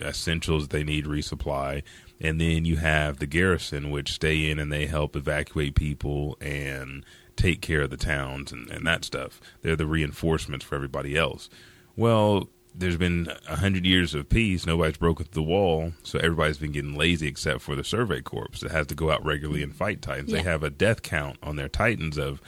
essentials 0.00 0.68
they 0.68 0.82
need 0.82 1.06
resupply. 1.06 1.82
And 2.20 2.40
then 2.40 2.64
you 2.64 2.76
have 2.76 3.18
the 3.18 3.26
garrison 3.26 3.90
which 3.90 4.12
stay 4.12 4.50
in 4.50 4.58
and 4.58 4.72
they 4.72 4.86
help 4.86 5.14
evacuate 5.14 5.76
people 5.76 6.36
and 6.40 7.04
take 7.36 7.62
care 7.62 7.82
of 7.82 7.90
the 7.90 7.96
towns 7.96 8.50
and, 8.50 8.68
and 8.68 8.84
that 8.84 9.04
stuff. 9.04 9.40
They're 9.62 9.76
the 9.76 9.86
reinforcements 9.86 10.64
for 10.64 10.74
everybody 10.74 11.16
else. 11.16 11.48
Well 11.96 12.50
there's 12.74 12.96
been 12.96 13.32
a 13.48 13.56
hundred 13.56 13.86
years 13.86 14.14
of 14.14 14.28
peace. 14.28 14.66
Nobody's 14.66 14.98
broken 14.98 15.26
the 15.32 15.42
wall. 15.42 15.92
So 16.02 16.18
everybody's 16.18 16.58
been 16.58 16.72
getting 16.72 16.94
lazy 16.94 17.26
except 17.26 17.60
for 17.60 17.74
the 17.74 17.82
survey 17.84 18.20
corps 18.20 18.60
that 18.60 18.70
has 18.70 18.86
to 18.88 18.94
go 18.94 19.10
out 19.10 19.24
regularly 19.24 19.62
and 19.62 19.74
fight 19.74 20.02
titans. 20.02 20.32
They 20.32 20.42
have 20.42 20.62
a 20.62 20.70
death 20.70 21.02
count 21.02 21.38
on 21.42 21.56
their 21.56 21.68
titans 21.68 22.18
of 22.18 22.40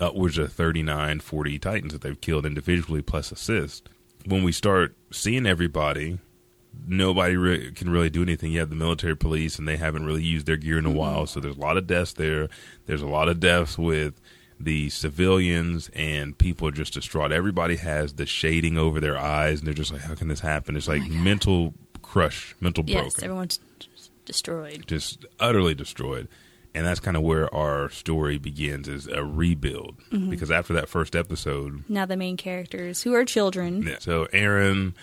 upwards 0.00 0.38
of 0.38 0.52
39 0.52 1.20
40 1.20 1.58
titans 1.58 1.92
that 1.92 2.02
they've 2.02 2.20
killed 2.20 2.44
individually 2.44 3.00
plus 3.00 3.30
assist 3.30 3.88
when 4.26 4.42
we 4.42 4.52
start 4.52 4.96
seeing 5.10 5.46
everybody 5.46 6.18
nobody 6.86 7.36
re- 7.36 7.72
can 7.72 7.90
really 7.90 8.10
do 8.10 8.22
anything. 8.22 8.52
You 8.52 8.60
have 8.60 8.70
the 8.70 8.76
military 8.76 9.16
police 9.16 9.58
and 9.58 9.66
they 9.66 9.76
haven't 9.76 10.04
really 10.04 10.22
used 10.22 10.46
their 10.46 10.56
gear 10.56 10.78
in 10.78 10.86
a 10.86 10.88
mm-hmm. 10.88 10.98
while 10.98 11.26
so 11.26 11.40
there's 11.40 11.56
a 11.56 11.60
lot 11.60 11.76
of 11.76 11.86
deaths 11.86 12.12
there. 12.14 12.48
There's 12.86 13.02
a 13.02 13.06
lot 13.06 13.28
of 13.28 13.40
deaths 13.40 13.78
with 13.78 14.20
the 14.58 14.88
civilians 14.90 15.90
and 15.94 16.36
people 16.36 16.68
are 16.68 16.72
just 16.72 16.94
distraught. 16.94 17.32
Everybody 17.32 17.76
has 17.76 18.14
the 18.14 18.26
shading 18.26 18.78
over 18.78 19.00
their 19.00 19.18
eyes 19.18 19.60
and 19.60 19.66
they're 19.66 19.74
just 19.74 19.92
like 19.92 20.02
how 20.02 20.14
can 20.14 20.28
this 20.28 20.40
happen? 20.40 20.76
It's 20.76 20.88
oh 20.88 20.92
like 20.92 21.08
mental 21.08 21.74
crush 22.02 22.54
mental 22.60 22.84
Yes, 22.86 23.02
broken. 23.02 23.24
everyone's 23.24 23.60
destroyed. 24.24 24.84
just 24.86 25.24
utterly 25.40 25.74
destroyed. 25.74 26.28
And 26.74 26.84
that's 26.84 26.98
kind 27.00 27.16
of 27.16 27.22
where 27.22 27.52
our 27.54 27.88
story 27.90 28.36
begins 28.38 28.88
is 28.88 29.06
a 29.06 29.24
rebuild. 29.24 29.96
Mm-hmm. 30.10 30.30
Because 30.30 30.50
after 30.50 30.72
that 30.74 30.88
first 30.88 31.14
episode, 31.14 31.84
Now 31.88 32.04
the 32.04 32.16
main 32.16 32.36
characters, 32.36 33.02
who 33.02 33.14
are 33.14 33.24
children, 33.24 33.88
so 34.00 34.26
Eren, 34.32 34.94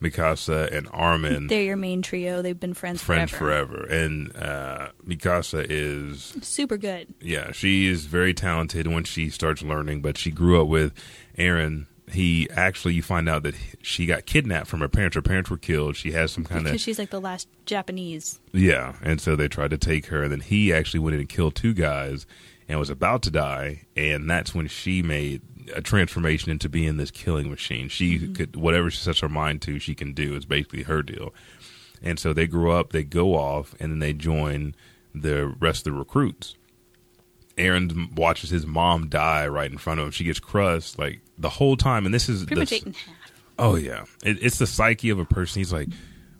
Mikasa, 0.00 0.70
and 0.70 0.86
Armin, 0.92 1.46
they're 1.48 1.62
your 1.62 1.76
main 1.76 2.02
trio. 2.02 2.42
They've 2.42 2.58
been 2.58 2.74
friends, 2.74 3.02
friends 3.02 3.30
forever. 3.32 3.86
forever. 3.86 3.86
And 3.86 4.36
uh, 4.36 4.88
Mikasa 5.06 5.66
is, 5.68 6.36
Super 6.42 6.76
good. 6.76 7.12
yeah, 7.20 7.50
she 7.52 7.88
is 7.88 8.04
very 8.06 8.32
talented 8.34 8.86
when 8.86 9.04
she 9.04 9.28
starts 9.30 9.62
learning, 9.62 10.02
but 10.02 10.16
she 10.18 10.30
grew 10.30 10.60
up 10.60 10.68
with 10.68 10.92
Eren. 11.38 11.86
He 12.10 12.48
actually, 12.50 12.94
you 12.94 13.02
find 13.02 13.28
out 13.28 13.42
that 13.42 13.56
she 13.82 14.06
got 14.06 14.26
kidnapped 14.26 14.68
from 14.68 14.80
her 14.80 14.88
parents. 14.88 15.16
Her 15.16 15.22
parents 15.22 15.50
were 15.50 15.56
killed. 15.56 15.96
She 15.96 16.12
has 16.12 16.30
some 16.30 16.44
kind 16.44 16.60
of 16.60 16.66
Because 16.66 16.80
she's 16.80 16.98
like 16.98 17.10
the 17.10 17.20
last 17.20 17.48
Japanese. 17.64 18.38
Yeah, 18.52 18.94
and 19.02 19.20
so 19.20 19.34
they 19.34 19.48
tried 19.48 19.70
to 19.70 19.78
take 19.78 20.06
her, 20.06 20.22
and 20.22 20.30
then 20.30 20.40
he 20.40 20.72
actually 20.72 21.00
went 21.00 21.14
in 21.14 21.20
and 21.20 21.28
killed 21.28 21.56
two 21.56 21.74
guys, 21.74 22.24
and 22.68 22.78
was 22.78 22.90
about 22.90 23.22
to 23.22 23.30
die, 23.30 23.82
and 23.96 24.30
that's 24.30 24.54
when 24.54 24.68
she 24.68 25.02
made 25.02 25.42
a 25.74 25.80
transformation 25.80 26.52
into 26.52 26.68
being 26.68 26.96
this 26.96 27.10
killing 27.10 27.50
machine. 27.50 27.88
She 27.88 28.18
mm-hmm. 28.18 28.32
could 28.34 28.56
whatever 28.56 28.90
she 28.90 28.98
sets 28.98 29.20
her 29.20 29.28
mind 29.28 29.62
to, 29.62 29.78
she 29.78 29.94
can 29.94 30.12
do. 30.12 30.36
Is 30.36 30.44
basically 30.44 30.84
her 30.84 31.02
deal. 31.02 31.34
And 32.02 32.18
so 32.18 32.32
they 32.32 32.46
grow 32.46 32.72
up, 32.72 32.92
they 32.92 33.04
go 33.04 33.34
off, 33.34 33.74
and 33.80 33.90
then 33.90 33.98
they 33.98 34.12
join 34.12 34.74
the 35.14 35.46
rest 35.58 35.86
of 35.86 35.92
the 35.92 35.98
recruits. 35.98 36.54
Eren 37.56 38.12
watches 38.16 38.50
his 38.50 38.66
mom 38.66 39.08
die 39.08 39.46
right 39.46 39.70
in 39.70 39.78
front 39.78 40.00
of 40.00 40.06
him. 40.06 40.12
She 40.12 40.24
gets 40.24 40.38
crushed 40.40 40.98
like 40.98 41.20
the 41.38 41.48
whole 41.48 41.76
time, 41.76 42.04
and 42.04 42.14
this 42.14 42.28
is 42.28 42.44
Pretty 42.44 42.54
the, 42.54 42.60
much 42.60 42.72
eight 42.72 42.84
and 42.86 42.94
a 42.94 42.98
half. 42.98 43.32
Oh 43.58 43.76
yeah, 43.76 44.04
it, 44.24 44.38
it's 44.42 44.58
the 44.58 44.66
psyche 44.66 45.10
of 45.10 45.18
a 45.18 45.24
person. 45.24 45.60
He's 45.60 45.72
like, 45.72 45.88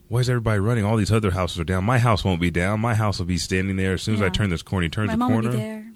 "Why 0.08 0.20
is 0.20 0.28
everybody 0.28 0.58
running? 0.60 0.84
All 0.84 0.96
these 0.96 1.12
other 1.12 1.30
houses 1.30 1.58
are 1.58 1.64
down. 1.64 1.84
My 1.84 1.98
house 1.98 2.24
won't 2.24 2.40
be 2.40 2.50
down. 2.50 2.80
My 2.80 2.94
house 2.94 3.18
will 3.18 3.26
be 3.26 3.38
standing 3.38 3.76
there 3.76 3.94
as 3.94 4.02
soon 4.02 4.14
as 4.16 4.22
I 4.22 4.28
turn 4.28 4.50
this 4.50 4.62
corner." 4.62 4.84
He 4.84 4.90
turns 4.90 5.08
My 5.16 5.16
the 5.16 5.32
corner, 5.32 5.50
be 5.50 5.56
there. 5.56 5.86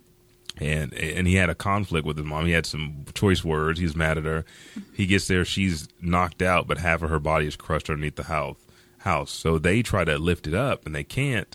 and 0.58 0.94
and 0.94 1.26
he 1.26 1.34
had 1.34 1.50
a 1.50 1.54
conflict 1.54 2.06
with 2.06 2.16
his 2.16 2.24
mom. 2.24 2.46
He 2.46 2.52
had 2.52 2.64
some 2.64 3.04
choice 3.12 3.44
words. 3.44 3.78
He's 3.78 3.94
mad 3.94 4.16
at 4.16 4.24
her. 4.24 4.46
He 4.94 5.04
gets 5.06 5.28
there. 5.28 5.44
She's 5.44 5.86
knocked 6.00 6.40
out, 6.40 6.66
but 6.66 6.78
half 6.78 7.02
of 7.02 7.10
her 7.10 7.20
body 7.20 7.46
is 7.46 7.56
crushed 7.56 7.90
underneath 7.90 8.16
the 8.16 8.24
house. 8.24 8.56
House. 8.98 9.30
So 9.30 9.58
they 9.58 9.82
try 9.82 10.04
to 10.04 10.16
lift 10.18 10.46
it 10.46 10.54
up, 10.54 10.86
and 10.86 10.94
they 10.94 11.04
can't. 11.04 11.54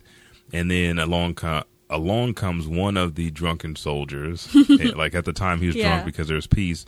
And 0.53 0.69
then 0.69 0.99
along 0.99 1.35
co- 1.35 1.63
along 1.89 2.33
comes 2.33 2.67
one 2.67 2.97
of 2.97 3.15
the 3.15 3.31
drunken 3.31 3.75
soldiers. 3.75 4.47
Like 4.95 5.13
at 5.15 5.25
the 5.25 5.33
time, 5.33 5.59
he 5.59 5.67
was 5.67 5.75
Yeah. 5.75 5.89
drunk 5.89 6.05
because 6.05 6.27
there's 6.27 6.47
peace. 6.47 6.85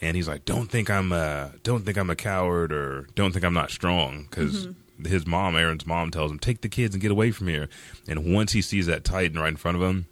And 0.00 0.16
he's 0.16 0.28
like, 0.28 0.44
"Don't 0.44 0.70
think 0.70 0.90
I'm 0.90 1.10
a 1.12 1.52
don't 1.64 1.84
think 1.84 1.98
I'm 1.98 2.08
a 2.10 2.14
coward, 2.16 2.72
or 2.72 3.08
don't 3.16 3.32
think 3.32 3.44
I'm 3.44 3.54
not 3.54 3.70
strong." 3.70 4.26
Because 4.30 4.68
his 5.04 5.26
mom, 5.26 5.54
Eren's 5.54 5.86
mom, 5.86 6.10
tells 6.12 6.30
him, 6.30 6.38
"Take 6.38 6.60
the 6.60 6.68
kids 6.68 6.94
and 6.94 7.02
get 7.02 7.10
away 7.10 7.32
from 7.32 7.48
here." 7.48 7.68
And 8.06 8.32
once 8.32 8.52
he 8.52 8.62
sees 8.62 8.86
that 8.86 9.02
Titan 9.04 9.38
right 9.40 9.48
in 9.48 9.56
front 9.56 9.76
of 9.76 9.82
him, 9.82 10.06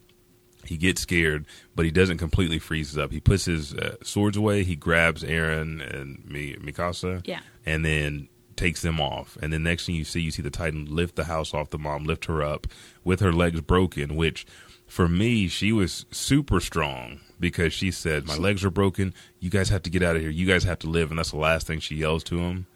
he 0.65 0.77
gets 0.77 1.03
scared, 1.03 1.47
but 1.77 1.85
he 1.85 1.93
doesn't 1.93 2.19
completely 2.19 2.59
freeze 2.59 2.99
up. 2.99 3.13
He 3.13 3.21
puts 3.21 3.45
his 3.45 3.75
uh, 3.75 3.95
swords 4.03 4.37
away. 4.37 4.65
He 4.65 4.75
grabs 4.75 5.23
Eren 5.23 5.81
and 5.95 6.25
Mi- 6.29 6.57
Mikasa, 6.57 7.23
Yeah. 7.25 7.41
and 7.65 7.85
then 7.85 8.29
takes 8.57 8.83
them 8.83 9.01
off. 9.01 9.37
And 9.43 9.53
the 9.53 9.59
next 9.59 9.87
thing 9.87 9.95
you 9.95 10.05
see, 10.05 10.21
you 10.21 10.31
see 10.31 10.43
the 10.43 10.51
Titan 10.51 10.87
lift 10.87 11.17
the 11.17 11.25
house 11.25 11.53
off 11.55 11.71
the 11.71 11.79
mom, 11.79 12.05
lift 12.05 12.25
her 12.27 12.43
up 12.43 12.67
with 13.05 13.21
her 13.21 13.33
legs 13.33 13.61
broken, 13.61 14.17
which 14.17 14.47
for 14.87 15.09
me, 15.09 15.49
she 15.49 15.73
was 15.73 16.07
super 16.11 16.61
strong 16.61 17.21
because 17.41 17.73
she 17.73 17.91
said, 17.91 18.27
My 18.27 18.37
legs 18.37 18.65
are 18.65 18.71
broken. 18.71 19.13
You 19.41 19.51
guys 19.51 19.69
have 19.69 19.83
to 19.83 19.91
get 19.91 20.03
out 20.03 20.17
of 20.17 20.23
here. 20.23 20.31
You 20.31 20.47
guys 20.47 20.65
have 20.65 20.79
to 20.81 20.87
live. 20.89 21.11
And 21.11 21.19
that's 21.19 21.33
the 21.33 21.37
last 21.39 21.67
thing 21.67 21.81
she 21.81 21.97
yells 21.97 22.23
to 22.25 22.39
him 22.39 22.67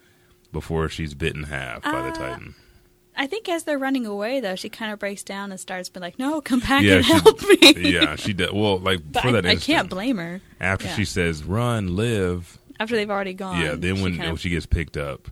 before 0.51 0.89
she's 0.89 1.13
bitten 1.13 1.43
half 1.43 1.81
by 1.83 1.91
the 2.01 2.09
Uh, 2.09 2.13
Titan. 2.15 2.55
I 3.15 3.27
think 3.27 3.47
as 3.49 3.63
they're 3.65 3.77
running 3.77 4.05
away, 4.05 4.39
though, 4.39 4.55
she 4.55 4.69
kind 4.69 4.91
of 4.91 4.97
breaks 4.99 5.21
down 5.23 5.51
and 5.51 5.59
starts 5.59 5.89
being 5.89 6.01
like, 6.01 6.17
"No, 6.17 6.39
come 6.41 6.59
back 6.61 6.81
Yeah, 6.83 6.95
and 6.95 7.05
she- 7.05 7.11
help 7.13 7.41
me." 7.41 7.91
yeah, 7.91 8.15
she 8.15 8.31
did. 8.33 8.53
Well, 8.53 8.79
like 8.79 8.99
but 9.11 9.21
for 9.21 9.31
that 9.33 9.45
I 9.45 9.51
instant, 9.51 9.75
can't 9.77 9.89
blame 9.89 10.17
her 10.17 10.41
after 10.61 10.85
yeah. 10.87 10.95
she 10.95 11.05
says, 11.05 11.43
Run, 11.43 11.95
live. 11.97 12.57
after 12.79 12.95
they've 12.95 13.09
already 13.11 13.33
gone. 13.33 13.59
yeah, 13.61 13.75
then 13.75 13.97
she 13.97 14.01
when 14.03 14.15
kind 14.17 14.29
when 14.29 14.37
she 14.37 14.49
gets 14.49 14.65
picked 14.65 14.95
up, 14.97 15.27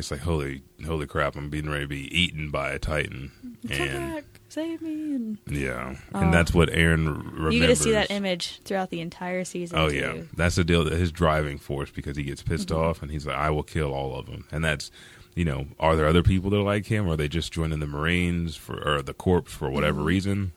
it's 0.00 0.10
like, 0.10 0.20
Holy, 0.20 0.62
holy 0.84 1.06
crap, 1.06 1.36
I'm 1.36 1.48
being 1.50 1.68
ready 1.70 1.84
to 1.84 1.88
be 1.88 2.18
eaten 2.18 2.50
by 2.50 2.70
a 2.72 2.78
Titan. 2.78 3.30
And 3.70 4.14
back, 4.14 4.24
save 4.48 4.82
me, 4.82 5.14
and 5.14 5.38
Yeah, 5.46 5.94
and 6.12 6.32
that's 6.34 6.52
what 6.52 6.68
Eren 6.70 7.06
remembers. 7.06 7.54
you 7.54 7.60
get 7.60 7.66
to 7.68 7.76
see 7.76 7.92
that 7.92 8.10
image 8.10 8.60
throughout 8.64 8.90
the 8.90 9.00
entire 9.00 9.44
season. 9.44 9.78
Oh 9.78 9.88
too. 9.90 9.96
yeah, 9.96 10.14
that's 10.34 10.56
the 10.56 10.64
deal. 10.64 10.82
That 10.84 10.94
his 10.94 11.12
driving 11.12 11.58
force 11.58 11.90
because 11.90 12.16
he 12.16 12.22
gets 12.24 12.42
pissed 12.42 12.68
Mm-hmm. 12.68 12.78
off 12.80 13.02
and 13.02 13.10
he's 13.10 13.26
like, 13.26 13.36
"I 13.36 13.50
will 13.50 13.62
kill 13.62 13.92
all 13.92 14.18
of 14.18 14.26
them." 14.26 14.46
And 14.50 14.64
that's, 14.64 14.90
you 15.34 15.44
know, 15.44 15.66
are 15.78 15.94
there 15.96 16.06
other 16.06 16.22
people 16.22 16.50
that 16.50 16.56
are 16.58 16.62
like 16.62 16.86
him? 16.86 17.06
Or 17.06 17.12
are 17.12 17.16
they 17.16 17.28
just 17.28 17.52
joining 17.52 17.80
the 17.80 17.86
Marines 17.86 18.56
for 18.56 18.82
or 18.86 19.02
the 19.02 19.14
Corps 19.14 19.42
for 19.42 19.66
Mm-hmm. 19.66 19.74
whatever 19.74 20.02
reason? 20.02 20.52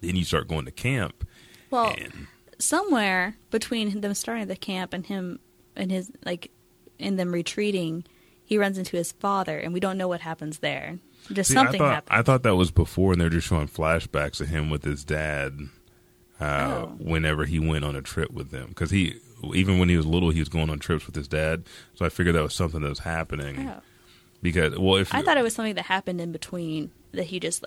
Then 0.00 0.16
you 0.16 0.24
start 0.24 0.48
going 0.48 0.64
to 0.64 0.72
camp, 0.72 1.24
Well, 1.70 1.94
and 1.98 2.26
somewhere 2.58 3.36
between 3.50 4.00
them 4.00 4.14
starting 4.14 4.48
the 4.48 4.56
camp 4.56 4.92
and 4.94 5.04
him 5.06 5.38
and 5.76 5.90
his 5.92 6.10
like 6.24 6.50
in 6.98 7.16
them 7.16 7.30
retreating, 7.32 8.04
he 8.52 8.58
runs 8.58 8.76
into 8.76 8.98
his 8.98 9.12
father, 9.12 9.56
and 9.58 9.72
we 9.72 9.80
don't 9.80 9.96
know 9.96 10.08
what 10.08 10.20
happens 10.20 10.58
there. 10.58 10.98
Just 11.32 11.48
See, 11.48 11.54
something 11.54 11.80
I 11.80 11.84
thought, 11.84 11.94
happens. 11.94 12.18
I 12.18 12.22
thought 12.22 12.42
that 12.42 12.54
was 12.54 12.70
before, 12.70 13.12
and 13.12 13.20
they're 13.20 13.30
just 13.30 13.46
showing 13.46 13.66
flashbacks 13.66 14.42
of 14.42 14.48
him 14.48 14.68
with 14.68 14.84
his 14.84 15.04
dad. 15.04 15.58
Uh, 16.38 16.82
Oh. 16.84 16.86
Whenever 16.98 17.46
he 17.46 17.58
went 17.58 17.84
on 17.84 17.96
a 17.96 18.02
trip 18.02 18.30
with 18.30 18.50
them, 18.50 18.68
because 18.68 18.90
he 18.90 19.14
even 19.54 19.78
when 19.78 19.88
he 19.88 19.96
was 19.96 20.04
little, 20.04 20.28
he 20.30 20.40
was 20.40 20.50
going 20.50 20.68
on 20.68 20.78
trips 20.80 21.06
with 21.06 21.14
his 21.14 21.28
dad. 21.28 21.64
So 21.94 22.04
I 22.04 22.10
figured 22.10 22.34
that 22.34 22.42
was 22.42 22.54
something 22.54 22.82
that 22.82 22.88
was 22.90 22.98
happening. 22.98 23.68
Oh. 23.70 23.80
Because 24.42 24.76
well, 24.78 24.96
if 24.96 25.14
I 25.14 25.22
thought 25.22 25.38
it 25.38 25.42
was 25.42 25.54
something 25.54 25.76
that 25.76 25.86
happened 25.86 26.20
in 26.20 26.30
between 26.30 26.90
that 27.12 27.24
he 27.24 27.40
just. 27.40 27.64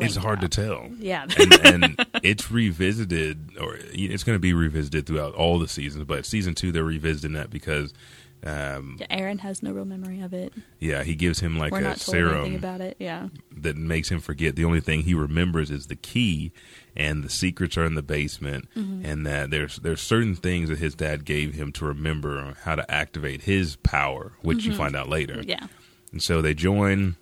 it's 0.00 0.16
hard 0.16 0.40
out. 0.44 0.50
to 0.50 0.62
tell. 0.62 0.90
Yeah. 0.98 1.26
and, 1.38 1.66
and 1.66 2.06
it's 2.22 2.50
revisited, 2.50 3.56
or 3.58 3.78
it's 3.80 4.24
going 4.24 4.36
to 4.36 4.40
be 4.40 4.52
revisited 4.52 5.06
throughout 5.06 5.34
all 5.34 5.58
the 5.58 5.68
seasons. 5.68 6.04
But 6.04 6.26
season 6.26 6.54
two, 6.54 6.72
they're 6.72 6.84
revisiting 6.84 7.32
that 7.34 7.48
because, 7.48 7.94
um, 8.44 8.98
Eren 9.10 9.40
has 9.40 9.62
no 9.62 9.72
real 9.72 9.84
memory 9.84 10.20
of 10.20 10.32
it. 10.32 10.52
yeah, 10.78 11.02
he 11.02 11.14
gives 11.14 11.40
him 11.40 11.58
like 11.58 11.72
We're 11.72 11.78
a 11.78 11.82
not 11.82 11.96
told 11.98 12.16
anything 12.16 12.32
serum 12.42 12.54
about 12.54 12.80
it. 12.80 12.96
Yeah. 13.00 13.28
that 13.56 13.76
makes 13.76 14.08
him 14.10 14.20
forget. 14.20 14.54
The 14.56 14.64
only 14.64 14.80
thing 14.80 15.02
he 15.02 15.14
remembers 15.14 15.70
is 15.70 15.86
the 15.86 15.96
key, 15.96 16.52
and 16.94 17.24
the 17.24 17.30
secrets 17.30 17.76
are 17.76 17.84
in 17.84 17.94
the 17.94 18.02
basement, 18.02 18.68
Mm-hmm. 18.76 19.04
and 19.04 19.26
that 19.26 19.50
there's 19.50 19.76
there's 19.78 20.00
certain 20.00 20.36
things 20.36 20.68
that 20.68 20.78
his 20.78 20.94
dad 20.94 21.24
gave 21.24 21.54
him 21.54 21.72
to 21.72 21.84
remember 21.84 22.54
how 22.62 22.74
to 22.76 22.88
activate 22.90 23.42
his 23.42 23.76
power, 23.76 24.32
which 24.42 24.64
you 24.64 24.74
find 24.74 24.94
out 24.94 25.08
later. 25.08 25.36
Mm-hmm. 25.36 25.50
Yeah. 25.50 25.66
And 26.12 26.22
so 26.22 26.40
they 26.42 26.54
join. 26.54 27.16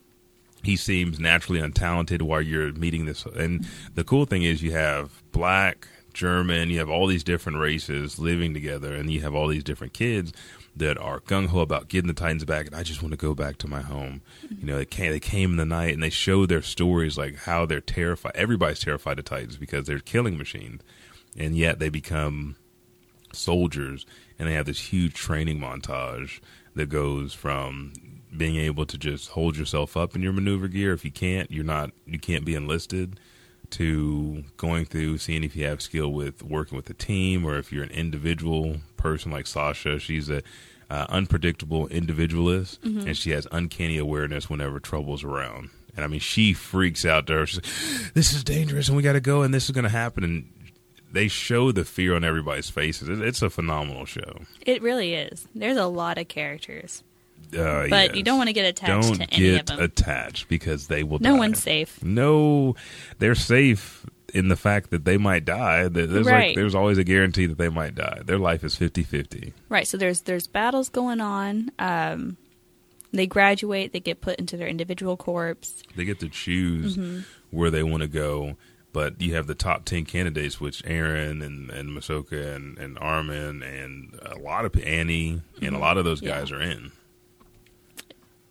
He 0.62 0.76
seems 0.76 1.20
naturally 1.20 1.60
untalented 1.60 2.22
while 2.22 2.40
you're 2.40 2.72
meeting 2.72 3.04
this. 3.04 3.26
And 3.26 3.66
the 3.94 4.02
cool 4.04 4.24
thing 4.24 4.44
is, 4.44 4.62
you 4.62 4.72
have 4.72 5.22
black, 5.30 5.88
German, 6.14 6.70
you 6.70 6.78
have 6.78 6.88
all 6.88 7.06
these 7.06 7.24
different 7.24 7.58
races 7.58 8.18
living 8.18 8.54
together, 8.54 8.94
and 8.94 9.10
you 9.10 9.20
have 9.20 9.34
all 9.34 9.48
these 9.48 9.64
different 9.64 9.92
kids 9.92 10.32
that 10.76 10.96
are 10.98 11.20
gung 11.20 11.48
ho 11.48 11.60
about 11.60 11.88
getting 11.88 12.08
the 12.08 12.14
Titans 12.14 12.44
back. 12.44 12.66
And 12.66 12.74
I 12.74 12.82
just 12.82 13.02
want 13.02 13.12
to 13.12 13.18
go 13.18 13.34
back 13.34 13.58
to 13.58 13.68
my 13.68 13.80
home. 13.80 14.22
You 14.48 14.66
know, 14.66 14.76
they 14.76 14.84
came, 14.84 15.12
they 15.12 15.20
came 15.20 15.52
in 15.52 15.56
the 15.56 15.64
night 15.64 15.94
and 15.94 16.02
they 16.02 16.10
show 16.10 16.46
their 16.46 16.62
stories, 16.62 17.18
like 17.18 17.36
how 17.36 17.66
they're 17.66 17.80
terrified. 17.80 18.32
Everybody's 18.34 18.80
terrified 18.80 19.18
of 19.18 19.24
Titans 19.24 19.56
because 19.56 19.86
they're 19.86 19.98
killing 19.98 20.38
machines, 20.38 20.80
and 21.36 21.56
yet 21.56 21.78
they 21.78 21.88
become 21.90 22.56
soldiers 23.32 24.06
and 24.38 24.48
they 24.48 24.54
have 24.54 24.66
this 24.66 24.92
huge 24.92 25.14
training 25.14 25.58
montage 25.58 26.40
that 26.74 26.88
goes 26.88 27.34
from 27.34 27.92
being 28.36 28.56
able 28.56 28.86
to 28.86 28.98
just 28.98 29.30
hold 29.30 29.56
yourself 29.56 29.96
up 29.96 30.16
in 30.16 30.22
your 30.22 30.32
maneuver 30.32 30.68
gear 30.68 30.92
if 30.92 31.04
you 31.04 31.10
can't 31.10 31.50
you're 31.50 31.64
not 31.64 31.90
you 32.06 32.18
can't 32.18 32.44
be 32.44 32.54
enlisted 32.54 33.18
to 33.74 34.44
going 34.56 34.84
through 34.84 35.18
seeing 35.18 35.44
if 35.44 35.54
you 35.56 35.66
have 35.66 35.82
skill 35.82 36.12
with 36.12 36.42
working 36.42 36.76
with 36.76 36.88
a 36.90 36.94
team 36.94 37.44
or 37.44 37.58
if 37.58 37.72
you're 37.72 37.84
an 37.84 37.90
individual 37.90 38.76
person 38.96 39.30
like 39.30 39.46
Sasha 39.46 39.98
she's 39.98 40.30
a 40.30 40.42
uh, 40.90 41.06
unpredictable 41.08 41.88
individualist 41.88 42.82
and 42.84 43.16
she 43.16 43.30
has 43.30 43.46
uncanny 43.50 43.98
awareness 43.98 44.48
whenever 44.50 44.78
trouble's 44.78 45.24
around 45.24 45.70
and 45.96 46.04
I 46.04 46.08
mean 46.08 46.20
she 46.20 46.52
freaks 46.52 47.04
out 47.04 47.26
there 47.26 47.46
she's 47.46 47.56
like, 47.56 48.12
this 48.14 48.32
is 48.32 48.44
dangerous 48.44 48.88
and 48.88 48.96
we 48.96 49.02
got 49.02 49.14
to 49.14 49.20
go 49.20 49.42
and 49.42 49.52
this 49.52 49.64
is 49.64 49.70
going 49.70 49.84
to 49.84 49.90
happen 49.90 50.24
and 50.24 50.48
they 51.14 51.28
show 51.28 51.70
the 51.72 51.84
fear 51.84 52.16
on 52.16 52.24
everybody's 52.24 52.68
faces. 52.68 53.20
It's 53.20 53.40
a 53.40 53.48
phenomenal 53.48 54.04
show. 54.04 54.42
It 54.66 54.82
really 54.82 55.14
is. 55.14 55.46
There's 55.54 55.76
a 55.76 55.86
lot 55.86 56.18
of 56.18 56.26
characters, 56.26 57.04
Uh, 57.56 57.86
but 57.88 58.08
yes. 58.10 58.14
you 58.16 58.22
don't 58.22 58.38
want 58.38 58.48
to 58.48 58.52
get 58.52 58.64
attached 58.66 59.08
Don't 59.08 59.16
to 59.28 59.34
any 59.34 59.50
of 59.50 59.56
get 59.56 59.66
them. 59.66 59.80
attached 59.80 60.48
because 60.48 60.86
they 60.88 61.02
will. 61.02 61.18
no 61.20 61.32
die. 61.32 61.38
one's 61.38 61.62
safe. 61.62 62.02
No, 62.02 62.74
they're 63.18 63.34
safe 63.34 64.04
in 64.32 64.48
the 64.48 64.56
fact 64.56 64.90
that 64.90 65.04
they 65.04 65.16
might 65.16 65.44
die. 65.44 65.86
There- 65.88 66.06
There's 66.06 66.26
like 66.26 66.56
there's 66.56 66.74
always 66.74 66.98
a 66.98 67.04
guarantee 67.04 67.46
that 67.46 67.58
they 67.58 67.68
might 67.68 67.94
die. 67.94 68.20
Their 68.24 68.38
life 68.38 68.64
is 68.64 68.76
50-50. 68.76 69.52
Right. 69.68 69.86
So 69.86 69.96
there's 69.96 70.22
there's 70.22 70.46
battles 70.48 70.88
going 70.88 71.20
on. 71.20 71.70
Um, 71.78 72.36
they 73.12 73.26
graduate. 73.28 73.92
They 73.92 74.00
get 74.00 74.20
put 74.20 74.40
into 74.40 74.56
their 74.56 74.66
individual 74.66 75.16
corps. 75.16 75.56
They 75.94 76.04
get 76.04 76.18
to 76.20 76.28
choose 76.28 76.96
Mm-hmm. 76.96 77.20
where 77.50 77.70
they 77.70 77.84
want 77.84 78.02
to 78.02 78.08
go. 78.08 78.56
But 78.92 79.20
you 79.20 79.34
have 79.34 79.46
the 79.48 79.54
top 79.56 79.84
ten 79.84 80.04
candidates, 80.04 80.60
which 80.60 80.82
Eren 80.84 81.44
and 81.44 81.70
and 81.70 81.90
Masoka 81.90 82.54
and, 82.56 82.78
and 82.78 82.96
Armin 83.00 83.62
and 83.62 84.16
a 84.22 84.38
lot 84.38 84.64
of 84.64 84.76
Annie 84.80 85.42
and 85.62 85.74
a 85.74 85.78
lot 85.78 85.96
of 85.96 86.04
those 86.04 86.18
Mm-hmm. 86.20 86.28
Yeah. 86.28 86.38
guys 86.40 86.52
are 86.52 86.60
in. 86.60 86.92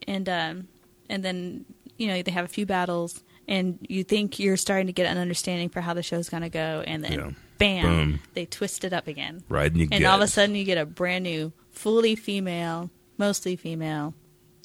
And 0.08 0.28
um, 0.30 0.68
and 1.10 1.24
then 1.24 1.66
you 1.98 2.08
know 2.08 2.22
they 2.22 2.32
have 2.32 2.46
a 2.46 2.50
few 2.50 2.66
battles, 2.66 3.24
and 3.48 3.80
you 3.90 4.04
think 4.04 4.40
you're 4.40 4.58
starting 4.58 4.88
to 4.88 4.94
get 4.94 5.06
an 5.08 5.18
understanding 5.18 5.70
for 5.70 5.82
how 5.82 5.94
the 5.94 6.04
show's 6.04 6.30
going 6.30 6.44
to 6.44 6.50
go, 6.50 6.84
and 6.86 7.04
then 7.04 7.12
Yeah. 7.14 7.32
bam, 7.58 7.86
Boom. 7.86 8.20
they 8.34 8.46
twist 8.46 8.84
it 8.84 8.94
up 8.94 9.08
again, 9.08 9.44
Right, 9.50 9.72
and 9.72 9.80
you 9.82 9.88
and 9.92 10.06
all 10.06 10.16
of 10.18 10.22
a 10.22 10.28
sudden 10.28 10.56
you 10.56 10.64
get 10.66 10.78
a 10.78 10.86
brand 10.86 11.24
new, 11.24 11.52
fully 11.72 12.16
female, 12.16 12.90
mostly 13.18 13.56
female, 13.56 14.14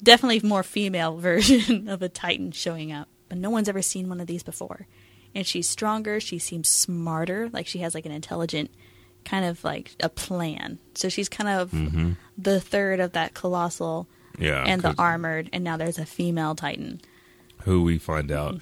definitely 0.03 0.41
more 0.47 0.63
female 0.63 1.17
version 1.29 1.87
of 1.87 2.01
a 2.01 2.09
Titan 2.09 2.51
showing 2.51 2.91
up, 2.91 3.07
but 3.29 3.37
no 3.37 3.49
one's 3.49 3.69
ever 3.69 3.81
seen 3.81 4.09
one 4.09 4.19
of 4.21 4.27
these 4.27 4.43
before, 4.43 4.87
and 5.35 5.45
she's 5.45 5.67
stronger. 5.69 6.19
She 6.19 6.39
seems 6.39 6.67
smarter, 6.69 7.49
like 7.53 7.67
she 7.67 7.79
has 7.79 7.93
like 7.95 8.05
an 8.05 8.11
intelligent. 8.11 8.71
Kind 9.25 9.43
of 9.43 9.65
like 9.65 9.91
a 9.99 10.07
plan. 10.07 10.79
So 10.95 11.09
she's 11.09 11.27
kind 11.27 11.49
of 11.49 11.71
Mm-hmm. 11.71 12.11
the 12.37 12.61
third 12.61 13.01
of 13.01 13.11
that 13.11 13.33
colossal 13.33 14.07
yeah, 14.39 14.63
and 14.65 14.81
the 14.81 14.95
armored, 14.97 15.49
and 15.53 15.63
now 15.63 15.77
there's 15.77 15.99
a 15.99 16.05
female 16.05 16.55
Titan. 16.55 17.01
who 17.63 17.83
we 17.83 17.97
find 17.97 18.31
out 18.31 18.59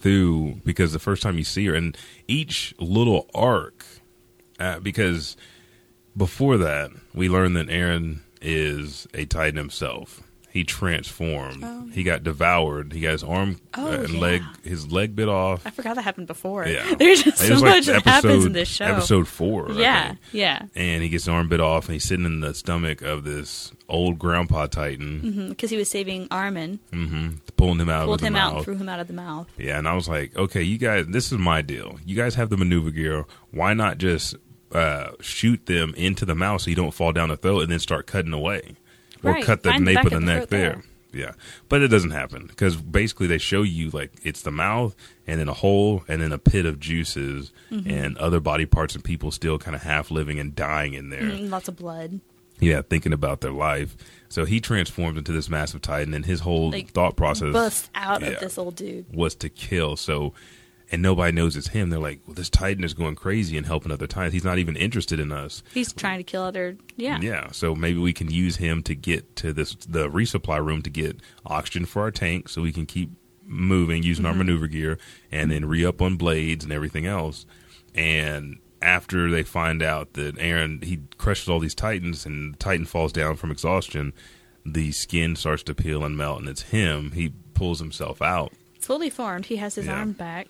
through 0.00 0.60
because 0.64 0.92
the 0.92 0.98
first 0.98 1.22
time 1.22 1.38
you 1.38 1.44
see 1.44 1.66
her 1.66 1.74
and 1.74 1.96
each 2.28 2.74
little 2.78 3.28
arc 3.34 3.84
uh, 4.60 4.78
because 4.78 5.36
before 6.16 6.56
that 6.56 6.90
we 7.14 7.28
learn 7.28 7.54
that 7.54 7.66
Eren 7.68 8.20
is 8.40 9.08
a 9.14 9.24
titan 9.24 9.56
himself 9.56 10.22
he 10.50 10.64
transformed 10.64 11.62
Oh, 11.62 11.86
he 11.92 12.02
got 12.02 12.22
devoured 12.24 12.92
he 12.92 13.00
got 13.00 13.12
his 13.12 13.22
arm 13.24 13.60
Oh, 13.74 13.86
uh, 13.86 13.96
and 14.02 14.14
yeah. 14.14 14.20
leg 14.20 14.42
his 14.64 14.90
leg 14.90 15.14
bit 15.14 15.28
off 15.28 15.66
I 15.66 15.70
forgot 15.70 15.96
that 15.96 16.02
happened 16.02 16.26
before. 16.26 16.66
yeah 16.66 16.94
There's 16.98 17.22
just 17.22 17.38
so 17.38 17.54
like 17.54 17.62
much 17.62 17.86
that 17.86 18.02
happens 18.02 18.44
in 18.44 18.52
this 18.52 18.68
show. 18.68 18.84
episode 18.86 19.28
four 19.28 19.70
yeah, 19.72 20.14
yeah. 20.32 20.66
and 20.74 21.02
he 21.02 21.08
gets 21.08 21.24
his 21.24 21.28
arm 21.28 21.48
bit 21.48 21.60
off 21.60 21.86
and 21.86 21.94
he's 21.94 22.04
sitting 22.04 22.24
in 22.24 22.40
the 22.40 22.54
stomach 22.54 23.02
of 23.02 23.24
this 23.24 23.72
old 23.88 24.18
grandpa 24.18 24.66
titan 24.66 25.48
Because 25.50 25.70
he 25.70 25.76
was 25.76 25.90
saving 25.90 26.28
Armin, 26.30 26.78
hmm 26.92 27.28
pulling 27.56 27.80
him 27.80 27.88
out 27.88 28.04
pulled 28.06 28.16
of 28.16 28.20
the 28.20 28.26
him 28.28 28.36
out, 28.36 28.54
and 28.56 28.64
threw 28.64 28.76
him 28.76 28.88
out 28.88 29.00
of 29.00 29.06
the 29.08 29.12
mouth. 29.12 29.48
Yeah, 29.58 29.78
and 29.78 29.88
I 29.88 29.94
was 29.94 30.08
like, 30.08 30.36
okay, 30.36 30.62
you 30.62 30.78
guys, 30.78 31.06
this 31.08 31.32
is 31.32 31.38
my 31.38 31.60
deal. 31.60 31.98
You 32.06 32.14
guys 32.14 32.36
have 32.36 32.50
the 32.50 32.56
maneuver 32.56 32.90
gear. 32.90 33.24
Why 33.50 33.74
not 33.74 33.98
just 33.98 34.36
uh, 34.72 35.08
shoot 35.20 35.66
them 35.66 35.92
into 35.96 36.24
the 36.24 36.34
mouth 36.36 36.60
so 36.62 36.70
you 36.70 36.76
don't 36.76 36.92
fall 36.94 37.12
down 37.12 37.30
the 37.30 37.36
throat 37.36 37.62
and 37.62 37.72
then 37.72 37.78
start 37.80 38.06
cutting 38.06 38.32
away, 38.32 38.76
or 39.22 39.32
Right, 39.32 39.44
cut 39.44 39.62
the 39.62 39.70
find 39.70 39.84
nape 39.84 39.98
of 40.04 40.10
the 40.10 40.16
of 40.16 40.22
the 40.22 40.26
neck 40.26 40.48
there. 40.48 40.70
there. 40.70 40.82
Yeah, 41.10 41.32
but 41.70 41.80
it 41.80 41.88
doesn't 41.88 42.10
happen 42.10 42.46
because 42.46 42.76
basically 42.76 43.26
they 43.26 43.38
show 43.38 43.62
you 43.62 43.88
like 43.90 44.12
it's 44.22 44.42
the 44.42 44.50
mouth 44.50 44.94
and 45.26 45.40
then 45.40 45.48
a 45.48 45.54
hole 45.54 46.04
and 46.06 46.20
then 46.20 46.32
a 46.32 46.38
pit 46.38 46.66
of 46.66 46.78
juices 46.78 47.50
Mm-hmm. 47.70 47.90
and 47.90 48.16
other 48.18 48.40
body 48.40 48.64
parts 48.66 48.94
and 48.94 49.02
people 49.04 49.30
still 49.30 49.58
kind 49.58 49.74
of 49.74 49.82
half 49.82 50.10
living 50.10 50.38
and 50.38 50.54
dying 50.54 50.94
in 50.94 51.10
there. 51.10 51.20
Mm, 51.22 51.50
lots 51.50 51.68
of 51.68 51.76
blood. 51.76 52.20
Yeah, 52.60 52.82
thinking 52.82 53.12
about 53.12 53.40
their 53.40 53.52
life. 53.52 53.96
So 54.28 54.44
he 54.44 54.58
transformed 54.60 55.16
into 55.18 55.32
this 55.32 55.48
massive 55.48 55.80
titan, 55.80 56.12
and 56.14 56.26
his 56.26 56.40
whole 56.40 56.70
Like, 56.70 56.90
thought 56.90 57.14
process 57.16 57.52
Busts 57.52 57.88
out 57.94 58.20
yeah 58.22 58.28
of 58.28 58.40
this 58.40 58.58
old 58.58 58.74
dude. 58.76 59.06
was 59.14 59.34
to 59.36 59.48
kill. 59.48 59.96
So 59.96 60.32
and 60.90 61.02
nobody 61.02 61.32
knows 61.32 61.56
it's 61.56 61.68
him. 61.68 61.90
They're 61.90 61.98
like, 61.98 62.20
well, 62.26 62.34
this 62.34 62.48
Titan 62.48 62.84
is 62.84 62.94
going 62.94 63.14
crazy 63.14 63.56
and 63.56 63.66
helping 63.66 63.92
other 63.92 64.06
Titans. 64.06 64.32
He's 64.32 64.44
not 64.44 64.58
even 64.58 64.76
interested 64.76 65.20
in 65.20 65.32
us. 65.32 65.62
He's 65.74 65.92
trying 65.92 66.18
to 66.18 66.24
kill 66.24 66.42
other. 66.42 66.76
Yeah. 66.96 67.20
Yeah, 67.20 67.50
so 67.52 67.74
maybe 67.74 67.98
we 67.98 68.12
can 68.12 68.30
use 68.30 68.56
him 68.56 68.82
to 68.84 68.94
get 68.94 69.36
to 69.36 69.52
this 69.52 69.74
the 69.74 70.08
resupply 70.08 70.64
room 70.64 70.82
to 70.82 70.90
get 70.90 71.20
oxygen 71.44 71.84
for 71.86 72.02
our 72.02 72.10
tank, 72.10 72.48
so 72.48 72.62
we 72.62 72.72
can 72.72 72.86
keep 72.86 73.10
moving 73.44 74.02
using 74.02 74.24
our 74.24 74.32
mm-hmm. 74.32 74.38
maneuver 74.38 74.66
gear, 74.66 74.98
and 75.30 75.50
then 75.50 75.66
re 75.66 75.84
up 75.84 76.00
on 76.00 76.16
blades 76.16 76.64
and 76.64 76.72
everything 76.72 77.06
else. 77.06 77.44
And 77.94 78.58
after 78.80 79.30
they 79.30 79.42
find 79.42 79.82
out 79.82 80.14
that 80.14 80.36
Eren 80.36 80.84
he 80.84 81.00
crushes 81.18 81.48
all 81.48 81.58
these 81.58 81.74
Titans 81.74 82.24
and 82.24 82.54
the 82.54 82.58
Titan 82.58 82.86
falls 82.86 83.12
down 83.12 83.36
from 83.36 83.50
exhaustion, 83.50 84.12
the 84.64 84.92
skin 84.92 85.36
starts 85.36 85.62
to 85.64 85.74
peel 85.74 86.04
and 86.04 86.16
melt, 86.16 86.40
and 86.40 86.48
it's 86.48 86.62
him. 86.62 87.12
He 87.12 87.32
pulls 87.54 87.78
himself 87.80 88.22
out. 88.22 88.52
It's 88.76 88.86
fully 88.86 89.10
formed. 89.10 89.46
He 89.46 89.56
has 89.56 89.74
his 89.74 89.86
Yeah. 89.86 89.98
arm 89.98 90.12
back 90.12 90.48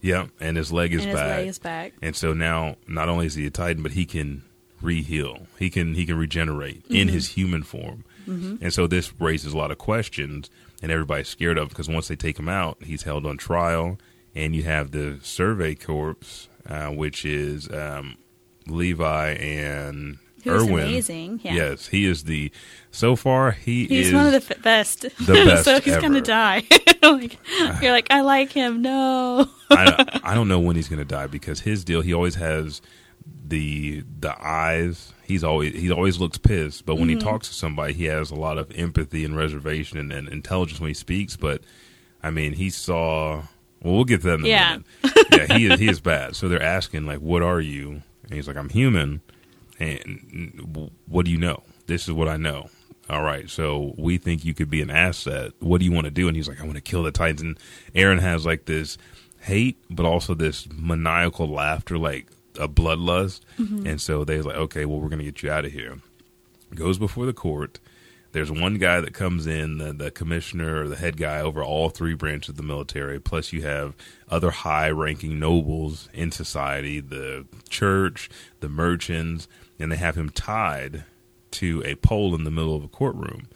Yeah, 0.00 0.26
and 0.40 0.56
his 0.56 0.72
leg 0.72 0.92
is 0.94 1.02
and 1.02 1.10
his 1.10 1.18
back. 1.20 1.36
leg 1.38 1.48
is 1.48 1.58
back. 1.58 1.92
And 2.02 2.14
so 2.14 2.32
now, 2.32 2.76
not 2.86 3.08
only 3.08 3.26
is 3.26 3.34
he 3.34 3.46
a 3.46 3.50
Titan, 3.50 3.82
but 3.82 3.92
he 3.92 4.04
can 4.06 4.42
re-heal. 4.80 5.46
He 5.58 5.70
can 5.70 5.94
he 5.94 6.06
can 6.06 6.16
regenerate 6.16 6.84
Mm-hmm. 6.84 6.94
in 6.94 7.08
his 7.08 7.30
human 7.30 7.62
form. 7.62 8.04
And 8.26 8.74
so 8.74 8.86
this 8.86 9.10
raises 9.18 9.54
a 9.54 9.56
lot 9.56 9.70
of 9.70 9.78
questions, 9.78 10.50
and 10.82 10.92
everybody's 10.92 11.28
scared 11.28 11.56
of 11.56 11.70
because 11.70 11.88
once 11.88 12.08
they 12.08 12.16
take 12.16 12.38
him 12.38 12.46
out, 12.48 12.76
he's 12.84 13.04
held 13.04 13.24
on 13.24 13.38
trial, 13.38 13.98
and 14.34 14.54
you 14.54 14.64
have 14.64 14.90
the 14.90 15.18
Survey 15.22 15.74
Corps, 15.74 16.16
uh, 16.68 16.88
which 16.88 17.24
is 17.24 17.70
um, 17.70 18.16
Levi 18.66 19.30
and 19.30 20.18
Who's 20.44 20.62
Erwin. 20.62 20.84
amazing. 20.84 21.40
Yeah. 21.42 21.54
Yes, 21.54 21.88
he 21.88 22.04
is 22.04 22.24
the. 22.24 22.52
So 22.90 23.16
far, 23.16 23.52
he 23.52 23.86
He's 23.86 24.08
is 24.08 24.12
one 24.12 24.26
of 24.26 24.32
the 24.32 24.54
f- 24.54 24.62
best. 24.62 25.00
the 25.02 25.10
best 25.46 25.64
so 25.64 25.80
he's 25.80 25.96
gonna 25.96 26.20
die. 26.20 26.64
like, 27.02 27.38
you're 27.82 27.92
like, 27.92 28.08
I 28.10 28.20
like 28.22 28.52
him. 28.52 28.82
No. 28.82 29.48
I, 29.70 30.20
I 30.24 30.34
don't 30.34 30.48
know 30.48 30.60
when 30.60 30.76
he's 30.76 30.88
going 30.88 30.98
to 30.98 31.04
die 31.04 31.26
because 31.26 31.60
his 31.60 31.84
deal 31.84 32.00
he 32.00 32.14
always 32.14 32.36
has 32.36 32.80
the 33.46 34.04
the 34.20 34.34
eyes. 34.40 35.12
He's 35.24 35.44
always 35.44 35.74
he 35.74 35.90
always 35.90 36.18
looks 36.18 36.38
pissed 36.38 36.86
but 36.86 36.96
when 36.96 37.10
he 37.10 37.16
mm-hmm. 37.16 37.28
talks 37.28 37.48
to 37.48 37.54
somebody 37.54 37.92
he 37.92 38.04
has 38.04 38.30
a 38.30 38.34
lot 38.34 38.56
of 38.56 38.70
empathy 38.74 39.26
and 39.26 39.36
reservation 39.36 39.98
and, 39.98 40.10
and 40.10 40.26
intelligence 40.28 40.80
when 40.80 40.88
he 40.88 40.94
speaks 40.94 41.36
but 41.36 41.62
I 42.22 42.30
mean 42.30 42.54
he 42.54 42.70
saw 42.70 43.42
well 43.82 43.94
we'll 43.94 44.04
get 44.04 44.22
to 44.22 44.28
that 44.28 44.34
in 44.40 44.46
a 44.46 44.48
Yeah. 44.48 44.78
minute. 45.02 45.26
Yeah 45.32 45.56
he 45.58 45.66
is 45.66 45.78
he 45.78 45.88
is 45.88 46.00
bad. 46.00 46.34
So 46.34 46.48
they're 46.48 46.62
asking 46.62 47.04
like 47.04 47.18
what 47.18 47.42
are 47.42 47.60
you? 47.60 48.02
And 48.24 48.32
he's 48.32 48.48
like 48.48 48.56
I'm 48.56 48.70
human. 48.70 49.20
And 49.78 50.90
what 51.06 51.26
do 51.26 51.30
you 51.30 51.38
know? 51.38 51.62
This 51.86 52.08
is 52.08 52.12
what 52.12 52.26
I 52.26 52.36
know 52.36 52.70
all 53.10 53.22
right, 53.22 53.48
so 53.48 53.94
we 53.96 54.18
think 54.18 54.44
you 54.44 54.52
could 54.52 54.68
be 54.68 54.82
an 54.82 54.90
asset. 54.90 55.52
What 55.60 55.78
do 55.78 55.86
you 55.86 55.92
want 55.92 56.04
to 56.04 56.10
do? 56.10 56.28
And 56.28 56.36
he's 56.36 56.48
like, 56.48 56.60
I 56.60 56.64
want 56.64 56.76
to 56.76 56.82
kill 56.82 57.02
the 57.02 57.10
Titans. 57.10 57.40
And 57.40 57.58
Eren 57.94 58.20
has 58.20 58.44
like 58.44 58.66
this 58.66 58.98
hate, 59.40 59.78
but 59.88 60.04
also 60.04 60.34
this 60.34 60.68
maniacal 60.70 61.48
laughter, 61.48 61.96
like 61.96 62.26
a 62.58 62.68
bloodlust. 62.68 63.40
Mm-hmm. 63.58 63.86
And 63.86 64.00
so 64.00 64.24
they're 64.24 64.42
like, 64.42 64.56
okay, 64.56 64.84
well, 64.84 65.00
we're 65.00 65.08
going 65.08 65.20
to 65.20 65.24
get 65.24 65.42
you 65.42 65.50
out 65.50 65.64
of 65.64 65.72
here. 65.72 65.98
Goes 66.74 66.98
before 66.98 67.24
the 67.24 67.32
court. 67.32 67.78
There's 68.32 68.52
one 68.52 68.74
guy 68.74 69.00
that 69.00 69.14
comes 69.14 69.46
in, 69.46 69.78
the, 69.78 69.94
the 69.94 70.10
commissioner 70.10 70.82
or 70.82 70.88
the 70.88 70.96
head 70.96 71.16
guy 71.16 71.40
over 71.40 71.64
all 71.64 71.88
three 71.88 72.12
branches 72.12 72.50
of 72.50 72.56
the 72.56 72.62
military. 72.62 73.18
Plus, 73.18 73.54
you 73.54 73.62
have 73.62 73.94
other 74.28 74.50
high 74.50 74.90
ranking 74.90 75.38
nobles 75.38 76.10
in 76.12 76.30
society, 76.30 77.00
the 77.00 77.46
church, 77.70 78.28
the 78.60 78.68
merchants, 78.68 79.48
and 79.78 79.90
they 79.90 79.96
have 79.96 80.14
him 80.14 80.28
tied 80.28 81.04
to 81.58 81.82
a 81.84 81.94
pole 81.96 82.34
in 82.34 82.44
the 82.44 82.50
middle 82.50 82.74
of 82.74 82.84
a 82.84 82.88
courtroom. 82.88 83.48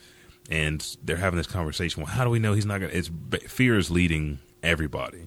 And 0.51 0.97
they're 1.03 1.17
having 1.17 1.37
this 1.37 1.47
conversation. 1.47 2.03
Well, 2.03 2.13
how 2.13 2.25
do 2.25 2.31
we 2.31 2.39
know 2.39 2.53
he's 2.53 2.67
not 2.67 2.81
going 2.81 2.91
to? 2.91 2.99
It's 2.99 3.11
fear 3.49 3.79
is 3.79 3.91
leading 3.91 4.39
everybody. 4.63 5.27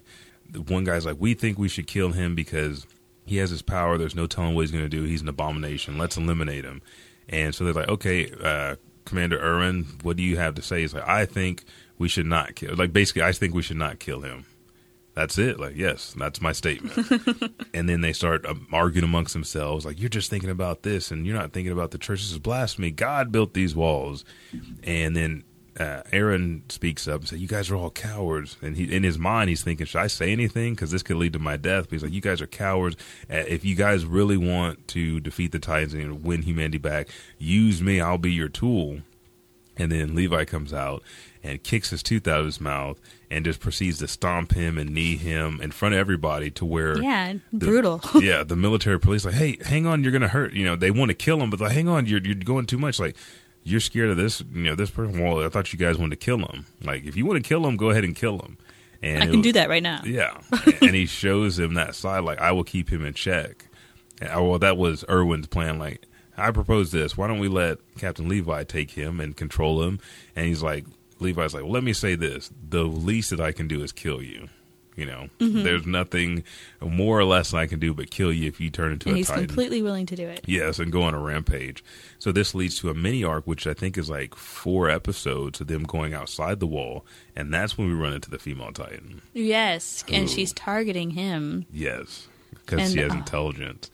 The 0.50 0.62
one 0.62 0.84
guy's 0.84 1.04
like, 1.04 1.16
we 1.18 1.34
think 1.34 1.58
we 1.58 1.68
should 1.68 1.86
kill 1.86 2.12
him 2.12 2.34
because 2.34 2.86
he 3.24 3.38
has 3.38 3.50
his 3.50 3.62
power. 3.62 3.98
There's 3.98 4.14
no 4.14 4.26
telling 4.26 4.54
what 4.54 4.62
he's 4.62 4.70
going 4.70 4.84
to 4.84 4.88
do. 4.88 5.02
He's 5.02 5.22
an 5.22 5.28
abomination. 5.28 5.98
Let's 5.98 6.16
eliminate 6.16 6.64
him. 6.64 6.82
And 7.28 7.54
so 7.54 7.64
they're 7.64 7.74
like, 7.74 7.88
okay, 7.88 8.30
uh, 8.42 8.76
Commander 9.04 9.38
Erwin, 9.40 9.86
what 10.02 10.16
do 10.16 10.22
you 10.22 10.36
have 10.36 10.54
to 10.56 10.62
say? 10.62 10.82
He's 10.82 10.94
like, 10.94 11.08
I 11.08 11.26
think 11.26 11.64
we 11.98 12.08
should 12.08 12.26
not 12.26 12.54
kill. 12.54 12.76
Like 12.76 12.92
basically, 12.92 13.22
I 13.22 13.32
think 13.32 13.54
we 13.54 13.62
should 13.62 13.78
not 13.78 13.98
kill 13.98 14.20
him. 14.20 14.44
That's 15.16 15.38
it. 15.38 15.58
Like, 15.58 15.76
yes, 15.76 16.14
that's 16.14 16.42
my 16.42 16.52
statement. 16.52 16.94
and 17.74 17.88
then 17.88 18.02
they 18.02 18.12
start 18.12 18.44
um, 18.44 18.68
arguing 18.70 19.02
amongst 19.02 19.32
themselves. 19.32 19.86
Like, 19.86 19.98
you're 19.98 20.10
just 20.10 20.28
thinking 20.28 20.50
about 20.50 20.82
this, 20.82 21.10
and 21.10 21.26
you're 21.26 21.34
not 21.34 21.54
thinking 21.54 21.72
about 21.72 21.90
the 21.90 21.96
church. 21.96 22.20
This 22.20 22.32
is 22.32 22.38
blasphemy. 22.38 22.90
God 22.90 23.32
built 23.32 23.54
these 23.54 23.74
walls. 23.74 24.26
And 24.84 25.16
then 25.16 25.44
uh, 25.80 26.02
Eren 26.12 26.70
speaks 26.70 27.08
up 27.08 27.20
and 27.20 27.28
says, 27.30 27.40
"You 27.40 27.48
guys 27.48 27.70
are 27.70 27.76
all 27.76 27.88
cowards." 27.88 28.58
And 28.60 28.76
he, 28.76 28.94
in 28.94 29.04
his 29.04 29.18
mind, 29.18 29.48
he's 29.48 29.62
thinking, 29.62 29.86
"Should 29.86 30.02
I 30.02 30.06
say 30.06 30.32
anything? 30.32 30.74
Because 30.74 30.90
this 30.90 31.02
could 31.02 31.16
lead 31.16 31.32
to 31.32 31.38
my 31.38 31.56
death." 31.56 31.84
But 31.84 31.92
he's 31.92 32.02
like, 32.02 32.12
"You 32.12 32.20
guys 32.20 32.42
are 32.42 32.46
cowards. 32.46 32.96
Uh, 33.30 33.36
if 33.48 33.64
you 33.64 33.74
guys 33.74 34.04
really 34.04 34.36
want 34.36 34.86
to 34.88 35.18
defeat 35.20 35.50
the 35.52 35.58
Titans 35.58 35.94
and 35.94 36.24
win 36.24 36.42
humanity 36.42 36.78
back, 36.78 37.08
use 37.38 37.80
me. 37.80 38.02
I'll 38.02 38.18
be 38.18 38.34
your 38.34 38.50
tool." 38.50 39.00
And 39.78 39.90
then 39.90 40.14
Levi 40.14 40.44
comes 40.44 40.74
out 40.74 41.02
and 41.42 41.62
kicks 41.62 41.88
his 41.88 42.02
tooth 42.02 42.28
out 42.28 42.40
of 42.40 42.46
his 42.46 42.60
mouth 42.60 42.98
and 43.30 43.44
just 43.44 43.58
proceeds 43.60 43.98
to 43.98 44.08
stomp 44.08 44.52
him 44.52 44.78
and 44.78 44.90
knee 44.90 45.16
him 45.16 45.60
in 45.60 45.70
front 45.72 45.94
of 45.94 45.98
everybody 45.98 46.50
to 46.52 46.64
where 46.64 47.00
Yeah, 47.02 47.34
the- 47.52 47.66
brutal. 47.66 48.00
yeah, 48.22 48.42
the 48.44 48.56
military 48.56 49.00
police 49.00 49.24
like, 49.24 49.34
hey, 49.34 49.58
hang 49.64 49.86
on, 49.86 50.02
you're 50.02 50.12
gonna 50.12 50.28
hurt. 50.28 50.52
You 50.52 50.64
know, 50.64 50.76
they 50.76 50.90
want 50.90 51.10
to 51.10 51.14
kill 51.14 51.40
him, 51.40 51.50
but 51.50 51.60
like, 51.60 51.72
hang 51.72 51.88
on, 51.88 52.06
you're 52.06 52.20
you're 52.22 52.34
going 52.36 52.66
too 52.66 52.78
much. 52.78 53.00
Like, 53.00 53.16
you're 53.64 53.80
scared 53.80 54.10
of 54.10 54.16
this. 54.16 54.40
You 54.52 54.62
know, 54.62 54.74
this 54.76 54.90
person. 54.90 55.20
Well, 55.22 55.44
I 55.44 55.48
thought 55.48 55.72
you 55.72 55.78
guys 55.78 55.98
wanted 55.98 56.20
to 56.20 56.24
kill 56.24 56.38
him. 56.38 56.66
Like, 56.82 57.04
if 57.04 57.16
you 57.16 57.26
want 57.26 57.42
to 57.42 57.48
kill 57.48 57.66
him, 57.66 57.76
go 57.76 57.90
ahead 57.90 58.04
and 58.04 58.14
kill 58.14 58.38
him. 58.38 58.58
And 59.02 59.22
I 59.22 59.26
can 59.26 59.36
was- 59.38 59.42
do 59.42 59.52
that 59.54 59.68
right 59.68 59.82
now. 59.82 60.02
Yeah, 60.04 60.40
and 60.80 60.94
he 60.94 61.06
shows 61.06 61.58
him 61.58 61.74
that 61.74 61.94
side. 61.96 62.20
Like, 62.24 62.40
I 62.40 62.52
will 62.52 62.64
keep 62.64 62.88
him 62.90 63.04
in 63.04 63.12
check. 63.14 63.66
And, 64.20 64.30
oh, 64.32 64.50
well, 64.50 64.58
that 64.60 64.76
was 64.78 65.04
Erwin's 65.10 65.48
plan. 65.48 65.78
Like, 65.80 66.06
I 66.38 66.50
propose 66.52 66.92
this. 66.92 67.16
Why 67.16 67.26
don't 67.26 67.38
we 67.40 67.48
let 67.48 67.78
Captain 67.98 68.28
Levi 68.28 68.62
take 68.64 68.92
him 68.92 69.20
and 69.20 69.36
control 69.36 69.82
him? 69.82 69.98
And 70.36 70.46
he's 70.46 70.62
like, 70.62 70.86
Levi's 71.20 71.54
like, 71.54 71.62
well, 71.62 71.72
let 71.72 71.84
me 71.84 71.92
say 71.92 72.14
this: 72.14 72.50
the 72.68 72.84
least 72.84 73.30
that 73.30 73.40
I 73.40 73.52
can 73.52 73.68
do 73.68 73.82
is 73.82 73.92
kill 73.92 74.22
you. 74.22 74.48
You 74.96 75.04
know, 75.04 75.28
Mm-hmm. 75.40 75.62
there's 75.62 75.84
nothing 75.86 76.42
more 76.80 77.18
or 77.20 77.24
less 77.24 77.52
I 77.52 77.66
can 77.66 77.78
do 77.78 77.92
but 77.92 78.10
kill 78.10 78.32
you 78.32 78.48
if 78.48 78.60
you 78.62 78.70
turn 78.70 78.92
into 78.92 79.08
And 79.10 79.16
a 79.16 79.18
he's 79.18 79.26
titan. 79.28 79.46
completely 79.46 79.82
willing 79.82 80.06
to 80.06 80.16
do 80.16 80.26
it. 80.26 80.40
Yes, 80.46 80.78
and 80.78 80.90
go 80.90 81.02
on 81.02 81.12
a 81.12 81.18
rampage. 81.20 81.84
So 82.18 82.32
this 82.32 82.54
leads 82.54 82.78
to 82.78 82.88
a 82.88 82.94
mini 82.94 83.22
arc, 83.22 83.46
which 83.46 83.66
I 83.66 83.74
think 83.74 83.98
is 83.98 84.08
like 84.08 84.34
four 84.34 84.88
episodes 84.88 85.60
of 85.60 85.66
them 85.66 85.82
going 85.82 86.14
outside 86.14 86.60
the 86.60 86.66
wall, 86.66 87.04
and 87.36 87.52
that's 87.52 87.76
when 87.76 87.88
we 87.88 87.92
run 87.94 88.14
into 88.14 88.30
the 88.30 88.38
female 88.38 88.72
titan. 88.72 89.20
Yes, 89.34 90.02
Ooh. 90.10 90.14
and 90.14 90.30
she's 90.30 90.54
targeting 90.54 91.10
him. 91.10 91.66
Yes, 91.70 92.26
because 92.54 92.92
she 92.94 93.00
has 93.00 93.12
uh, 93.12 93.16
intelligence, 93.16 93.90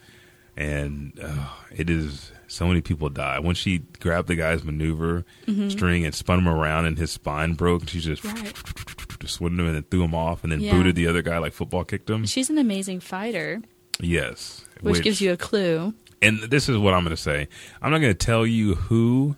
and 0.57 1.19
uh, 1.21 1.49
it 1.77 1.91
is 1.91 2.31
so 2.53 2.67
many 2.69 2.81
people 2.81 3.09
die 3.09 3.39
when 3.39 3.55
she 3.55 3.79
grabbed 4.01 4.29
the 4.29 4.35
guy's 4.37 4.63
maneuver 4.63 5.25
string 5.69 6.05
and 6.05 6.15
spun 6.15 6.39
him 6.41 6.49
around, 6.49 6.85
and 6.87 6.99
his 6.99 7.11
spine 7.11 7.55
broke, 7.55 7.83
and 7.83 7.91
she 7.91 8.01
just 8.01 8.23
Mm-hmm. 8.23 8.45
Right. 8.45 9.19
just 9.21 9.35
swung 9.35 9.53
him 9.53 9.67
and 9.67 9.75
then 9.77 9.83
threw 9.85 10.03
him 10.05 10.15
off, 10.15 10.43
and 10.43 10.53
then 10.53 10.61
Yeah. 10.61 10.73
booted 10.73 10.95
the 10.97 11.07
other 11.07 11.23
guy 11.23 11.39
like 11.39 11.53
football 11.53 11.85
kicked 11.85 12.11
him. 12.11 12.27
She's 12.27 12.51
an 12.51 12.59
amazing 12.59 13.01
fighter, 13.01 13.63
Yes, 14.01 14.65
which, 14.81 15.03
gives 15.03 15.21
you 15.21 15.33
a 15.33 15.37
clue. 15.37 15.95
and 16.21 16.41
this 16.43 16.69
is 16.69 16.77
what 16.79 16.93
I'm 16.95 17.03
going 17.05 17.15
to 17.17 17.23
say. 17.23 17.49
I'm 17.81 17.91
not 17.91 17.99
going 18.01 18.13
to 18.13 18.27
tell 18.27 18.45
you 18.47 18.75
who 18.75 19.37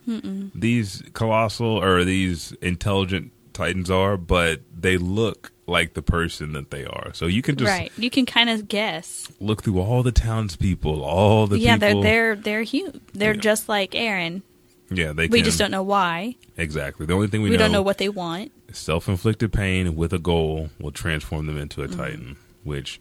these 0.53 1.03
colossal 1.13 1.81
or 1.81 2.03
these 2.03 2.51
intelligent 2.61 3.31
titans 3.55 3.89
are, 3.89 4.17
but 4.17 4.61
they 4.77 4.97
look 4.97 5.51
like 5.67 5.95
the 5.95 6.01
person 6.03 6.53
that 6.53 6.69
they 6.69 6.85
are. 6.85 7.11
So 7.13 7.25
you 7.25 7.41
can 7.41 7.55
just 7.55 7.69
right. 7.71 7.91
You 7.97 8.11
can 8.11 8.27
kind 8.27 8.49
of 8.51 8.67
guess. 8.67 9.27
look 9.39 9.63
through 9.63 9.79
all 9.79 10.03
the 10.03 10.11
townspeople, 10.11 11.03
all 11.03 11.47
the 11.47 11.57
yeah, 11.57 11.75
people. 11.77 12.01
they're 12.03 12.35
they're 12.35 12.35
they're 12.35 12.63
huge. 12.63 12.99
They're 13.13 13.33
Yeah. 13.33 13.41
just 13.41 13.67
like 13.67 13.91
Eren. 13.91 14.43
yeah, 14.91 15.11
they. 15.13 15.27
We 15.27 15.39
can. 15.39 15.45
just 15.45 15.57
don't 15.57 15.71
know 15.71 15.81
why. 15.83 16.35
exactly. 16.57 17.07
The 17.07 17.13
only 17.13 17.27
thing 17.27 17.41
we, 17.41 17.49
We, 17.49 17.55
know, 17.57 17.63
don't 17.63 17.71
know 17.71 17.81
what 17.81 17.97
they 17.97 18.09
want. 18.09 18.51
self-inflicted 18.71 19.51
pain 19.51 19.95
with 19.95 20.13
a 20.13 20.19
goal 20.19 20.69
will 20.79 20.91
transform 20.91 21.47
them 21.47 21.57
into 21.57 21.81
a 21.81 21.87
Mm-hmm. 21.87 21.97
titan. 21.99 22.35
Which, 22.63 22.99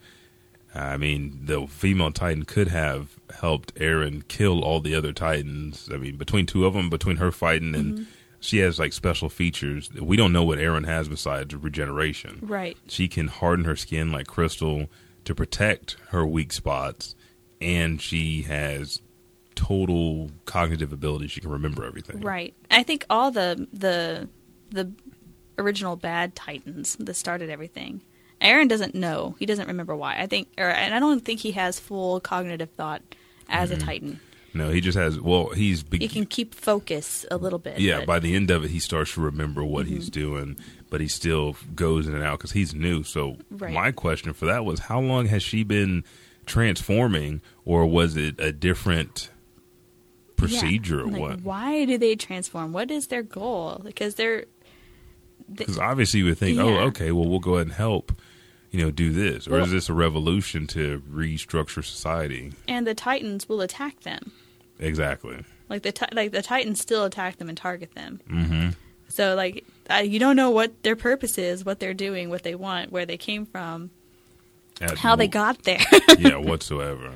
I 0.74 0.96
mean, 0.96 1.40
the 1.44 1.66
female 1.66 2.12
titan 2.12 2.44
could 2.44 2.68
have 2.68 3.16
helped 3.40 3.74
Eren 3.76 4.26
kill 4.28 4.62
all 4.64 4.80
the 4.80 4.94
other 4.94 5.12
titans. 5.12 5.88
I 5.92 5.96
mean, 5.98 6.16
between 6.16 6.46
two 6.46 6.64
of 6.66 6.72
them, 6.74 6.88
between 6.90 7.16
her 7.16 7.30
fighting 7.30 7.74
and 7.74 7.94
Mm-hmm. 7.98 8.04
She 8.44 8.58
has 8.58 8.78
like 8.78 8.92
special 8.92 9.28
features. 9.30 9.90
We 9.92 10.16
don't 10.16 10.32
know 10.32 10.44
what 10.44 10.58
Eren 10.58 10.84
has 10.86 11.08
besides 11.08 11.54
regeneration. 11.54 12.40
Right. 12.42 12.76
She 12.88 13.08
can 13.08 13.28
harden 13.28 13.64
her 13.64 13.74
skin 13.76 14.12
like 14.12 14.26
crystal 14.26 14.86
to 15.24 15.34
protect 15.34 15.96
her 16.10 16.26
weak 16.26 16.52
spots, 16.52 17.14
and 17.60 18.00
she 18.02 18.42
has 18.42 19.00
total 19.54 20.30
cognitive 20.44 20.92
ability. 20.92 21.28
She 21.28 21.40
can 21.40 21.50
remember 21.50 21.84
everything. 21.84 22.20
Right. 22.20 22.54
I 22.70 22.82
think 22.82 23.06
all 23.08 23.30
the 23.30 23.66
the 23.72 24.28
the 24.70 24.92
original 25.58 25.96
bad 25.96 26.34
Titans 26.34 26.96
that 26.96 27.14
started 27.14 27.48
everything. 27.50 28.02
Eren 28.42 28.68
doesn't 28.68 28.94
know. 28.94 29.36
He 29.38 29.46
doesn't 29.46 29.68
remember 29.68 29.96
why. 29.96 30.18
I 30.18 30.26
think, 30.26 30.48
or 30.58 30.68
and 30.68 30.92
I 30.94 30.98
don't 31.00 31.24
think 31.24 31.40
he 31.40 31.52
has 31.52 31.80
full 31.80 32.20
cognitive 32.20 32.70
thought 32.70 33.00
as 33.48 33.70
Mm-hmm. 33.70 33.80
a 33.80 33.84
Titan. 33.84 34.20
No, 34.54 34.70
he 34.70 34.80
just 34.80 34.96
has. 34.96 35.20
Well, 35.20 35.48
he's 35.50 35.82
be- 35.82 35.98
He 35.98 36.08
can 36.08 36.26
keep 36.26 36.54
focus 36.54 37.26
a 37.30 37.36
little 37.36 37.58
bit. 37.58 37.80
Yeah, 37.80 37.98
but- 37.98 38.06
by 38.06 38.18
the 38.20 38.34
end 38.34 38.50
of 38.50 38.64
it, 38.64 38.70
he 38.70 38.78
starts 38.78 39.14
to 39.14 39.20
remember 39.20 39.64
what 39.64 39.86
he's 39.86 40.08
mm-hmm. 40.10 40.20
doing. 40.20 40.56
but 40.90 41.00
he 41.00 41.08
still 41.08 41.56
goes 41.74 42.06
in 42.06 42.14
and 42.14 42.22
out 42.22 42.38
because 42.38 42.52
he's 42.52 42.72
new. 42.72 43.02
So 43.02 43.36
Right. 43.50 43.72
my 43.72 43.90
question 43.90 44.32
for 44.32 44.44
that 44.46 44.64
was, 44.64 44.78
how 44.78 45.00
long 45.00 45.26
has 45.26 45.42
she 45.42 45.64
been 45.64 46.04
transforming, 46.46 47.40
or 47.64 47.84
was 47.84 48.16
it 48.16 48.38
a 48.38 48.52
different 48.52 49.28
procedure 50.36 51.00
or 51.00 51.06
Like, 51.08 51.20
what? 51.20 51.40
Why 51.42 51.84
do 51.84 51.98
they 51.98 52.14
transform? 52.14 52.72
What 52.72 52.90
is 52.92 53.08
their 53.08 53.22
goal? 53.24 53.80
Because 53.84 54.14
they're 54.14 54.44
Because 55.52 55.78
obviously 55.78 56.20
you 56.20 56.26
would 56.26 56.38
think, 56.38 56.58
oh, 56.58 56.78
okay, 56.88 57.10
well 57.12 57.28
we'll 57.28 57.40
go 57.40 57.54
ahead 57.54 57.66
and 57.66 57.74
help, 57.76 58.12
you 58.70 58.80
know, 58.82 58.90
do 58.90 59.10
this, 59.12 59.48
or 59.48 59.52
Well- 59.52 59.64
is 59.64 59.72
this 59.72 59.88
a 59.88 59.94
revolution 59.94 60.66
to 60.68 61.02
restructure 61.10 61.84
society? 61.84 62.52
and 62.68 62.86
the 62.86 62.94
Titans 62.94 63.48
will 63.48 63.60
attack 63.60 64.00
them. 64.00 64.32
Exactly. 64.78 65.44
Like 65.68 65.82
the 65.82 65.92
ti- 65.92 66.06
like 66.12 66.32
the 66.32 66.42
Titans 66.42 66.80
still 66.80 67.04
attack 67.04 67.36
them 67.38 67.48
and 67.48 67.56
target 67.56 67.94
them. 67.94 68.20
Mm-hmm. 68.28 68.68
So 69.08 69.34
like 69.34 69.64
uh, 69.90 69.96
you 69.96 70.18
don't 70.18 70.36
know 70.36 70.50
what 70.50 70.82
their 70.82 70.96
purpose 70.96 71.38
is, 71.38 71.64
what 71.64 71.78
they're 71.80 71.94
doing, 71.94 72.28
what 72.30 72.42
they 72.42 72.54
want, 72.54 72.90
where 72.92 73.06
they 73.06 73.16
came 73.16 73.46
from, 73.46 73.90
At 74.80 74.98
how 74.98 75.16
they 75.16 75.28
got 75.28 75.62
there. 75.64 75.80
yeah, 76.18 76.36
whatsoever. 76.36 77.12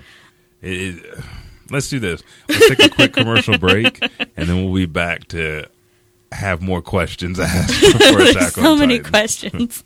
It, 0.62 0.97
it, 1.05 1.25
let's 1.71 1.88
do 1.88 1.99
this. 1.99 2.23
Let's 2.49 2.68
take 2.68 2.92
a 2.92 2.94
quick 2.94 3.12
commercial 3.12 3.59
break, 3.66 4.03
and 4.37 4.49
then 4.49 4.64
we'll 4.64 4.75
be 4.75 4.87
back 4.87 5.29
to 5.29 5.66
have 6.33 6.61
more 6.62 6.83
questions 6.83 7.38
asked 7.40 7.75
for 7.75 7.99
There's 7.99 8.31
Attack 8.37 8.51
so 8.53 8.73
on 8.73 8.79
many 8.79 8.99
Titan. 8.99 9.11
questions. 9.12 9.85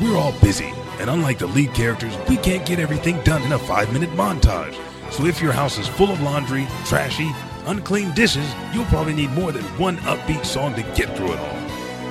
We're 0.00 0.16
all 0.16 0.32
busy, 0.40 0.72
and 0.98 1.10
unlike 1.10 1.38
the 1.38 1.46
lead 1.46 1.74
characters, 1.74 2.16
we 2.28 2.36
can't 2.36 2.66
get 2.66 2.78
everything 2.78 3.20
done 3.22 3.42
in 3.42 3.52
a 3.52 3.58
five 3.58 3.92
minute 3.92 4.10
montage. 4.10 4.76
So 5.12 5.26
if 5.26 5.40
your 5.40 5.52
house 5.52 5.78
is 5.78 5.88
full 5.88 6.10
of 6.10 6.20
laundry, 6.20 6.66
trashy, 6.84 7.30
unclean 7.66 8.12
dishes, 8.14 8.50
you'll 8.72 8.84
probably 8.86 9.14
need 9.14 9.30
more 9.30 9.52
than 9.52 9.64
one 9.78 9.96
upbeat 9.98 10.44
song 10.44 10.74
to 10.74 10.82
get 10.94 11.16
through 11.16 11.32
it 11.32 11.38
all. 11.38 11.58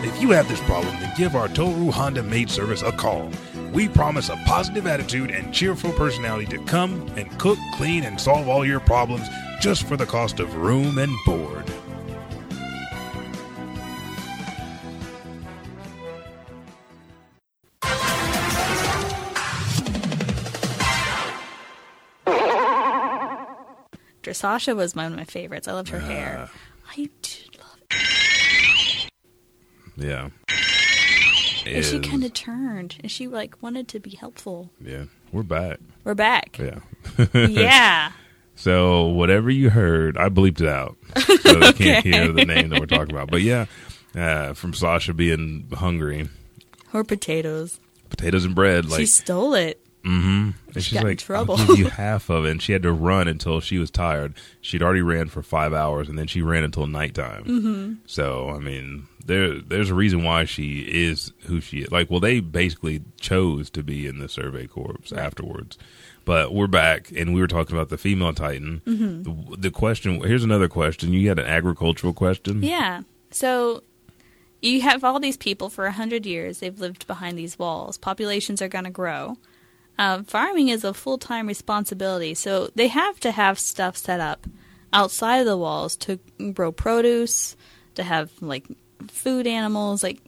If 0.03 0.21
you 0.21 0.31
have 0.31 0.47
this 0.47 0.61
problem, 0.61 0.95
then 0.99 1.13
give 1.17 1.35
our 1.35 1.47
Toru 1.47 1.91
Honda 1.91 2.23
maid 2.23 2.49
service 2.49 2.81
a 2.81 2.91
call. 2.91 3.31
We 3.73 3.89
promise 3.89 4.29
a 4.29 4.35
positive 4.45 4.87
attitude 4.87 5.31
and 5.31 5.53
cheerful 5.53 5.91
personality 5.93 6.45
to 6.57 6.63
come 6.65 7.07
and 7.17 7.37
cook, 7.39 7.57
clean, 7.73 8.03
and 8.03 8.19
solve 8.19 8.47
all 8.47 8.65
your 8.65 8.79
problems 8.79 9.27
just 9.59 9.83
for 9.83 9.97
the 9.97 10.05
cost 10.05 10.39
of 10.39 10.55
room 10.55 10.97
and 10.97 11.11
board. 11.25 11.65
Dressasha 24.37 24.75
was 24.75 24.95
one 24.95 25.05
of 25.11 25.17
my 25.17 25.23
favorites. 25.23 25.67
I 25.67 25.73
loved 25.73 25.89
her 25.89 25.99
hair. 25.99 26.49
I 26.91 27.09
did 27.21 27.57
love 27.59 27.77
it. 27.91 29.09
Yeah. 29.97 30.29
And 31.65 31.83
she 31.83 31.99
kind 31.99 32.23
of 32.23 32.33
turned 32.33 32.95
and 33.01 33.11
she 33.11 33.27
like 33.27 33.61
wanted 33.61 33.87
to 33.89 33.99
be 33.99 34.11
helpful. 34.11 34.69
yeah, 34.79 35.05
we're 35.31 35.43
back. 35.43 35.79
We're 36.03 36.13
back. 36.15 36.57
Yeah. 36.59 36.79
yeah. 37.33 38.11
So 38.59 39.09
whatever 39.09 39.51
you 39.51 39.69
heard, 39.69 40.17
I 40.17 40.29
bleeped 40.29 40.61
it 40.61 40.67
out, 40.67 40.97
so 41.43 41.59
they 41.59 41.73
can't 41.73 42.03
hear 42.03 42.31
the 42.31 42.43
name 42.43 42.69
that 42.69 42.79
we're 42.79 42.87
talking 42.87 43.13
about. 43.13 43.29
But 43.29 43.43
yeah, 43.43 43.67
uh, 44.15 44.53
from 44.53 44.73
Sasha 44.73 45.13
being 45.13 45.67
hungry, 45.71 46.27
Or 46.91 47.03
potatoes. 47.03 47.79
potatoes 48.09 48.45
and 48.45 48.55
bread, 48.55 48.85
like 48.89 48.99
she 49.01 49.05
stole 49.05 49.53
it. 49.53 49.79
And 50.03 50.53
She 50.75 50.81
she's 50.81 50.93
got 50.93 51.01
in 51.01 51.07
like, 51.09 51.17
trouble. 51.19 51.55
I'll 51.57 51.67
give 51.67 51.79
you 51.79 51.87
half 51.89 52.29
of 52.29 52.45
it. 52.45 52.51
And 52.51 52.61
she 52.61 52.71
had 52.73 52.83
to 52.83 52.91
run 52.91 53.27
until 53.27 53.59
she 53.59 53.77
was 53.77 53.91
tired. 53.91 54.35
She'd 54.61 54.81
already 54.81 55.01
ran 55.01 55.27
for 55.27 55.41
five 55.41 55.73
hours, 55.73 56.07
and 56.07 56.17
then 56.17 56.27
she 56.27 56.41
ran 56.41 56.63
until 56.63 56.87
nighttime. 56.87 57.43
Mm-hmm. 57.43 57.93
So, 58.05 58.49
I 58.49 58.59
mean, 58.59 59.07
there 59.25 59.59
there's 59.59 59.89
a 59.89 59.95
reason 59.95 60.23
why 60.23 60.45
she 60.45 60.79
is 60.81 61.33
who 61.45 61.59
she 61.59 61.79
is. 61.79 61.91
Like, 61.91 62.09
well, 62.09 62.19
they 62.19 62.39
basically 62.39 63.01
chose 63.19 63.69
to 63.71 63.83
be 63.83 64.07
in 64.07 64.19
the 64.19 64.29
Survey 64.29 64.67
Corps 64.67 64.97
afterwards. 65.15 65.77
But 66.25 66.53
we're 66.53 66.67
back, 66.67 67.11
and 67.15 67.33
we 67.33 67.39
were 67.39 67.47
talking 67.47 67.75
about 67.75 67.89
the 67.89 67.97
female 67.97 68.33
Titan. 68.33 68.81
Mm-hmm. 68.85 69.51
The, 69.51 69.57
the 69.57 69.71
question 69.71 70.21
here's 70.21 70.43
another 70.43 70.67
question. 70.67 71.13
You 71.13 71.27
had 71.29 71.39
an 71.39 71.45
agricultural 71.45 72.13
question. 72.13 72.63
Yeah. 72.63 73.01
So 73.31 73.83
you 74.61 74.81
have 74.81 75.03
all 75.03 75.19
these 75.19 75.37
people 75.37 75.69
for 75.69 75.85
a 75.85 75.91
hundred 75.91 76.25
years. 76.25 76.59
They've 76.59 76.79
lived 76.79 77.07
behind 77.07 77.37
these 77.37 77.57
walls. 77.59 77.97
Populations 77.97 78.61
are 78.61 78.67
going 78.67 78.85
to 78.85 78.89
grow. 78.89 79.37
Um, 79.99 80.23
farming 80.25 80.69
is 80.69 80.83
a 80.83 80.93
full 80.93 81.17
time 81.17 81.47
responsibility, 81.47 82.33
so 82.33 82.69
they 82.75 82.87
have 82.87 83.19
to 83.21 83.31
have 83.31 83.57
stuff 83.57 83.97
set 83.97 84.19
up 84.19 84.45
outside 84.93 85.37
of 85.37 85.45
the 85.45 85.57
walls 85.57 85.95
to 85.97 86.19
grow 86.53 86.71
produce, 86.71 87.55
to 87.95 88.03
have 88.03 88.31
like 88.41 88.65
food 89.07 89.47
animals. 89.47 90.03
Like 90.03 90.19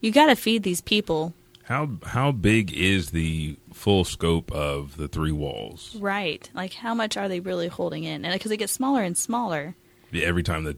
you 0.00 0.12
got 0.12 0.26
to 0.26 0.36
feed 0.36 0.62
these 0.62 0.80
people, 0.82 1.32
How 1.64 1.88
how 2.04 2.32
big 2.32 2.72
is 2.72 3.10
the 3.10 3.56
full 3.72 4.04
scope 4.04 4.52
of 4.52 4.96
the 4.96 5.08
three 5.08 5.32
walls? 5.32 5.96
right? 5.98 6.48
Like 6.54 6.74
how 6.74 6.94
much 6.94 7.16
are 7.16 7.28
they 7.28 7.40
really 7.40 7.68
holding 7.68 8.04
in? 8.04 8.24
And 8.24 8.32
because 8.34 8.50
it 8.50 8.58
gets 8.58 8.72
smaller 8.72 9.02
and 9.02 9.16
smaller. 9.16 9.74
Every 10.12 10.42
time 10.42 10.64
the 10.64 10.76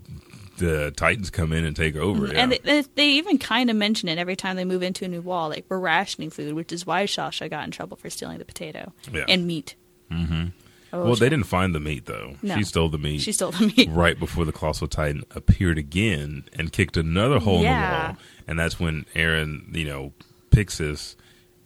the 0.61 0.93
Titans 0.93 1.31
come 1.31 1.53
in 1.53 1.65
and 1.65 1.75
take 1.75 1.97
over. 1.97 2.29
Mm-hmm. 2.29 2.37
And 2.37 2.53
they, 2.65 2.83
they, 2.95 3.09
even 3.09 3.39
kind 3.39 3.71
of 3.71 3.77
mention 3.77 4.09
it 4.09 4.19
every 4.19 4.37
time 4.37 4.57
they 4.57 4.65
move 4.65 4.83
into 4.83 5.05
a 5.05 5.09
new 5.09 5.21
wall. 5.23 5.49
Like, 5.49 5.65
we're 5.69 5.79
rationing 5.79 6.31
food, 6.31 6.55
which 6.55 6.73
is 6.73 6.87
why 6.87 7.07
Sasha 7.07 7.49
got 7.49 7.65
in 7.65 7.71
trouble 7.71 7.97
for 7.97 8.09
stealing 8.11 8.39
the 8.39 8.45
potato 8.45 8.93
Yeah. 9.13 9.25
and 9.29 9.47
meat. 9.47 9.75
Mm-hmm. 10.11 10.49
Oh, 10.93 11.05
well, 11.05 11.15
they 11.15 11.29
didn't 11.29 11.47
find 11.47 11.75
the 11.75 11.81
meat 11.81 12.07
though. 12.07 12.35
No. 12.43 12.57
She 12.57 12.65
stole 12.65 12.89
the 12.89 12.99
meat. 12.99 13.21
She 13.21 13.33
stole 13.33 13.53
the 13.53 13.73
meat. 13.77 13.89
right 13.93 14.19
before 14.19 14.45
the 14.45 14.51
colossal 14.51 14.89
titan 14.89 15.23
appeared 15.31 15.79
again 15.79 16.45
and 16.53 16.73
kicked 16.73 16.97
another 16.97 17.39
hole 17.39 17.59
in 17.59 17.63
the 17.63 17.69
wall, 17.71 18.17
and 18.49 18.59
that's 18.59 18.81
when 18.81 19.07
Eren, 19.15 19.73
you 19.73 19.85
know, 19.85 20.13
Pixis, 20.51 21.15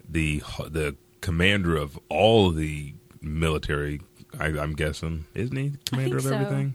the 0.06 0.42
the 0.68 0.94
commander 1.22 1.74
of 1.74 1.98
all 2.10 2.50
the 2.50 2.92
military, 3.22 4.02
I, 4.38 4.48
I'm 4.48 4.74
guessing, 4.74 5.24
isn't 5.34 5.56
he? 5.56 5.72
Commander 5.86 6.18
of 6.18 6.24
so. 6.24 6.34
everything. 6.34 6.74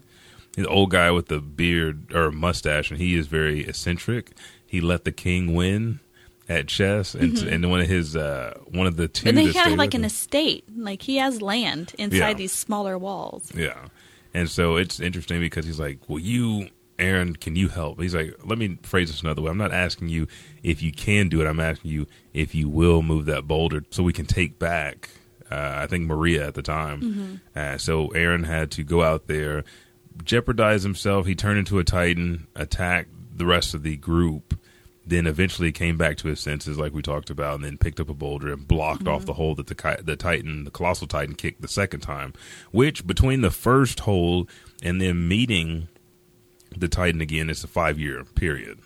The 0.62 0.68
old 0.68 0.90
guy 0.90 1.10
with 1.10 1.26
the 1.28 1.40
beard 1.40 2.12
or 2.14 2.30
mustache, 2.30 2.90
and 2.90 2.98
he 3.00 3.16
is 3.16 3.26
very 3.26 3.60
eccentric. 3.66 4.32
He 4.66 4.80
let 4.80 5.04
the 5.04 5.12
king 5.12 5.54
win 5.54 6.00
at 6.48 6.66
chess, 6.68 7.14
and 7.14 7.36
and 7.38 7.70
one 7.70 7.80
of 7.80 7.86
his 7.88 8.16
uh, 8.16 8.54
one 8.68 8.86
of 8.86 8.96
the 8.96 9.08
two. 9.08 9.28
And 9.28 9.38
they 9.38 9.52
kind 9.52 9.72
of 9.72 9.78
like 9.78 9.94
an 9.94 10.00
him- 10.02 10.06
estate. 10.06 10.64
Like, 10.76 11.02
he 11.02 11.16
has 11.16 11.40
land 11.42 11.94
inside 11.98 12.16
Yeah. 12.18 12.32
these 12.34 12.52
smaller 12.52 12.98
walls. 12.98 13.50
Yeah. 13.54 13.86
And 14.34 14.48
so 14.48 14.76
it's 14.76 15.00
interesting 15.00 15.40
because 15.40 15.64
he's 15.66 15.80
like, 15.80 15.98
Well, 16.08 16.18
you, 16.20 16.68
Eren, 16.98 17.38
can 17.40 17.56
you 17.56 17.68
help? 17.68 18.00
He's 18.00 18.14
like, 18.14 18.34
Let 18.44 18.58
me 18.58 18.78
phrase 18.82 19.10
this 19.10 19.22
another 19.22 19.42
way. 19.42 19.50
I'm 19.50 19.58
not 19.58 19.72
asking 19.72 20.08
you 20.08 20.26
if 20.62 20.82
you 20.82 20.92
can 20.92 21.28
do 21.28 21.40
it. 21.40 21.46
I'm 21.46 21.58
asking 21.60 21.90
you 21.90 22.06
if 22.34 22.54
you 22.54 22.68
will 22.68 23.02
move 23.02 23.26
that 23.26 23.46
boulder 23.48 23.82
so 23.90 24.02
we 24.04 24.12
can 24.12 24.26
take 24.26 24.58
back, 24.58 25.10
uh, 25.50 25.72
I 25.82 25.86
think, 25.88 26.06
Maria 26.06 26.46
at 26.46 26.54
the 26.54 26.62
time. 26.62 27.40
Uh, 27.56 27.76
so 27.78 28.08
Eren 28.10 28.44
had 28.46 28.70
to 28.72 28.84
go 28.84 29.02
out 29.02 29.26
there, 29.26 29.64
jeopardize 30.24 30.82
himself. 30.82 31.26
He 31.26 31.34
turned 31.34 31.58
into 31.58 31.78
a 31.78 31.84
Titan, 31.84 32.46
attacked 32.54 33.10
the 33.36 33.46
rest 33.46 33.74
of 33.74 33.82
the 33.82 33.96
group. 33.96 34.58
Then 35.06 35.26
eventually 35.26 35.72
came 35.72 35.96
back 35.96 36.18
to 36.18 36.28
his 36.28 36.38
senses, 36.40 36.78
like 36.78 36.92
we 36.92 37.02
talked 37.02 37.30
about, 37.30 37.56
and 37.56 37.64
then 37.64 37.78
picked 37.78 37.98
up 37.98 38.08
a 38.10 38.14
boulder 38.14 38.52
and 38.52 38.68
blocked 38.68 39.08
off 39.08 39.24
the 39.26 39.32
hole 39.32 39.54
that 39.56 39.66
the 39.66 40.02
the 40.04 40.14
Titan, 40.14 40.64
the 40.64 40.70
colossal 40.70 41.06
Titan, 41.08 41.34
kicked 41.34 41.62
the 41.62 41.68
second 41.68 42.00
time. 42.00 42.32
Which 42.70 43.06
between 43.06 43.40
the 43.40 43.50
first 43.50 44.00
hole 44.00 44.46
and 44.82 45.00
then 45.00 45.26
meeting 45.26 45.88
the 46.76 46.86
Titan 46.86 47.20
again, 47.20 47.50
it's 47.50 47.64
a 47.64 47.66
five 47.66 47.98
year 47.98 48.22
period, 48.36 48.78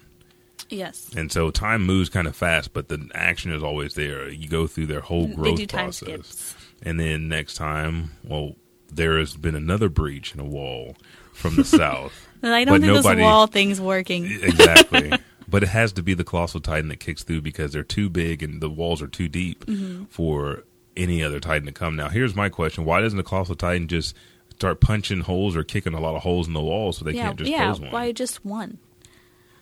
Yes. 0.71 1.11
and 1.15 1.31
so 1.31 1.51
time 1.51 1.85
moves 1.85 2.09
kind 2.09 2.27
of 2.27 2.35
fast, 2.35 2.73
but 2.73 2.89
the 2.89 3.11
action 3.15 3.53
is 3.53 3.63
always 3.63 3.95
there. 3.95 4.31
You 4.31 4.49
go 4.49 4.67
through 4.67 4.87
their 4.87 5.01
whole 5.01 5.27
growth 5.27 5.69
process, 5.69 5.99
skips. 6.29 6.55
and 6.83 6.99
then 6.99 7.29
next 7.29 7.55
time, 7.55 8.13
well, 8.23 8.55
there 8.91 9.19
has 9.19 9.37
been 9.37 9.57
another 9.57 9.91
breach 9.91 10.33
in 10.33 10.41
a 10.41 10.45
wall 10.45 10.97
from 11.35 11.57
the 11.57 11.65
south. 11.65 12.13
I 12.43 12.65
don't 12.65 12.75
But 12.75 12.81
think 12.83 12.95
nobody- 12.95 13.17
this 13.21 13.25
wall 13.25 13.47
thing's 13.47 13.81
working. 13.81 14.25
exactly. 14.43 15.13
But 15.47 15.63
it 15.63 15.69
has 15.69 15.93
to 15.93 16.03
be 16.03 16.15
the 16.15 16.25
colossal 16.25 16.61
titan 16.61 16.89
that 16.89 17.01
kicks 17.01 17.23
through 17.23 17.43
because 17.43 17.73
they're 17.73 17.83
too 17.83 18.09
big 18.09 18.43
and 18.43 18.61
the 18.61 18.71
walls 18.71 19.03
are 19.03 19.07
too 19.07 19.29
deep 19.29 19.65
Mm-hmm. 19.67 20.05
for 20.05 20.65
any 20.97 21.23
other 21.23 21.41
titan 21.41 21.67
to 21.67 21.73
come. 21.73 21.97
Now, 21.97 22.09
here's 22.09 22.35
my 22.35 22.49
question: 22.49 22.85
Why 22.85 23.01
doesn't 23.01 23.17
the 23.17 23.23
colossal 23.25 23.55
titan 23.57 23.89
just 23.89 24.15
start 24.51 24.81
punching 24.81 25.21
holes 25.21 25.57
or 25.57 25.65
kicking 25.65 25.93
a 25.95 26.01
lot 26.01 26.15
of 26.17 26.23
holes 26.23 26.47
in 26.47 26.53
the 26.55 26.61
walls 26.63 26.99
so 26.99 27.05
they 27.05 27.13
yeah, 27.13 27.25
can't 27.25 27.39
just 27.39 27.51
yeah. 27.51 27.65
close 27.67 27.81
one? 27.81 27.91
Why 27.91 28.13
just 28.13 28.45
one? 28.45 28.79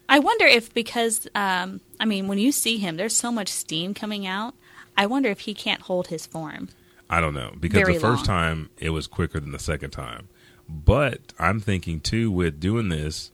I 0.09 0.19
wonder 0.19 0.45
if 0.47 0.73
because 0.75 1.27
um, 1.35 1.81
I 1.99 2.05
mean, 2.05 2.29
when 2.29 2.39
you 2.39 2.53
see 2.53 2.77
him, 2.79 2.97
there's 2.97 3.17
so 3.17 3.33
much 3.33 3.49
steam 3.49 3.95
coming 3.95 4.27
out. 4.27 4.55
I 4.97 5.07
wonder 5.07 5.31
if 5.31 5.41
he 5.41 5.55
can't 5.55 5.81
hold 5.81 6.09
his 6.09 6.27
form. 6.27 6.69
I 7.09 7.21
don't 7.21 7.35
know 7.35 7.55
because 7.59 7.81
Very 7.81 7.95
the 7.95 8.01
first 8.01 8.27
long. 8.29 8.39
time 8.39 8.71
it 8.79 8.91
was 8.91 9.07
quicker 9.07 9.41
than 9.41 9.53
the 9.53 9.59
second 9.59 9.91
time. 9.91 10.29
But 10.73 11.33
I'm 11.39 11.61
thinking 11.61 12.01
too 12.01 12.31
with 12.31 12.59
doing 12.61 12.89
this, 12.89 13.31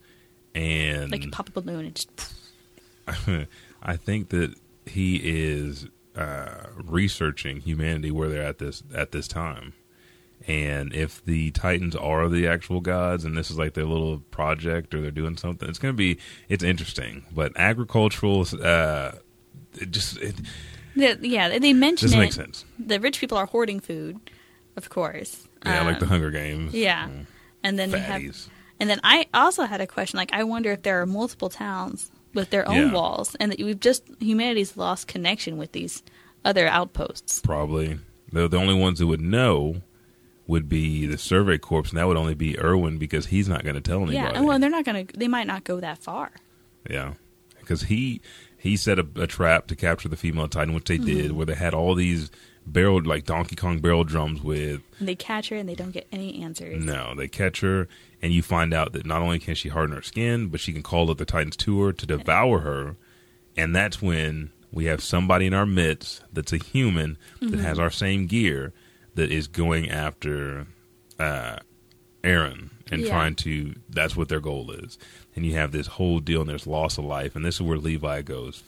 and 0.55 1.11
Like 1.11 1.24
you 1.24 1.30
pop 1.30 1.49
a 1.49 1.53
balloon 1.53 1.86
and 1.86 1.95
just 1.95 2.11
I 3.82 3.97
think 3.97 4.30
that 4.30 4.55
he 4.86 5.16
is 5.22 5.86
uh, 6.16 6.64
researching 6.76 7.61
humanity 7.61 8.11
where 8.11 8.28
they're 8.28 8.43
at 8.43 8.59
this 8.59 8.82
at 8.95 9.12
this 9.12 9.28
time, 9.28 9.72
And 10.47 10.93
if 10.93 11.24
the 11.24 11.51
Titans 11.53 11.95
are 11.95 12.28
the 12.28 12.47
actual 12.49 12.80
gods, 12.80 13.24
and 13.24 13.36
this 13.36 13.51
is 13.51 13.59
like 13.59 13.74
their 13.74 13.84
little 13.84 14.18
project, 14.30 14.95
or 14.95 15.01
they're 15.01 15.11
doing 15.11 15.36
something, 15.36 15.68
it's 15.68 15.78
going 15.78 15.95
to 15.95 15.97
be 15.97 16.18
it's 16.49 16.64
interesting. 16.64 17.24
But 17.32 17.53
agricultural, 17.57 18.47
uh, 18.62 19.12
it 19.74 19.91
just 19.91 20.18
it 20.18 20.34
yeah, 20.95 21.59
they 21.59 21.72
mention 21.72 22.07
doesn't 22.07 22.18
it. 22.18 22.22
make 22.22 22.32
sense. 22.32 22.64
The 22.78 22.99
rich 22.99 23.20
people 23.20 23.39
are 23.39 23.47
hoarding 23.47 23.78
food, 23.80 24.18
of 24.79 24.89
course. 24.89 25.47
Yeah, 25.66 25.83
like 25.85 25.99
the 25.99 26.07
Um, 26.07 26.11
Hunger 26.11 26.31
Games. 26.31 26.72
Yeah, 26.72 27.09
and 27.62 27.79
then 27.79 27.91
we 27.93 27.99
have, 27.99 28.22
and 28.81 28.89
then 28.89 29.01
I 29.05 29.26
also 29.35 29.64
had 29.64 29.81
a 29.83 29.87
question. 29.87 30.16
Like, 30.16 30.33
I 30.33 30.45
wonder 30.45 30.70
if 30.72 30.83
there 30.83 31.03
are 31.03 31.07
multiple 31.07 31.51
towns 31.51 32.11
with 32.33 32.49
their 32.51 32.66
own 32.68 32.76
Yeah. 32.89 32.93
walls, 32.93 33.35
and 33.41 33.53
that 33.53 33.59
we've 33.59 33.79
just 33.81 34.05
humanity's 34.20 34.76
lost 34.76 35.07
connection 35.09 35.59
with 35.59 35.72
these 35.72 36.03
other 36.45 36.66
outposts. 36.66 37.41
Probably 37.41 37.99
the 38.33 38.49
the 38.49 38.57
only 38.57 38.74
ones 38.74 39.01
who 39.01 39.09
would 39.09 39.20
know 39.20 39.83
would 40.47 40.68
be 40.68 41.05
the 41.07 41.18
Survey 41.18 41.59
Corps, 41.59 41.89
and 41.91 41.99
that 41.99 42.07
would 42.09 42.16
only 42.16 42.35
be 42.35 42.59
Erwin 42.59 42.97
because 42.99 43.26
he's 43.26 43.49
not 43.49 43.64
going 43.64 43.74
to 43.74 43.83
tell 43.83 43.99
anybody. 43.99 44.16
Yeah, 44.16 44.31
and 44.35 44.47
well, 44.47 44.59
they're 44.59 44.70
not 44.70 44.85
gonna. 44.85 45.05
They 45.14 45.29
might 45.29 45.47
not 45.47 45.64
go 45.64 45.81
that 45.81 45.99
far. 45.99 46.31
Yeah, 46.89 47.14
because 47.61 47.83
he 47.83 48.20
he 48.57 48.76
set 48.76 48.99
a, 48.99 49.07
a 49.16 49.26
trap 49.26 49.66
to 49.68 49.76
capture 49.76 50.09
the 50.09 50.16
female 50.16 50.49
Titan, 50.49 50.72
which 50.74 50.85
they 50.85 50.97
Mm-hmm. 50.99 51.07
did, 51.07 51.33
where 51.33 51.47
they 51.47 51.55
had 51.55 51.74
all 51.74 51.95
these 51.95 52.31
barrel 52.72 53.02
like 53.02 53.24
Donkey 53.24 53.56
Kong 53.56 53.78
barrel 53.80 54.04
drums 54.04 54.42
with. 54.42 54.82
And 54.98 55.08
they 55.08 55.14
catch 55.16 55.48
her, 55.48 55.56
and 55.56 55.68
they 55.68 55.74
don't 55.74 55.90
get 55.92 56.06
any 56.12 56.42
answers. 56.42 56.84
No, 56.84 57.14
they 57.14 57.28
catch 57.28 57.60
her, 57.60 57.88
and 58.22 58.32
you 58.32 58.42
find 58.42 58.72
out 58.74 58.92
that 58.92 59.06
not 59.06 59.22
only 59.22 59.38
can 59.38 59.54
she 59.54 59.68
harden 59.68 59.94
her 59.96 60.02
skin, 60.02 60.48
but 60.48 60.60
she 60.60 60.72
can 60.72 60.82
call 60.82 61.10
up 61.10 61.18
the 61.18 61.24
Titans 61.24 61.56
to 61.58 61.80
her 61.82 61.92
to 61.92 62.06
devour 62.06 62.60
her, 62.60 62.96
and 63.56 63.74
that's 63.74 64.00
when 64.02 64.50
we 64.72 64.84
have 64.84 65.02
somebody 65.02 65.46
in 65.46 65.54
our 65.54 65.66
midst 65.66 66.22
that's 66.32 66.52
a 66.52 66.58
human 66.58 67.16
Mm-hmm. 67.40 67.50
that 67.56 67.60
has 67.60 67.78
our 67.78 67.90
same 67.90 68.26
gear 68.26 68.72
that 69.14 69.32
is 69.32 69.46
going 69.48 69.88
after 69.90 70.66
uh, 71.18 71.56
Eren 72.22 72.70
and 72.90 73.02
Yeah. 73.02 73.08
trying 73.10 73.34
to. 73.36 73.74
That's 73.88 74.16
what 74.16 74.28
their 74.28 74.40
goal 74.40 74.70
is, 74.72 74.98
and 75.34 75.46
you 75.46 75.54
have 75.54 75.72
this 75.72 75.86
whole 75.86 76.20
deal, 76.20 76.40
and 76.42 76.50
there's 76.50 76.66
loss 76.66 76.98
of 76.98 77.04
life, 77.04 77.34
and 77.36 77.44
this 77.44 77.56
is 77.56 77.62
where 77.62 77.78
Levi 77.78 78.22
goes. 78.22 78.62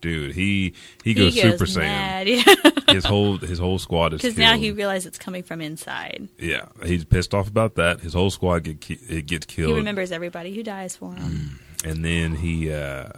Dude, 0.00 0.34
he 0.34 0.74
he 1.02 1.14
goes, 1.14 1.34
he 1.34 1.42
goes 1.42 1.52
Super 1.58 1.64
Saiyan. 1.64 2.26
yeah, 2.86 2.94
His 2.94 3.04
whole 3.04 3.38
his 3.38 3.58
whole 3.58 3.78
squad 3.78 4.12
is 4.12 4.20
because 4.22 4.36
now 4.38 4.56
he 4.56 4.70
realizes 4.70 5.06
it's 5.06 5.18
coming 5.18 5.42
from 5.42 5.60
inside. 5.60 6.28
Yeah, 6.38 6.66
he's 6.84 7.04
pissed 7.04 7.34
off 7.34 7.48
about 7.48 7.74
that. 7.76 8.00
His 8.00 8.12
whole 8.12 8.30
squad 8.30 8.64
get 8.64 8.80
ki- 8.80 9.00
it 9.08 9.26
gets 9.26 9.46
killed. 9.46 9.70
He 9.70 9.76
remembers 9.76 10.12
everybody 10.12 10.54
who 10.54 10.62
dies 10.62 10.94
for 10.96 11.14
him. 11.14 11.58
and 11.84 12.04
then 12.04 12.36
he, 12.36 12.70
uh, 12.70 13.08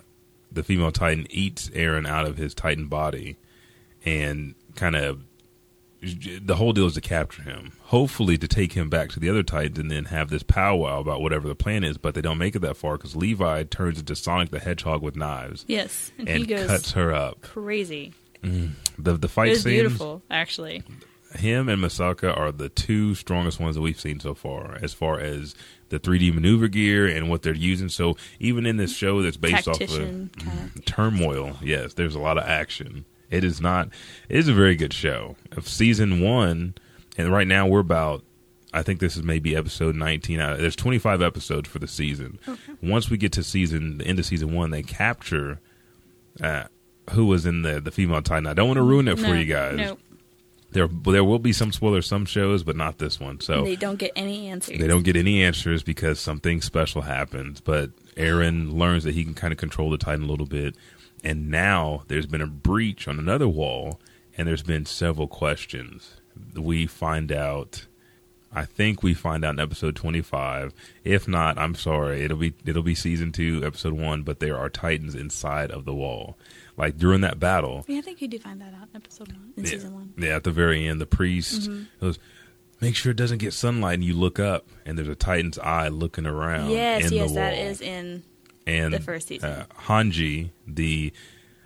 the 0.52 0.62
female 0.62 0.92
Titan, 0.92 1.26
eats 1.30 1.68
Eren 1.70 2.06
out 2.06 2.26
of 2.26 2.36
his 2.36 2.54
Titan 2.54 2.86
body, 2.86 3.36
and 4.04 4.54
kind 4.76 4.96
of 4.96 5.20
the 6.00 6.56
whole 6.56 6.72
deal 6.72 6.86
is 6.86 6.94
to 6.94 7.00
capture 7.00 7.42
him. 7.42 7.72
Hopefully, 7.84 8.38
to 8.38 8.46
take 8.46 8.74
him 8.74 8.88
back 8.88 9.10
to 9.10 9.20
the 9.20 9.28
other 9.28 9.42
Titans, 9.42 9.78
and 9.78 9.90
then 9.90 10.06
have 10.06 10.30
this 10.30 10.42
powwow 10.42 11.00
about 11.00 11.20
whatever 11.20 11.48
the 11.48 11.54
plan 11.54 11.84
is. 11.84 11.98
But 11.98 12.14
they 12.14 12.20
don't 12.20 12.38
make 12.38 12.54
it 12.54 12.60
that 12.60 12.76
far 12.76 12.96
because 12.96 13.16
Levi 13.16 13.64
turns 13.64 13.98
into 13.98 14.14
Sonic 14.14 14.50
the 14.50 14.60
Hedgehog 14.60 15.02
with 15.02 15.16
knives 15.16 15.64
Yes, 15.66 16.12
and, 16.18 16.28
and 16.28 16.38
he 16.38 16.46
goes 16.46 16.66
cuts 16.66 16.92
her 16.92 17.12
up. 17.12 17.40
crazy. 17.40 18.12
Mm. 18.42 18.72
The 18.98 19.14
the 19.14 19.28
fight 19.28 19.54
scenes. 19.54 19.64
beautiful, 19.64 20.22
actually. 20.30 20.84
him 21.34 21.68
and 21.68 21.82
Mikasa 21.82 22.36
are 22.36 22.52
the 22.52 22.68
two 22.68 23.14
strongest 23.14 23.58
ones 23.58 23.74
that 23.74 23.82
we've 23.82 23.98
seen 23.98 24.20
so 24.20 24.34
far, 24.34 24.78
as 24.80 24.94
far 24.94 25.18
as 25.18 25.54
the 25.88 25.98
3D 25.98 26.32
maneuver 26.32 26.68
gear 26.68 27.06
and 27.06 27.28
what 27.28 27.42
they're 27.42 27.54
using. 27.54 27.88
So 27.88 28.16
even 28.38 28.66
in 28.66 28.76
this 28.76 28.94
show 28.94 29.22
that's 29.22 29.36
based 29.36 29.64
Tactician 29.64 30.30
off 30.36 30.42
of 30.42 30.48
mm-hmm. 30.48 30.80
turmoil, 30.80 31.56
yes, 31.62 31.94
there's 31.94 32.14
a 32.14 32.20
lot 32.20 32.38
of 32.38 32.44
action. 32.44 33.04
It 33.30 33.44
is 33.44 33.60
not. 33.60 33.88
It 34.28 34.36
is 34.38 34.48
a 34.48 34.54
very 34.54 34.74
good 34.76 34.92
show. 34.92 35.36
Of 35.52 35.68
season 35.68 36.20
one, 36.20 36.74
and 37.16 37.30
right 37.32 37.46
now 37.46 37.66
we're 37.66 37.80
about. 37.80 38.22
I 38.72 38.82
think 38.82 39.00
this 39.00 39.16
is 39.16 39.22
maybe 39.22 39.56
episode 39.56 39.94
19 39.96 40.40
out. 40.40 40.52
Of, 40.54 40.58
there's 40.60 40.76
25 40.76 41.22
episodes 41.22 41.68
for 41.68 41.78
the 41.78 41.88
season. 41.88 42.38
Once 42.82 43.08
we 43.08 43.16
get 43.16 43.32
to 43.32 43.42
season 43.42 43.96
the 43.98 44.06
end 44.06 44.18
of 44.18 44.26
season 44.26 44.54
one, 44.54 44.70
they 44.70 44.82
capture 44.82 45.58
uh, 46.42 46.64
who 47.12 47.26
was 47.26 47.46
in 47.46 47.62
the 47.62 47.80
the 47.80 47.90
female 47.90 48.20
Titan. 48.22 48.46
I 48.46 48.52
don't 48.54 48.66
want 48.68 48.76
to 48.76 48.82
ruin 48.82 49.08
it 49.08 49.18
for 49.18 49.34
you 49.34 49.46
guys. 49.46 49.76
No, 49.78 49.98
There, 50.72 50.86
there 50.86 51.24
will 51.24 51.38
be 51.38 51.52
some 51.54 51.72
spoilers, 51.72 52.06
some 52.06 52.26
shows, 52.26 52.62
but 52.62 52.76
not 52.76 52.98
this 52.98 53.18
one. 53.18 53.40
So 53.40 53.64
they 53.64 53.74
don't 53.76 53.98
get 53.98 54.12
any 54.14 54.48
answers. 54.48 54.78
they 54.78 54.86
don't 54.86 55.02
get 55.02 55.16
any 55.16 55.42
answers 55.42 55.82
because 55.82 56.20
something 56.20 56.60
special 56.60 57.00
happens. 57.02 57.62
But 57.62 57.90
Eren 58.16 58.74
learns 58.74 59.04
that 59.04 59.14
he 59.14 59.24
can 59.24 59.32
kind 59.34 59.50
of 59.52 59.58
control 59.58 59.88
the 59.90 59.96
Titan 59.98 60.24
a 60.24 60.26
little 60.26 60.46
bit, 60.46 60.76
and 61.24 61.50
now 61.50 62.04
there's 62.08 62.26
been 62.26 62.40
a 62.40 62.46
breach 62.46 63.08
on 63.08 63.18
another 63.18 63.48
wall, 63.48 64.00
and 64.36 64.48
there's 64.48 64.62
been 64.62 64.86
several 64.86 65.26
questions. 65.26 66.20
We 66.54 66.86
find 66.86 67.32
out. 67.32 67.86
I 68.50 68.64
think 68.64 69.02
we 69.02 69.12
find 69.12 69.44
out 69.44 69.54
in 69.54 69.60
episode 69.60 69.94
25. 69.94 70.72
If 71.04 71.28
not, 71.28 71.58
I'm 71.58 71.74
sorry. 71.74 72.22
It'll 72.22 72.38
be 72.38 72.54
it'll 72.64 72.82
be 72.82 72.94
season 72.94 73.30
2, 73.30 73.62
episode 73.64 73.92
1, 73.92 74.22
but 74.22 74.40
there 74.40 74.56
are 74.56 74.70
titans 74.70 75.14
inside 75.14 75.70
of 75.70 75.84
the 75.84 75.94
wall. 75.94 76.38
Like 76.78 76.96
during 76.96 77.20
that 77.22 77.40
battle, 77.40 77.84
Yeah, 77.88 77.98
I 77.98 78.00
think 78.02 78.22
you 78.22 78.28
do 78.28 78.38
find 78.38 78.60
that 78.60 78.72
out 78.72 78.88
in 78.90 78.96
episode 78.96 79.32
one, 79.32 79.52
in 79.56 79.64
yeah. 79.64 79.70
season 79.70 79.94
one. 79.94 80.14
Yeah, 80.16 80.36
at 80.36 80.44
the 80.44 80.52
very 80.52 80.86
end, 80.86 81.00
the 81.00 81.06
priest 81.06 81.62
mm-hmm. 81.62 81.82
goes, 82.00 82.20
"Make 82.80 82.94
sure 82.94 83.10
it 83.10 83.16
doesn't 83.16 83.38
get 83.38 83.52
sunlight." 83.52 83.94
And 83.94 84.04
you 84.04 84.14
look 84.14 84.38
up, 84.38 84.68
and 84.86 84.96
there's 84.96 85.08
a 85.08 85.16
Titan's 85.16 85.58
eye 85.58 85.88
looking 85.88 86.24
around. 86.24 86.70
Yes, 86.70 87.10
in 87.10 87.14
yes, 87.14 87.32
the 87.32 87.34
wall. 87.34 87.52
is 87.52 87.80
in. 87.80 88.22
And 88.68 88.92
the 88.94 89.00
first 89.00 89.28
season. 89.28 89.50
Uh, 89.50 89.66
Hanji, 89.86 90.50
the 90.66 91.12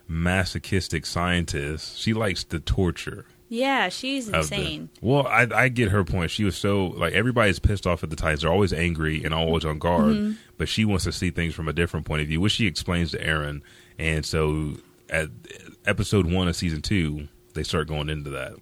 masochistic 0.08 1.06
scientist, 1.06 1.98
she 1.98 2.14
likes 2.14 2.44
the 2.44 2.60
torture. 2.60 3.26
Yeah, 3.48 3.90
she's 3.90 4.28
of 4.28 4.32
the- 4.32 4.38
insane. 4.38 4.88
well, 5.02 5.26
I, 5.26 5.46
I 5.54 5.68
get 5.68 5.90
her 5.90 6.04
point. 6.04 6.30
She 6.30 6.44
was 6.44 6.56
so 6.56 6.86
like 6.86 7.12
everybody's 7.12 7.58
pissed 7.58 7.86
off 7.86 8.02
at 8.02 8.08
the 8.10 8.16
Titans. 8.16 8.42
They're 8.42 8.50
always 8.52 8.72
angry 8.72 9.22
and 9.24 9.34
always 9.34 9.64
on 9.64 9.78
guard, 9.78 10.14
Mm-hmm. 10.14 10.32
but 10.56 10.68
she 10.68 10.84
wants 10.86 11.04
to 11.04 11.12
see 11.12 11.30
things 11.30 11.54
from 11.54 11.68
a 11.68 11.72
different 11.74 12.06
point 12.06 12.22
of 12.22 12.28
view, 12.28 12.40
which 12.40 12.52
she 12.52 12.66
explains 12.66 13.10
to 13.10 13.18
Eren. 13.18 13.60
And 13.98 14.24
so, 14.24 14.76
at 15.10 15.28
episode 15.84 16.32
one 16.32 16.48
of 16.48 16.56
season 16.56 16.80
two, 16.80 17.28
they 17.52 17.62
start 17.62 17.88
going 17.88 18.08
into 18.08 18.30
that. 18.30 18.54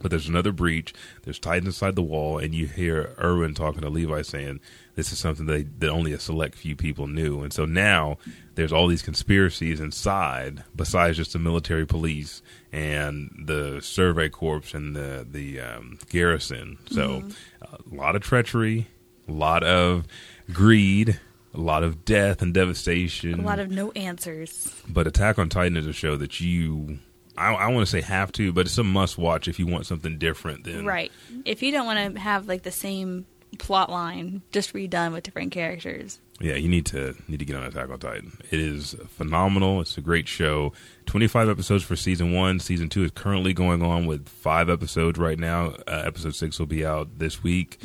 But 0.00 0.10
there's 0.10 0.28
another 0.28 0.52
breach. 0.52 0.94
There's 1.24 1.38
Titans 1.40 1.74
inside 1.76 1.96
the 1.96 2.02
wall, 2.02 2.38
and 2.38 2.54
you 2.54 2.66
hear 2.66 3.14
Erwin 3.20 3.54
talking 3.54 3.82
to 3.82 3.88
Levi 3.88 4.22
saying, 4.22 4.60
"This 4.94 5.12
is 5.12 5.18
something 5.18 5.46
that, 5.46 5.80
that 5.80 5.88
only 5.88 6.12
a 6.12 6.18
select 6.18 6.56
few 6.56 6.76
people 6.76 7.06
knew." 7.06 7.42
And 7.42 7.52
so 7.52 7.64
now 7.64 8.18
there's 8.54 8.72
all 8.72 8.86
these 8.86 9.02
conspiracies 9.02 9.80
inside, 9.80 10.64
besides 10.74 11.16
just 11.16 11.32
the 11.32 11.38
military 11.38 11.86
police 11.86 12.42
and 12.72 13.44
the 13.46 13.80
Survey 13.80 14.28
Corps 14.28 14.74
and 14.74 14.94
the 14.94 15.26
the 15.28 15.60
um, 15.60 15.98
garrison. 16.10 16.78
So 16.90 17.24
a 17.62 17.94
lot 17.94 18.16
of 18.16 18.22
treachery, 18.22 18.88
a 19.28 19.32
lot 19.32 19.62
of 19.62 20.06
greed, 20.52 21.20
a 21.54 21.60
lot 21.60 21.82
of 21.82 22.04
death 22.04 22.42
and 22.42 22.54
devastation. 22.54 23.40
A 23.40 23.42
lot 23.42 23.58
of 23.58 23.70
no 23.70 23.90
answers. 23.92 24.74
But 24.88 25.06
Attack 25.06 25.38
on 25.38 25.48
Titan 25.48 25.76
is 25.76 25.86
a 25.86 25.92
show 25.92 26.16
that 26.16 26.40
you, 26.40 26.98
I, 27.36 27.52
I 27.52 27.68
want 27.68 27.86
to 27.86 27.90
say 27.90 28.00
have 28.00 28.32
to, 28.32 28.52
but 28.52 28.66
it's 28.66 28.78
a 28.78 28.84
must 28.84 29.18
watch 29.18 29.48
if 29.48 29.58
you 29.58 29.66
want 29.66 29.86
something 29.86 30.18
different 30.18 30.64
than 30.64 30.86
Right. 30.86 31.12
If 31.44 31.62
you 31.62 31.72
don't 31.72 31.86
want 31.86 32.14
to 32.14 32.20
have 32.20 32.48
like 32.48 32.62
the 32.62 32.72
same 32.72 33.26
plot 33.58 33.90
line 33.90 34.42
just 34.52 34.72
redone 34.72 35.12
with 35.12 35.24
different 35.24 35.52
characters. 35.52 36.18
Yeah, 36.40 36.54
you 36.54 36.68
need 36.68 36.86
to 36.86 37.14
need 37.28 37.38
to 37.38 37.44
get 37.44 37.54
on 37.56 37.62
Attack 37.64 37.90
on 37.90 37.98
Titan. 38.00 38.32
It 38.50 38.58
is 38.58 38.96
phenomenal. 39.08 39.80
It's 39.80 39.96
a 39.96 40.00
great 40.00 40.26
show. 40.26 40.72
Twenty 41.06 41.26
five 41.28 41.48
episodes 41.48 41.84
for 41.84 41.94
season 41.94 42.32
one. 42.32 42.58
Season 42.58 42.88
two 42.88 43.04
is 43.04 43.10
currently 43.12 43.52
going 43.52 43.82
on 43.82 44.06
with 44.06 44.28
five 44.28 44.68
episodes 44.68 45.18
right 45.18 45.38
now. 45.38 45.74
Uh, 45.86 46.02
episode 46.04 46.34
six 46.34 46.58
will 46.58 46.66
be 46.66 46.84
out 46.84 47.18
this 47.18 47.42
week. 47.42 47.78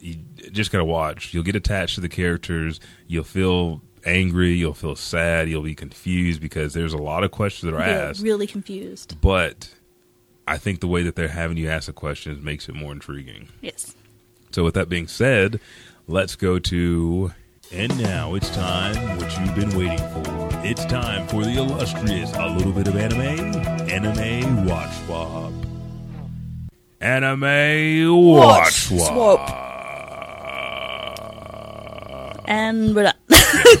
You 0.00 0.16
just 0.50 0.72
gotta 0.72 0.84
watch. 0.84 1.32
You'll 1.32 1.44
get 1.44 1.54
attached 1.54 1.94
to 1.96 2.00
the 2.00 2.08
characters. 2.08 2.80
You'll 3.06 3.22
feel 3.22 3.82
angry. 4.04 4.54
You'll 4.54 4.74
feel 4.74 4.96
sad. 4.96 5.48
You'll 5.48 5.62
be 5.62 5.76
confused 5.76 6.40
because 6.40 6.74
there's 6.74 6.92
a 6.94 6.98
lot 6.98 7.22
of 7.22 7.30
questions 7.30 7.70
that 7.70 7.76
are 7.76 7.80
Really, 7.86 8.00
asked. 8.00 8.22
really 8.22 8.46
confused. 8.48 9.20
But 9.20 9.72
I 10.48 10.58
think 10.58 10.80
the 10.80 10.88
way 10.88 11.04
that 11.04 11.14
they're 11.14 11.28
having 11.28 11.56
you 11.56 11.68
ask 11.68 11.86
the 11.86 11.92
questions 11.92 12.42
makes 12.42 12.68
it 12.68 12.74
more 12.74 12.90
intriguing. 12.90 13.50
Yes. 13.60 13.94
So, 14.52 14.64
with 14.64 14.74
that 14.74 14.88
being 14.88 15.08
said, 15.08 15.60
let's 16.06 16.36
go 16.36 16.58
to. 16.58 17.32
And 17.72 17.96
now 18.02 18.34
it's 18.34 18.50
time, 18.50 19.18
what 19.18 19.38
you've 19.38 19.54
been 19.54 19.74
waiting 19.78 19.96
for. 20.10 20.50
It's 20.62 20.84
time 20.84 21.26
for 21.28 21.42
the 21.42 21.56
illustrious 21.56 22.30
A 22.34 22.48
Little 22.48 22.72
Bit 22.72 22.86
of 22.88 22.96
Anime, 22.96 23.56
Anime 23.88 24.66
Watch 24.66 24.92
Swap. 25.06 25.52
Anime 27.00 28.14
Watch 28.26 28.72
Swap. 28.72 29.58
And 32.46 32.94
we're 32.94 33.10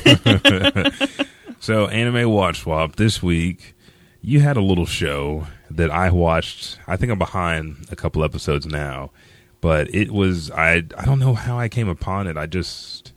done. 0.04 0.92
So, 1.60 1.86
Anime 1.86 2.28
Watch 2.28 2.62
Swap 2.62 2.96
this 2.96 3.22
week, 3.22 3.76
you 4.20 4.40
had 4.40 4.56
a 4.56 4.60
little 4.60 4.84
show 4.86 5.46
that 5.70 5.92
I 5.92 6.10
watched. 6.10 6.76
I 6.88 6.96
think 6.96 7.12
I'm 7.12 7.18
behind 7.20 7.86
a 7.88 7.94
couple 7.94 8.24
episodes 8.24 8.66
now, 8.66 9.12
but 9.62 9.94
it 9.94 10.10
was 10.10 10.50
I 10.50 10.84
I 10.98 11.06
don't 11.06 11.20
know 11.20 11.32
how 11.32 11.58
I 11.58 11.70
came 11.70 11.88
upon 11.88 12.26
it. 12.26 12.36
I 12.36 12.44
just 12.44 13.12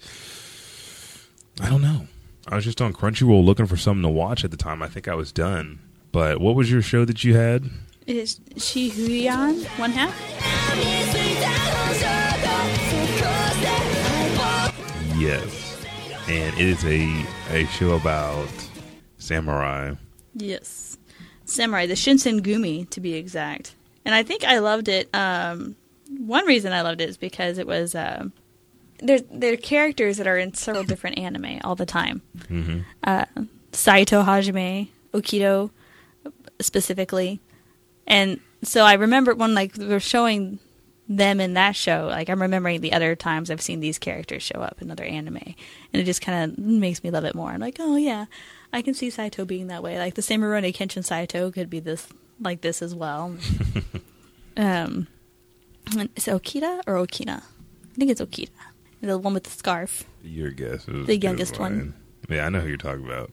I 1.60 1.70
don't 1.70 1.82
know. 1.82 2.08
I 2.48 2.56
was 2.56 2.64
just 2.64 2.82
on 2.82 2.94
Crunchyroll 2.94 3.44
looking 3.44 3.66
for 3.66 3.76
something 3.76 4.04
to 4.04 4.10
watch 4.10 4.46
at 4.46 4.52
the 4.52 4.58
time. 4.58 4.82
I 4.82 4.88
think 4.88 5.10
I 5.10 5.16
was 5.16 5.34
done. 5.34 5.80
But 6.14 6.40
what 6.40 6.56
was 6.56 6.72
your 6.72 6.82
show 6.82 7.04
that 7.04 7.24
you 7.24 7.36
had? 7.36 7.66
Is 8.08 8.40
she 8.56 8.92
Huyan 8.92 9.66
one 9.80 9.92
half? 9.92 10.14
Yes, 15.18 15.86
and 16.28 16.54
it 16.54 16.60
is 16.60 16.86
a 16.86 17.26
a 17.50 17.66
show 17.66 17.94
about 17.96 18.48
samurai. 19.18 19.96
Yes. 20.36 20.98
Samurai, 21.46 21.86
the 21.86 21.94
Shinsengumi 21.94 22.90
to 22.90 23.00
be 23.00 23.14
exact. 23.14 23.76
And 24.04 24.14
I 24.14 24.24
think 24.24 24.44
I 24.44 24.60
loved 24.60 24.88
it. 24.88 25.10
Um, 25.14 25.76
one 26.10 26.46
reason 26.46 26.74
I 26.74 26.82
loved 26.82 27.02
it 27.02 27.10
is 27.10 27.18
because 27.18 27.58
it 27.58 27.68
was 27.68 27.96
uh, 27.96 28.26
they're 29.00 29.20
they're 29.32 29.58
characters 29.58 30.18
that 30.18 30.28
are 30.28 30.38
in 30.38 30.54
several 30.54 30.84
different 30.84 31.18
anime 31.18 31.60
all 31.64 31.76
the 31.76 31.86
time. 31.86 32.22
hmm 32.48 32.80
Uh, 33.04 33.26
Saito 33.72 34.24
Hajime, 34.24 34.90
Okita 35.14 35.70
specifically, 36.62 37.40
and 38.08 38.40
so 38.64 38.84
I 38.84 38.94
remember 38.94 39.36
when 39.36 39.54
like 39.54 39.74
they 39.74 39.86
were 39.86 40.00
showing 40.00 40.60
them 41.08 41.40
in 41.40 41.54
that 41.54 41.76
show. 41.76 42.08
Like 42.10 42.30
I'm 42.30 42.42
remembering 42.42 42.82
the 42.82 42.94
other 42.94 43.16
times 43.16 43.52
I've 43.52 43.62
seen 43.62 43.80
these 43.80 44.00
characters 44.00 44.44
show 44.44 44.60
up 44.62 44.82
in 44.82 44.90
other 44.92 45.04
anime, 45.04 45.38
and 45.38 45.56
it 46.02 46.06
just 46.06 46.22
kind 46.22 46.52
of 46.52 46.58
makes 46.58 47.04
me 47.04 47.12
love 47.12 47.26
it 47.26 47.36
more. 47.36 47.50
I'm 47.52 47.60
like, 47.60 47.78
oh 47.80 47.96
yeah, 47.98 48.26
I 48.72 48.82
can 48.82 48.94
see 48.94 49.10
Saito 49.10 49.46
being 49.46 49.68
that 49.68 49.84
way. 49.84 49.98
Like 50.00 50.16
the 50.16 50.22
same 50.22 50.42
Rurouni 50.42 50.74
Kenshin 50.76 51.04
Saito 51.04 51.52
could 51.52 51.70
be 51.70 51.80
this 51.80 52.08
like 52.40 52.62
this 52.62 52.82
as 52.82 52.96
well. 52.96 53.36
um, 54.58 55.08
is 56.16 56.28
it 56.28 56.32
Okita 56.32 56.82
or 56.88 56.96
Okina? 56.96 57.42
I 57.42 57.96
think 57.98 58.12
it's 58.12 58.22
Okita, 58.22 58.50
the 59.02 59.18
one 59.18 59.34
with 59.34 59.44
the 59.44 59.50
scarf. 59.52 60.04
Your 60.24 60.50
guess 60.52 60.88
is 60.88 61.08
The 61.08 61.18
youngest 61.18 61.60
one. 61.60 61.94
Yeah, 62.30 62.46
I 62.46 62.50
know 62.50 62.60
who 62.60 62.68
you're 62.68 62.78
talking 62.78 63.06
about. 63.06 63.32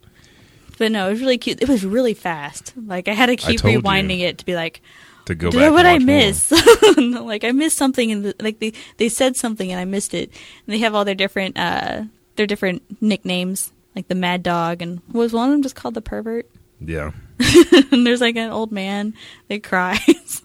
But 0.78 0.92
no, 0.92 1.08
it 1.08 1.12
was 1.12 1.20
really 1.20 1.38
cute. 1.38 1.62
It 1.62 1.68
was 1.68 1.84
really 1.84 2.14
fast. 2.14 2.72
Like 2.76 3.08
I 3.08 3.12
had 3.12 3.26
to 3.26 3.36
keep 3.36 3.62
you. 3.64 3.80
rewinding 3.80 4.20
it 4.20 4.38
to 4.38 4.44
be 4.44 4.54
like, 4.54 4.80
To 5.26 5.34
go 5.34 5.50
Did 5.50 5.58
back, 5.60 5.72
what 5.72 5.86
and 5.86 6.02
I 6.02 6.04
miss? 6.04 6.50
like 6.96 7.44
I 7.44 7.52
missed 7.52 7.76
something 7.76 8.10
in 8.10 8.22
the 8.22 8.34
like 8.40 8.58
they 8.58 8.72
they 8.96 9.08
said 9.08 9.36
something 9.36 9.70
and 9.70 9.80
I 9.80 9.84
missed 9.84 10.14
it. 10.14 10.30
And 10.66 10.74
they 10.74 10.78
have 10.78 10.94
all 10.94 11.04
their 11.04 11.14
different 11.14 11.58
uh 11.58 12.04
their 12.36 12.46
different 12.46 12.82
nicknames, 13.02 13.72
like 13.94 14.08
the 14.08 14.14
Mad 14.14 14.42
Dog 14.42 14.82
and 14.82 15.00
was 15.12 15.32
one 15.32 15.48
of 15.48 15.52
them 15.52 15.62
just 15.62 15.74
called 15.76 15.94
the 15.94 16.02
Pervert? 16.02 16.48
Yeah, 16.80 17.12
and 17.92 18.06
there's 18.06 18.20
like 18.20 18.36
an 18.36 18.50
old 18.50 18.72
man 18.72 19.14
that 19.48 19.62
cries, 19.70 20.42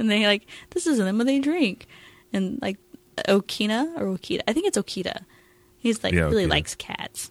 and 0.00 0.10
they 0.10 0.26
like 0.26 0.46
this 0.70 0.88
is 0.88 0.98
them 0.98 1.18
when 1.18 1.26
they 1.28 1.38
drink, 1.38 1.86
and 2.32 2.58
like 2.60 2.78
Okina 3.28 3.96
or 4.00 4.06
Okita, 4.18 4.40
I 4.48 4.52
think 4.52 4.66
it's 4.66 4.76
Okita. 4.78 5.24
He's 5.78 6.02
like 6.02 6.12
Yeah, 6.14 6.22
really 6.22 6.46
Okita. 6.46 6.50
likes 6.50 6.74
cats. 6.74 7.30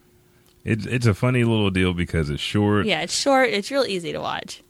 it's 0.64 0.86
it's 0.86 1.06
a 1.06 1.14
funny 1.14 1.44
little 1.44 1.70
deal 1.70 1.94
because 1.94 2.30
it's 2.30 2.42
short. 2.42 2.86
Yeah, 2.86 3.02
it's 3.02 3.14
short. 3.14 3.50
It's 3.50 3.70
real 3.72 3.86
easy 3.86 4.12
to 4.14 4.20
watch, 4.20 4.62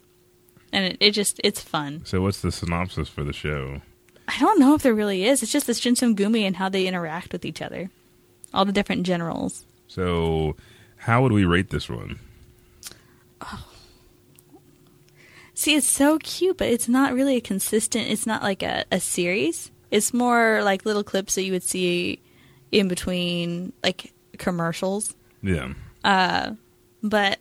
and 0.74 0.86
it, 0.86 0.98
it 1.00 1.12
just 1.12 1.40
it's 1.44 1.62
fun. 1.62 2.02
So 2.06 2.22
what's 2.22 2.42
the 2.42 2.52
synopsis 2.52 3.08
for 3.10 3.24
the 3.24 3.34
show? 3.34 3.82
I 4.28 4.38
don't 4.40 4.60
know 4.60 4.76
if 4.76 4.84
there 4.84 4.94
really 4.94 5.26
is. 5.26 5.42
It's 5.42 5.52
just 5.52 5.66
the 5.68 5.74
Shinsengumi 5.74 6.42
and 6.44 6.56
how 6.58 6.70
they 6.70 6.86
interact 6.88 7.32
with 7.34 7.44
each 7.46 7.62
other. 7.62 7.90
All 8.54 8.64
the 8.66 8.72
different 8.72 9.04
generals. 9.04 9.66
So 9.88 10.56
how 10.98 11.24
would 11.24 11.32
we 11.32 11.46
rate 11.46 11.70
this 11.72 11.90
one? 11.90 12.20
Oh, 13.42 13.66
See, 15.60 15.76
it's 15.76 15.92
so 15.92 16.18
cute, 16.20 16.58
but 16.58 16.70
it's 16.70 16.88
not 16.88 17.14
really 17.14 17.36
a 17.36 17.42
consistent. 17.42 18.08
It's 18.08 18.26
not 18.26 18.42
like 18.42 18.64
a, 18.64 18.86
a 18.94 19.02
series. 19.02 19.72
It's 19.92 20.14
more 20.14 20.62
like 20.64 20.86
little 20.86 21.04
clips 21.04 21.36
that 21.36 21.44
you 21.44 21.52
would 21.52 21.64
see 21.64 22.22
in 22.72 22.88
between, 22.88 23.74
like 23.84 24.14
commercials. 24.38 25.18
Yeah, 25.44 25.74
Uh, 26.06 26.54
But 27.04 27.40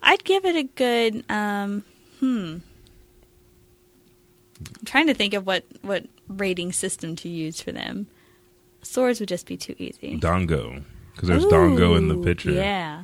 I'd 0.00 0.22
give 0.22 0.44
it 0.44 0.54
a 0.54 0.62
good. 0.62 1.24
Um, 1.28 1.82
hmm. 2.20 2.58
I'm 4.60 4.84
trying 4.84 5.08
to 5.08 5.14
think 5.14 5.34
of 5.34 5.44
what 5.44 5.64
what 5.82 6.06
rating 6.28 6.70
system 6.70 7.16
to 7.16 7.28
use 7.28 7.60
for 7.60 7.72
them. 7.72 8.06
Swords 8.82 9.18
would 9.18 9.28
just 9.28 9.46
be 9.46 9.56
too 9.56 9.74
easy. 9.78 10.16
Dongo 10.20 10.84
because 11.12 11.28
there's 11.28 11.44
Dongo 11.46 11.98
in 11.98 12.06
the 12.06 12.18
picture. 12.18 12.52
Yeah, 12.52 13.02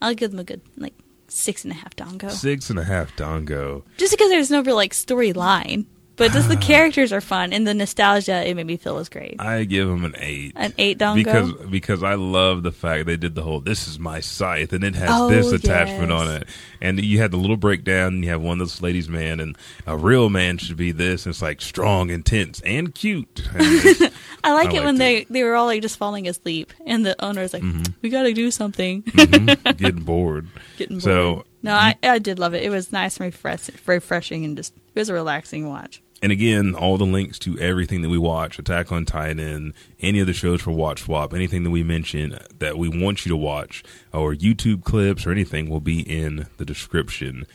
I'll 0.00 0.14
give 0.14 0.30
them 0.30 0.38
a 0.38 0.44
good 0.44 0.60
like 0.76 0.94
six 1.28 1.64
and 1.64 1.72
a 1.72 1.76
half 1.76 1.94
Dongo. 1.96 2.30
Six 2.30 2.70
and 2.70 2.78
a 2.78 2.84
half 2.84 3.14
Dongo. 3.16 3.82
Just 3.96 4.12
because 4.12 4.30
there's 4.30 4.50
no 4.50 4.62
real 4.62 4.76
like 4.76 4.92
storyline, 4.92 5.86
but 6.16 6.32
just 6.32 6.48
the 6.48 6.56
characters 6.72 7.12
are 7.12 7.20
fun 7.20 7.52
and 7.52 7.66
the 7.66 7.74
nostalgia 7.74 8.46
it 8.48 8.54
made 8.54 8.66
me 8.66 8.76
feel 8.76 8.94
was 8.94 9.08
great. 9.08 9.36
I 9.40 9.64
give 9.64 9.86
them 9.88 10.04
an 10.04 10.14
eight. 10.18 10.52
An 10.56 10.72
eight 10.78 10.98
Dongo. 10.98 11.14
because 11.16 11.52
because 11.70 12.02
I 12.02 12.14
love 12.14 12.62
the 12.62 12.72
fact 12.72 13.06
they 13.06 13.16
did 13.16 13.34
the 13.34 13.42
whole 13.42 13.60
this 13.60 13.86
is 13.88 13.98
my 13.98 14.20
scythe 14.20 14.72
and 14.72 14.82
it 14.84 14.94
has 14.94 15.10
Oh, 15.12 15.28
this 15.28 15.52
attachment 15.52 16.10
yes. 16.10 16.20
on 16.20 16.34
it 16.36 16.48
and 16.80 17.00
you 17.02 17.18
had 17.18 17.30
the 17.30 17.36
little 17.36 17.56
breakdown 17.56 18.14
and 18.14 18.24
you 18.24 18.30
have 18.30 18.40
one 18.42 18.60
of 18.60 18.66
this 18.66 18.82
lady's 18.82 19.08
man 19.08 19.40
and 19.40 19.56
a 19.86 19.96
real 19.96 20.28
man 20.30 20.58
should 20.58 20.76
be 20.76 20.92
this 20.92 21.26
and 21.26 21.32
it's 21.32 21.42
like 21.42 21.60
strong 21.60 22.10
intense 22.10 22.60
and 22.62 22.94
cute 22.94 23.42
And 23.54 24.12
I 24.44 24.52
like 24.52 24.70
I 24.70 24.76
it 24.76 24.84
when 24.84 24.96
liked 24.96 24.98
they 24.98 25.24
they 25.28 25.42
were 25.44 25.54
all 25.54 25.66
like 25.66 25.82
just 25.82 25.96
falling 25.98 26.28
asleep 26.28 26.72
and 26.86 27.04
the 27.04 27.14
owner's 27.24 27.52
like, 27.52 27.62
Mm-hmm. 27.62 27.92
"We 28.02 28.10
got 28.10 28.22
to 28.24 28.32
do 28.32 28.50
something." 28.50 29.02
mhm, 29.02 29.76
getting 29.76 30.02
bored 30.04 30.46
Getting 30.76 30.96
bored. 30.98 31.02
so 31.02 31.44
no, 31.62 31.72
I 31.74 31.96
I 32.02 32.18
did 32.20 32.38
love 32.38 32.54
it. 32.54 32.62
It 32.62 32.70
was 32.70 32.92
nice 32.92 33.16
and 33.16 33.24
refresh, 33.26 33.68
refreshing 33.86 34.44
and 34.44 34.56
just 34.56 34.72
it 34.94 34.98
was 35.00 35.08
a 35.08 35.14
relaxing 35.14 35.68
watch. 35.68 36.00
And 36.22 36.32
again 36.32 36.74
all 36.74 36.96
the 36.96 37.04
links 37.04 37.38
to 37.38 37.58
everything 37.58 38.02
that 38.02 38.08
we 38.08 38.18
watch 38.18 38.58
attack 38.58 38.90
on 38.90 39.04
titan 39.04 39.74
any 40.00 40.18
of 40.18 40.26
the 40.26 40.32
shows 40.32 40.62
for 40.62 40.70
watch 40.70 41.02
swap 41.02 41.34
anything 41.34 41.62
that 41.62 41.70
we 41.70 41.82
mention 41.82 42.38
that 42.58 42.78
we 42.78 42.88
want 42.88 43.24
you 43.24 43.30
to 43.30 43.36
watch 43.36 43.84
or 44.12 44.34
youtube 44.34 44.82
clips 44.82 45.26
or 45.26 45.30
anything 45.30 45.68
will 45.68 45.80
be 45.80 46.00
in 46.00 46.46
the 46.56 46.64
description 46.64 47.46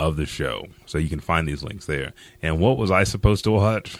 of 0.00 0.16
the 0.16 0.26
show. 0.26 0.66
So 0.86 0.98
you 0.98 1.08
can 1.08 1.20
find 1.20 1.46
these 1.46 1.62
links 1.62 1.86
there. 1.86 2.12
And 2.42 2.58
what 2.58 2.78
was 2.78 2.90
i 2.90 3.04
supposed 3.04 3.44
to 3.44 3.52
watch? 3.52 3.96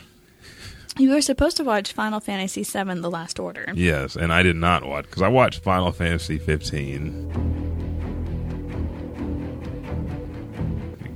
You 0.99 1.11
were 1.11 1.21
supposed 1.21 1.57
to 1.59 1.64
watch 1.64 1.93
Final 1.93 2.18
Fantasy 2.18 2.64
VII: 2.64 3.01
The 3.01 3.11
Last 3.11 3.39
Order. 3.39 3.73
Yes, 3.75 4.16
and 4.16 4.33
I 4.33 4.43
did 4.43 4.57
not 4.57 4.85
watch 4.85 5.05
because 5.05 5.23
I 5.23 5.29
watched 5.29 5.62
Final 5.62 5.93
Fantasy 5.93 6.37
15, 6.37 8.09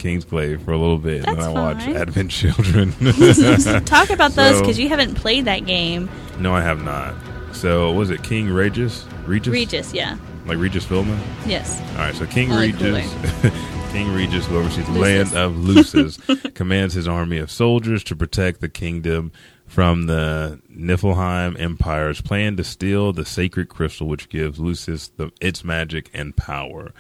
Kingsglaive 0.05 0.63
for 0.65 0.73
a 0.73 0.79
little 0.79 0.99
bit, 0.99 1.25
and 1.27 1.39
then 1.39 1.39
I 1.39 1.43
That's 1.47 1.55
watched 1.55 1.87
fine. 1.87 1.97
Advent 1.97 2.31
Children. 2.31 2.93
Talk 3.85 4.11
about 4.11 4.33
those 4.33 4.57
So- 4.57 4.61
because 4.61 4.79
you 4.79 4.89
haven't 4.89 5.15
played 5.15 5.47
that 5.47 5.65
game. 5.67 6.11
no, 6.39 6.55
I 6.55 6.61
have 6.61 6.83
not. 6.85 7.15
So 7.53 7.93
was 7.93 8.11
it 8.11 8.23
King 8.23 8.51
Regis? 8.51 9.07
Regis? 9.27 9.53
Regis, 9.53 9.95
yeah, 9.95 10.19
Like 10.45 10.59
Regis 10.59 10.85
Philbin? 10.85 11.19
yes. 11.47 11.81
All 11.93 11.99
right, 11.99 12.15
so 12.15 12.27
King 12.27 12.53
I 12.53 12.57
like 12.57 12.75
Regis, 12.81 13.13
King 13.93 14.13
Regis, 14.13 14.45
who 14.47 14.59
oversees 14.59 14.85
the 14.87 14.93
Lucis. 14.93 15.33
land 15.33 15.37
of 15.37 15.57
Lucis, 15.57 16.19
commands 16.55 16.95
his 16.95 17.07
army 17.09 17.39
of 17.39 17.51
soldiers 17.51 18.03
to 18.05 18.17
protect 18.17 18.61
the 18.61 18.69
kingdom 18.69 19.31
from 19.67 20.07
the 20.07 20.61
Niflheim 20.71 21.59
Empire's 21.59 22.21
plan 22.21 22.57
to 22.57 22.65
steal 22.65 23.13
the 23.13 23.25
sacred 23.25 23.69
crystal, 23.69 24.07
which 24.09 24.29
gives 24.29 24.59
Lucis 24.59 25.09
the, 25.17 25.31
its 25.41 25.65
magic 25.65 26.11
and 26.13 26.37
power. 26.37 26.93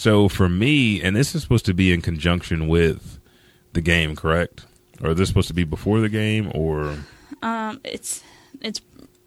So 0.00 0.30
for 0.30 0.48
me, 0.48 1.02
and 1.02 1.14
this 1.14 1.34
is 1.34 1.42
supposed 1.42 1.66
to 1.66 1.74
be 1.74 1.92
in 1.92 2.00
conjunction 2.00 2.68
with 2.68 3.18
the 3.74 3.82
game, 3.82 4.16
correct? 4.16 4.64
Or 5.02 5.10
is 5.10 5.18
this 5.18 5.28
supposed 5.28 5.48
to 5.48 5.54
be 5.54 5.64
before 5.64 6.00
the 6.00 6.08
game, 6.08 6.50
or 6.54 6.96
Um, 7.42 7.82
it's 7.84 8.22
it's 8.62 8.80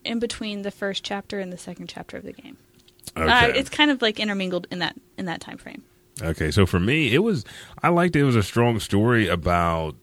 in 0.04 0.18
between 0.18 0.64
the 0.64 0.72
first 0.72 1.04
chapter 1.04 1.40
and 1.40 1.54
the 1.54 1.60
second 1.60 1.90
chapter 1.90 2.18
of 2.18 2.24
the 2.24 2.34
game. 2.34 2.58
okay? 3.16 3.30
Uh, 3.30 3.48
it's 3.50 3.70
kind 3.70 3.92
of 3.92 4.02
like 4.02 4.20
intermingled 4.20 4.66
in 4.72 4.80
that 4.80 4.96
in 5.16 5.26
that 5.26 5.42
time 5.42 5.58
frame. 5.60 5.84
Okay, 6.24 6.50
so 6.50 6.66
for 6.66 6.80
me, 6.80 7.14
it 7.14 7.20
was 7.20 7.46
I 7.84 7.90
liked 7.90 8.16
it. 8.16 8.22
It 8.22 8.24
was 8.24 8.36
a 8.36 8.42
strong 8.42 8.80
story 8.80 9.28
about 9.28 9.96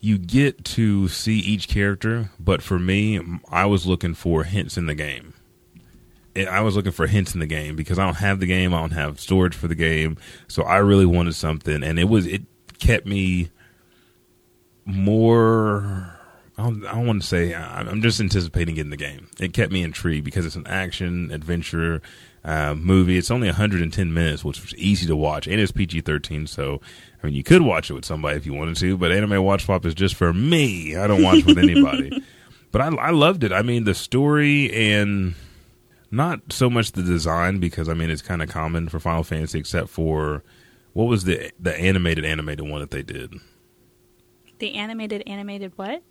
you 0.00 0.18
get 0.18 0.66
to 0.76 1.08
see 1.08 1.38
each 1.38 1.66
character, 1.66 2.28
but 2.38 2.60
for 2.60 2.78
me, 2.78 3.18
I 3.48 3.64
was 3.64 3.86
looking 3.86 4.12
for 4.12 4.44
hints 4.44 4.76
in 4.76 4.84
the 4.84 4.94
game. 4.94 5.32
I- 6.36 6.60
was 6.60 6.76
looking 6.76 6.92
for 6.92 7.06
hints 7.06 7.34
in 7.34 7.40
the 7.40 7.46
game 7.46 7.76
because 7.76 7.98
I 7.98 8.04
don't 8.04 8.16
have 8.16 8.40
the 8.40 8.46
game, 8.46 8.72
I 8.74 8.80
don't 8.80 8.92
have 8.92 9.20
storage 9.20 9.54
for 9.54 9.68
the 9.68 9.74
game, 9.74 10.16
so 10.48 10.62
I 10.62 10.76
really 10.78 11.06
wanted 11.06 11.34
something, 11.34 11.82
and 11.82 11.98
it 11.98 12.08
was 12.08 12.26
it 12.26 12.42
kept 12.78 13.06
me 13.06 13.50
more. 14.84 16.16
I 16.58 16.62
don't, 16.64 16.86
I 16.86 16.92
don't 16.92 17.06
want 17.06 17.22
to 17.22 17.28
say 17.28 17.54
I'm 17.54 18.02
just 18.02 18.20
anticipating 18.20 18.74
getting 18.74 18.90
the 18.90 18.96
game. 18.96 19.28
It 19.38 19.54
kept 19.54 19.72
me 19.72 19.82
intrigued 19.82 20.24
because 20.24 20.44
it's 20.44 20.56
an 20.56 20.66
action 20.66 21.30
adventure 21.32 22.02
uh, 22.44 22.74
movie. 22.74 23.16
It's 23.16 23.30
only 23.30 23.48
110 23.48 24.12
minutes, 24.12 24.44
which 24.44 24.60
was 24.60 24.74
easy 24.76 25.06
to 25.06 25.16
watch, 25.16 25.46
and 25.46 25.58
it's 25.58 25.72
PG-13. 25.72 26.46
So, 26.48 26.80
I 27.22 27.26
mean, 27.26 27.34
you 27.34 27.42
could 27.42 27.62
watch 27.62 27.88
it 27.88 27.94
with 27.94 28.04
somebody 28.04 28.36
if 28.36 28.44
you 28.44 28.52
wanted 28.52 28.76
to, 28.76 28.98
but 28.98 29.10
Anime 29.10 29.42
Watch 29.42 29.66
Pop 29.66 29.86
is 29.86 29.94
just 29.94 30.14
for 30.16 30.34
me. 30.34 30.96
I 30.96 31.06
don't 31.06 31.22
watch 31.22 31.44
with 31.44 31.56
anybody. 31.58 32.22
But 32.72 32.82
I, 32.82 32.88
I 32.94 33.10
loved 33.10 33.42
it. 33.42 33.52
I 33.52 33.62
mean, 33.62 33.84
the 33.84 33.94
story 33.94 34.70
and 34.92 35.34
not 36.10 36.40
so 36.52 36.68
much 36.70 36.92
the 36.92 37.02
design 37.02 37.58
because 37.60 37.88
I 37.88 37.94
mean 37.94 38.10
it's 38.10 38.22
kind 38.22 38.42
of 38.42 38.48
common 38.48 38.88
for 38.88 38.98
Final 39.00 39.22
Fantasy, 39.24 39.58
except 39.58 39.88
for 39.88 40.42
what 40.92 41.04
was 41.04 41.24
the 41.24 41.50
the 41.58 41.76
animated 41.78 42.24
animated 42.24 42.68
one 42.68 42.80
that 42.80 42.90
they 42.90 43.02
did. 43.02 43.34
The 44.58 44.74
animated 44.74 45.22
animated 45.26 45.72
what? 45.76 46.02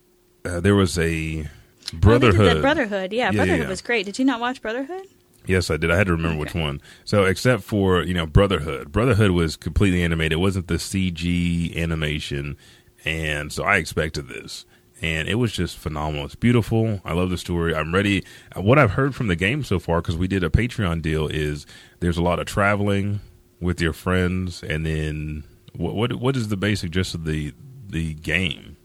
Uh, 0.46 0.60
there 0.60 0.76
was 0.76 0.98
a 0.98 1.48
Oh, 1.92 1.98
Brotherhood. 1.98 2.58
the 2.58 2.62
Brotherhood. 2.62 3.12
Yeah, 3.14 3.26
Yeah, 3.26 3.32
Brotherhood 3.32 3.62
yeah. 3.64 3.70
was 3.70 3.82
great. 3.82 4.06
Did 4.06 4.20
you 4.20 4.26
not 4.26 4.40
watch 4.40 4.62
Brotherhood? 4.62 5.08
Yes, 5.48 5.72
I 5.72 5.78
did. 5.78 5.90
I 5.90 5.98
had 5.98 6.06
to 6.08 6.12
remember 6.14 6.38
which 6.40 6.54
one. 6.54 6.82
So, 7.04 7.24
except 7.26 7.64
for 7.64 8.04
you 8.04 8.14
know 8.14 8.28
Brotherhood, 8.28 8.92
Brotherhood 8.92 9.32
was 9.32 9.56
completely 9.56 10.04
animated. 10.04 10.34
It 10.34 10.40
wasn't 10.40 10.68
the 10.68 10.76
CG 10.76 11.76
animation, 11.76 12.58
and 13.06 13.52
so 13.52 13.64
I 13.64 13.78
expected 13.78 14.28
this, 14.28 14.66
and 15.02 15.28
it 15.28 15.36
was 15.36 15.52
just 15.52 15.78
phenomenal. 15.78 16.26
It's 16.26 16.36
beautiful. 16.36 17.02
I 17.06 17.14
love 17.14 17.30
the 17.30 17.38
story. 17.38 17.74
I'm 17.76 17.94
ready. 17.94 18.24
What 18.56 18.78
I've 18.78 18.92
heard 18.92 19.16
from 19.16 19.28
the 19.28 19.36
game 19.36 19.64
so 19.64 19.80
far, 19.80 20.02
because 20.02 20.18
we 20.18 20.28
did 20.28 20.44
a 20.44 20.50
Patreon 20.50 21.02
deal, 21.02 21.28
is 21.28 21.66
there's 22.00 22.18
a 22.18 22.22
lot 22.22 22.40
of 22.40 22.46
traveling 22.46 23.22
with 23.62 23.82
your 23.82 23.94
friends, 23.94 24.64
and 24.64 24.86
then 24.86 25.44
what 25.74 25.96
what, 25.96 26.14
what 26.16 26.36
is 26.38 26.48
the 26.50 26.58
basic 26.58 26.92
gist 26.92 27.14
of 27.16 27.26
the 27.26 27.54
the 27.88 28.14
game 28.16 28.78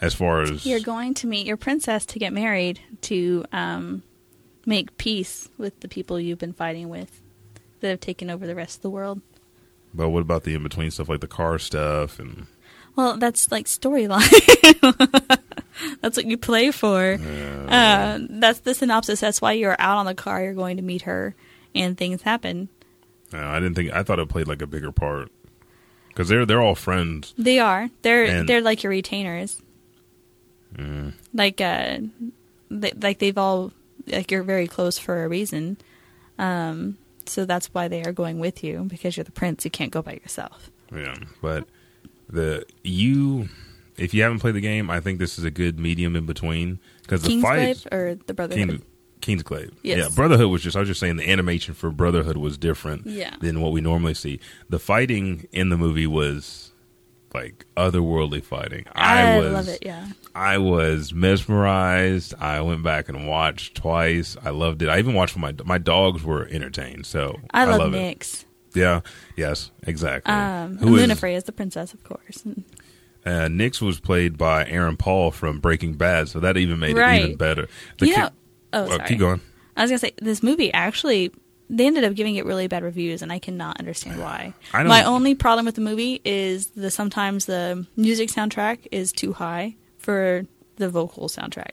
as 0.00 0.14
far 0.14 0.42
as 0.42 0.66
You're 0.66 0.80
going 0.80 1.14
to 1.14 1.26
meet 1.26 1.46
your 1.46 1.56
princess 1.56 2.04
to 2.06 2.18
get 2.18 2.32
married 2.32 2.80
to 3.02 3.44
um, 3.52 4.02
make 4.66 4.98
peace 4.98 5.48
with 5.56 5.80
the 5.80 5.88
people 5.88 6.20
you've 6.20 6.38
been 6.38 6.52
fighting 6.52 6.88
with 6.90 7.22
that 7.80 7.88
have 7.88 8.00
taken 8.00 8.28
over 8.28 8.46
the 8.46 8.54
rest 8.54 8.76
of 8.76 8.82
the 8.82 8.90
world. 8.90 9.22
but 9.94 10.10
what 10.10 10.20
about 10.20 10.42
the 10.44 10.54
in 10.54 10.62
between 10.62 10.90
stuff 10.90 11.08
like 11.08 11.20
the 11.20 11.26
car 11.26 11.58
stuff 11.58 12.18
and 12.18 12.46
Well, 12.96 13.18
that's 13.18 13.52
like 13.52 13.66
storyline. 13.66 14.26
that's 16.00 16.16
what 16.16 16.26
you 16.26 16.36
play 16.38 16.70
for. 16.70 17.18
Uh, 17.68 18.18
that's 18.28 18.60
the 18.60 18.74
synopsis. 18.74 19.20
That's 19.20 19.40
why 19.42 19.52
you're 19.52 19.76
out 19.78 19.98
on 19.98 20.06
the 20.06 20.14
car. 20.14 20.42
You're 20.42 20.54
going 20.54 20.78
to 20.78 20.82
meet 20.82 21.02
her, 21.02 21.34
and 21.74 21.96
things 21.96 22.22
happen. 22.22 22.68
uh, 23.34 23.38
I 23.38 23.60
didn't 23.60 23.74
think 23.74 23.92
I 23.92 24.02
thought 24.02 24.18
it 24.18 24.28
played 24.28 24.48
like 24.48 24.62
a 24.62 24.66
bigger 24.66 24.92
part 24.92 25.30
because 26.08 26.28
they're 26.28 26.46
they're 26.46 26.62
all 26.62 26.74
friends. 26.74 27.34
They 27.36 27.58
are. 27.58 27.90
They're 28.02 28.24
And- 28.24 28.48
they're 28.48 28.62
like 28.62 28.82
your 28.82 28.90
retainers. 28.90 29.60
Like 31.32 31.60
uh, 31.60 31.98
they, 32.70 32.92
like 33.00 33.18
they've 33.18 33.36
all 33.38 33.72
like 34.06 34.30
you're 34.30 34.42
very 34.42 34.66
close 34.66 34.98
for 34.98 35.24
a 35.24 35.28
reason. 35.28 35.78
Um, 36.38 36.98
so 37.26 37.44
that's 37.46 37.72
why 37.72 37.88
they 37.88 38.02
are 38.04 38.12
going 38.12 38.38
with 38.38 38.62
you 38.62 38.84
because 38.88 39.16
you're 39.16 39.24
the 39.24 39.32
prince. 39.32 39.64
You 39.64 39.70
can't 39.70 39.90
go 39.90 40.02
by 40.02 40.12
yourself. 40.14 40.70
Yeah, 40.94 41.14
but 41.40 41.66
the 42.28 42.64
you 42.82 43.48
if 43.96 44.12
you 44.12 44.22
haven't 44.22 44.40
played 44.40 44.54
the 44.54 44.60
game, 44.60 44.90
I 44.90 45.00
think 45.00 45.18
this 45.18 45.38
is 45.38 45.44
a 45.44 45.50
good 45.50 45.78
medium 45.78 46.16
in 46.16 46.26
between 46.26 46.78
because 47.02 47.22
the 47.22 47.28
Kingsglaive 47.30 47.86
or 47.92 48.14
the 48.26 48.34
Brotherhood. 48.34 48.82
King, 49.20 49.38
Kingsglaive. 49.38 49.72
Yes. 49.82 49.98
Yeah, 49.98 50.08
Brotherhood 50.14 50.50
was 50.50 50.62
just 50.62 50.76
I 50.76 50.80
was 50.80 50.88
just 50.88 51.00
saying 51.00 51.16
the 51.16 51.28
animation 51.30 51.74
for 51.74 51.90
Brotherhood 51.90 52.36
was 52.36 52.58
different 52.58 53.06
Yeah. 53.06 53.34
than 53.40 53.60
what 53.60 53.72
we 53.72 53.80
normally 53.80 54.14
see. 54.14 54.40
The 54.68 54.78
fighting 54.78 55.46
in 55.52 55.70
the 55.70 55.76
movie 55.76 56.06
was 56.06 56.72
like 57.34 57.64
otherworldly 57.76 58.42
fighting. 58.42 58.84
I, 58.94 59.22
I 59.32 59.38
was 59.38 59.52
love 59.52 59.68
it. 59.68 59.78
Yeah. 59.84 60.06
I 60.34 60.58
was 60.58 61.12
mesmerized. 61.12 62.34
I 62.38 62.60
went 62.60 62.82
back 62.82 63.08
and 63.08 63.26
watched 63.26 63.74
twice. 63.76 64.36
I 64.42 64.50
loved 64.50 64.82
it. 64.82 64.88
I 64.88 64.98
even 64.98 65.14
watched 65.14 65.36
when 65.36 65.42
my 65.42 65.54
my 65.64 65.78
dogs 65.78 66.22
were 66.22 66.46
entertained. 66.46 67.06
So 67.06 67.38
I 67.52 67.64
love, 67.64 67.94
it. 67.94 68.44
Yeah. 68.76 69.00
Yes. 69.36 69.70
Exactly. 69.86 70.32
Um, 70.32 70.76
Who 70.78 70.96
and 70.98 71.10
is- 71.10 71.18
Lunafrey 71.18 71.34
is 71.36 71.44
the 71.44 71.52
princess, 71.52 71.92
of 71.94 72.04
course. 72.04 72.44
And- 72.44 72.64
Uh, 73.24 73.48
Nyx 73.48 73.80
was 73.82 73.98
played 73.98 74.38
by 74.38 74.64
Aaron 74.66 74.96
Paul 74.96 75.32
from 75.32 75.58
Breaking 75.58 75.94
Bad, 75.94 76.28
so 76.28 76.38
that 76.38 76.56
even 76.56 76.78
made 76.78 76.96
it 76.96 77.24
even 77.24 77.36
better. 77.36 77.66
The 77.98 78.06
you 78.06 78.14
ki- 78.14 78.20
know, 78.20 78.30
oh, 78.72 78.86
sorry. 78.86 79.08
keep 79.08 79.18
going. 79.18 79.40
I 79.76 79.82
was 79.82 79.90
gonna 79.90 79.98
say 79.98 80.12
this 80.22 80.44
movie 80.44 80.72
actually 80.72 81.32
they 81.68 81.84
ended 81.88 82.04
up 82.04 82.14
giving 82.14 82.36
it 82.36 82.44
really 82.46 82.68
bad 82.68 82.84
reviews, 82.84 83.22
and 83.22 83.32
I 83.32 83.40
cannot 83.40 83.80
understand 83.80 84.20
why. 84.20 84.54
I 84.72 84.78
don't- 84.78 84.88
My 84.88 85.02
only 85.02 85.34
problem 85.34 85.66
with 85.66 85.74
the 85.74 85.80
movie 85.80 86.20
is 86.24 86.68
the 86.76 86.92
sometimes 86.92 87.46
the 87.46 87.84
music 87.96 88.28
soundtrack 88.30 88.86
is 88.92 89.10
too 89.10 89.32
high 89.32 89.74
for 89.98 90.44
the 90.76 90.88
vocal 90.88 91.28
soundtrack. 91.28 91.72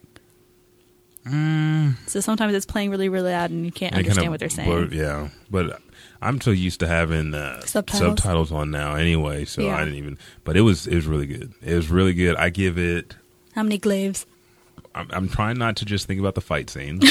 So 2.08 2.20
sometimes 2.20 2.54
it's 2.56 2.66
playing 2.66 2.90
really, 2.90 3.08
really 3.10 3.32
loud, 3.32 3.52
and 3.52 3.64
you 3.66 3.72
can't 3.72 3.94
They 3.94 4.00
understand 4.00 4.18
kinda 4.24 4.32
what 4.32 4.40
they're 4.40 4.50
saying. 4.50 4.70
blur- 4.70 4.90
yeah, 4.92 5.30
but 5.52 5.80
I'm 6.24 6.42
so 6.42 6.52
used 6.52 6.80
to 6.80 6.88
having 6.88 7.34
uh, 7.34 7.62
Subtitles? 7.62 8.00
subtitles 8.20 8.52
on 8.52 8.72
now 8.72 8.96
anyway, 8.96 9.46
so 9.46 9.62
Yeah. 9.62 9.76
I 9.78 9.80
didn't 9.86 9.96
even. 9.96 10.18
But 10.44 10.58
it 10.58 10.62
was 10.62 10.88
it 10.88 10.96
was 10.96 11.06
really 11.06 11.28
good. 11.28 11.54
It 11.62 11.76
was 11.76 11.90
really 11.90 12.14
good. 12.14 12.36
I 12.38 12.50
give 12.50 12.78
it. 12.78 13.16
How 13.54 13.64
many 13.64 13.78
glaives? 13.78 14.26
I'm, 14.96 15.08
I'm 15.12 15.30
trying 15.30 15.58
not 15.58 15.76
to 15.78 15.86
just 15.86 16.06
think 16.08 16.20
about 16.20 16.36
the 16.36 16.42
fight 16.42 16.70
scenes. 16.70 17.04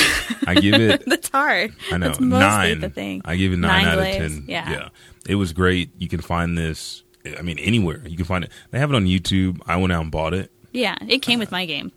I 0.47 0.55
give 0.55 0.75
it. 0.75 1.05
That's 1.07 1.29
hard. 1.29 1.73
I 1.91 1.99
know 1.99 2.13
nine. 2.21 2.81
the 2.81 2.89
thing. 2.91 3.23
I 3.25 3.37
give 3.37 3.53
it 3.53 3.57
nine, 3.57 3.85
Nine 3.85 3.87
out 3.87 3.99
of 3.99 4.05
ten. 4.15 4.45
yeah. 4.49 4.89
it 5.29 5.35
was 5.35 5.53
great. 5.53 5.91
You 5.99 6.09
can 6.09 6.21
find 6.21 6.57
this. 6.57 7.03
I 7.39 7.43
mean, 7.43 7.59
anywhere 7.59 8.03
you 8.07 8.17
can 8.17 8.25
find 8.25 8.45
it. 8.45 8.51
They 8.71 8.79
have 8.79 8.91
it 8.91 8.97
on 8.97 9.05
YouTube. 9.07 9.61
I 9.67 9.77
went 9.77 9.93
out 9.93 10.03
and 10.03 10.11
bought 10.11 10.33
it. 10.35 10.51
Yeah, 10.73 10.97
it 11.09 11.19
came 11.23 11.39
with 11.39 11.51
my 11.53 11.67
game. 11.67 11.93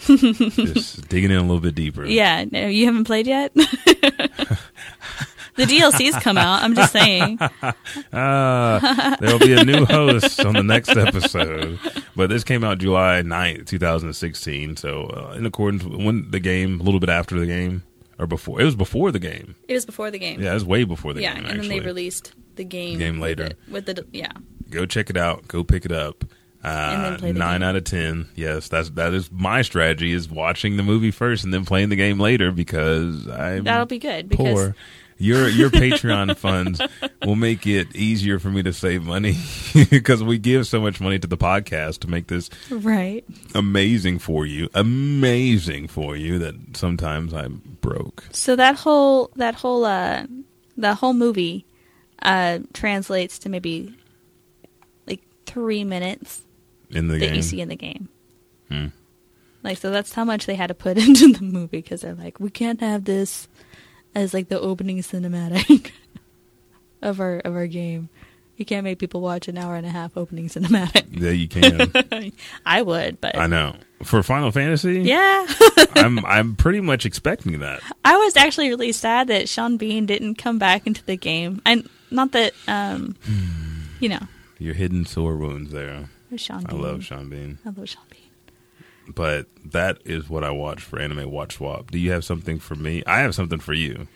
Just 0.06 1.08
digging 1.08 1.30
in 1.30 1.36
a 1.36 1.42
little 1.42 1.60
bit 1.60 1.74
deeper. 1.74 2.04
Yeah, 2.04 2.44
no, 2.50 2.66
you 2.66 2.86
haven't 2.86 3.04
played 3.04 3.26
yet. 3.26 3.52
the 5.66 5.74
DLC's 5.78 6.16
come 6.22 6.38
out. 6.38 6.62
I'm 6.62 6.74
just 6.74 6.92
saying. 6.92 7.38
Uh, 8.12 9.16
there'll 9.20 9.38
be 9.38 9.52
a 9.54 9.64
new 9.64 9.84
host 9.84 10.40
on 10.44 10.54
the 10.54 10.62
next 10.62 10.90
episode. 10.90 11.78
But 12.16 12.28
this 12.30 12.44
came 12.44 12.64
out 12.64 12.78
July 12.78 13.22
9th, 13.24 13.66
2016. 13.66 14.76
So, 14.76 15.04
uh, 15.06 15.34
in 15.36 15.46
accordance 15.46 15.84
with 15.84 16.02
when 16.02 16.30
the 16.30 16.40
game, 16.40 16.80
a 16.80 16.82
little 16.82 17.00
bit 17.00 17.10
after 17.10 17.38
the 17.38 17.46
game, 17.46 17.82
or 18.18 18.26
before. 18.26 18.60
It 18.60 18.64
was 18.64 18.76
before 18.76 19.10
the 19.12 19.18
game. 19.18 19.54
It 19.68 19.74
was 19.74 19.86
before 19.86 20.10
the 20.10 20.18
game. 20.18 20.40
Yeah, 20.40 20.50
it 20.50 20.54
was 20.54 20.64
way 20.64 20.84
before 20.84 21.12
the 21.14 21.22
yeah, 21.22 21.34
game, 21.34 21.44
Yeah, 21.44 21.50
and 21.50 21.58
actually. 21.60 21.68
then 21.76 21.78
they 21.80 21.86
released 21.86 22.32
the 22.56 22.64
game. 22.64 22.98
Game 22.98 23.14
with 23.20 23.22
later. 23.38 23.44
it- 23.46 23.58
with 23.70 23.86
the 23.86 24.04
yeah. 24.12 24.32
Go 24.68 24.86
check 24.86 25.10
it 25.10 25.16
out. 25.16 25.48
Go 25.48 25.64
pick 25.64 25.84
it 25.84 25.92
up. 25.92 26.24
And 26.62 27.02
Uh, 27.02 27.10
then 27.10 27.18
play 27.18 27.32
the 27.32 27.38
nine 27.38 27.60
game. 27.60 27.68
out 27.70 27.76
of 27.76 27.84
ten. 27.84 28.28
Yes, 28.34 28.68
that's 28.68 28.90
that 28.90 29.14
is 29.14 29.32
my 29.32 29.62
strategy: 29.62 30.12
is 30.12 30.28
watching 30.28 30.76
the 30.76 30.82
movie 30.82 31.10
first 31.10 31.42
and 31.42 31.54
then 31.54 31.64
playing 31.64 31.88
the 31.88 31.96
game 31.96 32.20
later 32.20 32.52
because 32.52 33.26
I'm 33.26 33.64
That'll 33.64 33.86
be 33.86 33.98
good 33.98 34.28
because 34.28 34.52
poor. 34.52 34.76
Your 35.20 35.48
your 35.48 35.68
Patreon 35.68 36.34
funds 36.38 36.80
will 37.26 37.36
make 37.36 37.66
it 37.66 37.94
easier 37.94 38.38
for 38.38 38.48
me 38.48 38.62
to 38.62 38.72
save 38.72 39.04
money 39.04 39.36
because 39.90 40.24
we 40.24 40.38
give 40.38 40.66
so 40.66 40.80
much 40.80 40.98
money 40.98 41.18
to 41.18 41.26
the 41.26 41.36
podcast 41.36 42.00
to 42.00 42.08
make 42.08 42.28
this 42.28 42.48
right. 42.70 43.22
amazing 43.54 44.18
for 44.18 44.46
you, 44.46 44.70
amazing 44.72 45.88
for 45.88 46.16
you 46.16 46.38
that 46.38 46.54
sometimes 46.74 47.34
I'm 47.34 47.60
broke. 47.82 48.24
So 48.32 48.56
that 48.56 48.76
whole 48.76 49.30
that 49.36 49.54
whole 49.54 49.84
uh 49.84 50.26
that 50.78 50.96
whole 50.96 51.12
movie 51.12 51.66
uh 52.22 52.60
translates 52.72 53.38
to 53.40 53.50
maybe 53.50 53.94
like 55.06 55.20
three 55.44 55.84
minutes 55.84 56.40
In 56.88 57.08
the 57.08 57.18
that 57.18 57.20
game, 57.20 57.34
you 57.34 57.42
see 57.42 57.60
in 57.60 57.68
the 57.68 57.76
game. 57.76 58.08
Hmm. 58.70 58.86
Like 59.62 59.76
so 59.76 59.90
that's 59.90 60.14
how 60.14 60.24
much 60.24 60.46
they 60.46 60.54
had 60.54 60.68
to 60.68 60.74
put 60.74 60.96
into 61.06 61.30
the 61.34 61.44
movie 61.44 61.82
because 61.82 62.00
they're 62.00 62.14
like 62.14 62.40
we 62.40 62.48
can't 62.48 62.80
have 62.80 63.04
this 63.04 63.48
as 64.14 64.34
like 64.34 64.48
the 64.48 64.60
opening 64.60 64.98
cinematic 64.98 65.90
of 67.02 67.20
our 67.20 67.38
of 67.38 67.54
our 67.54 67.66
game. 67.66 68.08
You 68.56 68.66
can't 68.66 68.84
make 68.84 68.98
people 68.98 69.22
watch 69.22 69.48
an 69.48 69.56
hour 69.56 69.74
and 69.74 69.86
a 69.86 69.90
half 69.90 70.18
opening 70.18 70.48
cinematic. 70.48 71.06
yeah, 71.12 71.30
you 71.30 71.48
can. 71.48 72.32
I 72.66 72.82
would, 72.82 73.18
but 73.18 73.34
I 73.38 73.46
know 73.46 73.74
for 74.02 74.22
Final 74.22 74.50
Fantasy. 74.50 75.00
yeah. 75.00 75.46
I'm 75.94 76.24
I'm 76.26 76.56
pretty 76.56 76.80
much 76.82 77.06
expecting 77.06 77.60
that. 77.60 77.80
I 78.04 78.16
was 78.16 78.36
actually 78.36 78.68
really 78.68 78.92
sad 78.92 79.28
that 79.28 79.48
Sean 79.48 79.78
Bean 79.78 80.04
didn't 80.04 80.34
come 80.34 80.58
back 80.58 80.86
into 80.86 81.02
the 81.04 81.16
game. 81.16 81.62
And 81.64 81.88
not 82.10 82.32
that 82.32 82.52
um 82.68 83.16
you 84.00 84.10
know, 84.10 84.26
Your 84.58 84.74
hidden 84.74 85.06
sore 85.06 85.36
wounds 85.36 85.70
there. 85.72 86.10
Sean 86.36 86.64
I 86.68 86.74
love 86.74 87.02
Sean 87.02 87.30
Bean. 87.30 87.58
I 87.64 87.70
love 87.70 87.88
Sean 87.88 88.04
Bean. 88.10 88.19
But 89.14 89.46
that 89.66 89.98
is 90.04 90.28
what 90.28 90.44
I 90.44 90.50
watch 90.50 90.82
for 90.82 90.98
Anime 90.98 91.30
Watch 91.30 91.56
Swap. 91.56 91.90
Do 91.90 91.98
you 91.98 92.10
have 92.12 92.24
something 92.24 92.58
for 92.58 92.74
me? 92.74 93.02
I 93.06 93.20
have 93.20 93.34
something 93.34 93.58
for 93.60 93.72
you. 93.72 94.06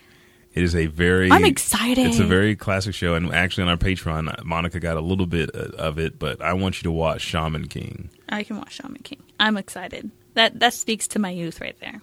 It 0.53 0.63
is 0.63 0.75
a 0.75 0.85
very. 0.87 1.31
I'm 1.31 1.43
excited. 1.45 2.05
It's 2.07 2.19
a 2.19 2.25
very 2.25 2.55
classic 2.55 2.95
show, 2.95 3.13
and 3.15 3.33
actually 3.33 3.63
on 3.63 3.69
our 3.69 3.77
Patreon, 3.77 4.43
Monica 4.45 4.79
got 4.79 4.95
a 4.95 5.01
little 5.01 5.25
bit 5.25 5.49
uh, 5.53 5.69
of 5.77 5.99
it, 5.99 6.17
but 6.17 6.41
I 6.41 6.53
want 6.53 6.77
you 6.79 6.83
to 6.83 6.91
watch 6.91 7.21
Shaman 7.21 7.67
King. 7.67 8.09
I 8.29 8.43
can 8.43 8.57
watch 8.57 8.73
Shaman 8.73 9.01
King. 9.03 9.21
I'm 9.39 9.57
excited. 9.57 10.11
That 10.35 10.59
that 10.59 10.73
speaks 10.73 11.07
to 11.09 11.19
my 11.19 11.29
youth 11.29 11.59
right 11.59 11.77
there. 11.81 12.01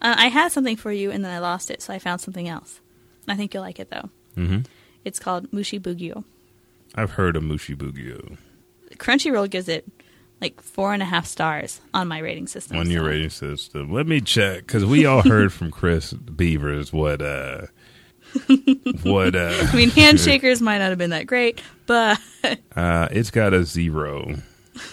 Uh, 0.00 0.14
I 0.18 0.28
had 0.28 0.50
something 0.50 0.76
for 0.76 0.90
you 0.90 1.10
and 1.12 1.24
then 1.24 1.30
I 1.30 1.38
lost 1.38 1.70
it, 1.70 1.80
so 1.80 1.92
I 1.94 1.98
found 1.98 2.20
something 2.20 2.48
else. 2.48 2.80
I 3.28 3.36
think 3.36 3.54
you'll 3.54 3.62
like 3.62 3.78
it 3.78 3.88
though. 3.90 4.10
hmm 4.34 4.60
It's 5.04 5.18
called 5.20 5.50
Mushi 5.52 5.78
Bugyo. 5.80 6.24
I've 6.94 7.12
heard 7.12 7.36
of 7.36 7.42
Mushi 7.44 7.76
Bugyo 7.76 8.36
Crunchyroll 8.96 9.48
gives 9.48 9.68
it 9.68 9.86
like 10.42 10.60
four 10.60 10.92
and 10.92 11.02
a 11.02 11.06
half 11.06 11.26
stars 11.26 11.80
on 11.94 12.08
my 12.08 12.18
rating 12.18 12.46
system. 12.46 12.76
on 12.76 12.90
your 12.90 13.02
so- 13.04 13.08
rating 13.08 13.30
system. 13.30 13.92
Let 13.92 14.06
me 14.06 14.20
check 14.20 14.66
because 14.66 14.84
we 14.84 15.06
all 15.06 15.22
heard 15.22 15.52
from 15.52 15.70
Chris 15.70 16.12
Beavers 16.12 16.92
what 16.92 17.22
uh 17.22 17.66
what 19.02 19.34
uh 19.34 19.66
I 19.72 19.76
mean, 19.76 19.90
handshakers 19.90 20.60
might 20.60 20.78
not 20.78 20.90
have 20.90 20.98
been 20.98 21.10
that 21.10 21.26
great, 21.26 21.62
but 21.86 22.20
uh 22.76 23.08
it's 23.10 23.30
got 23.30 23.54
a 23.54 23.64
zero. 23.64 24.36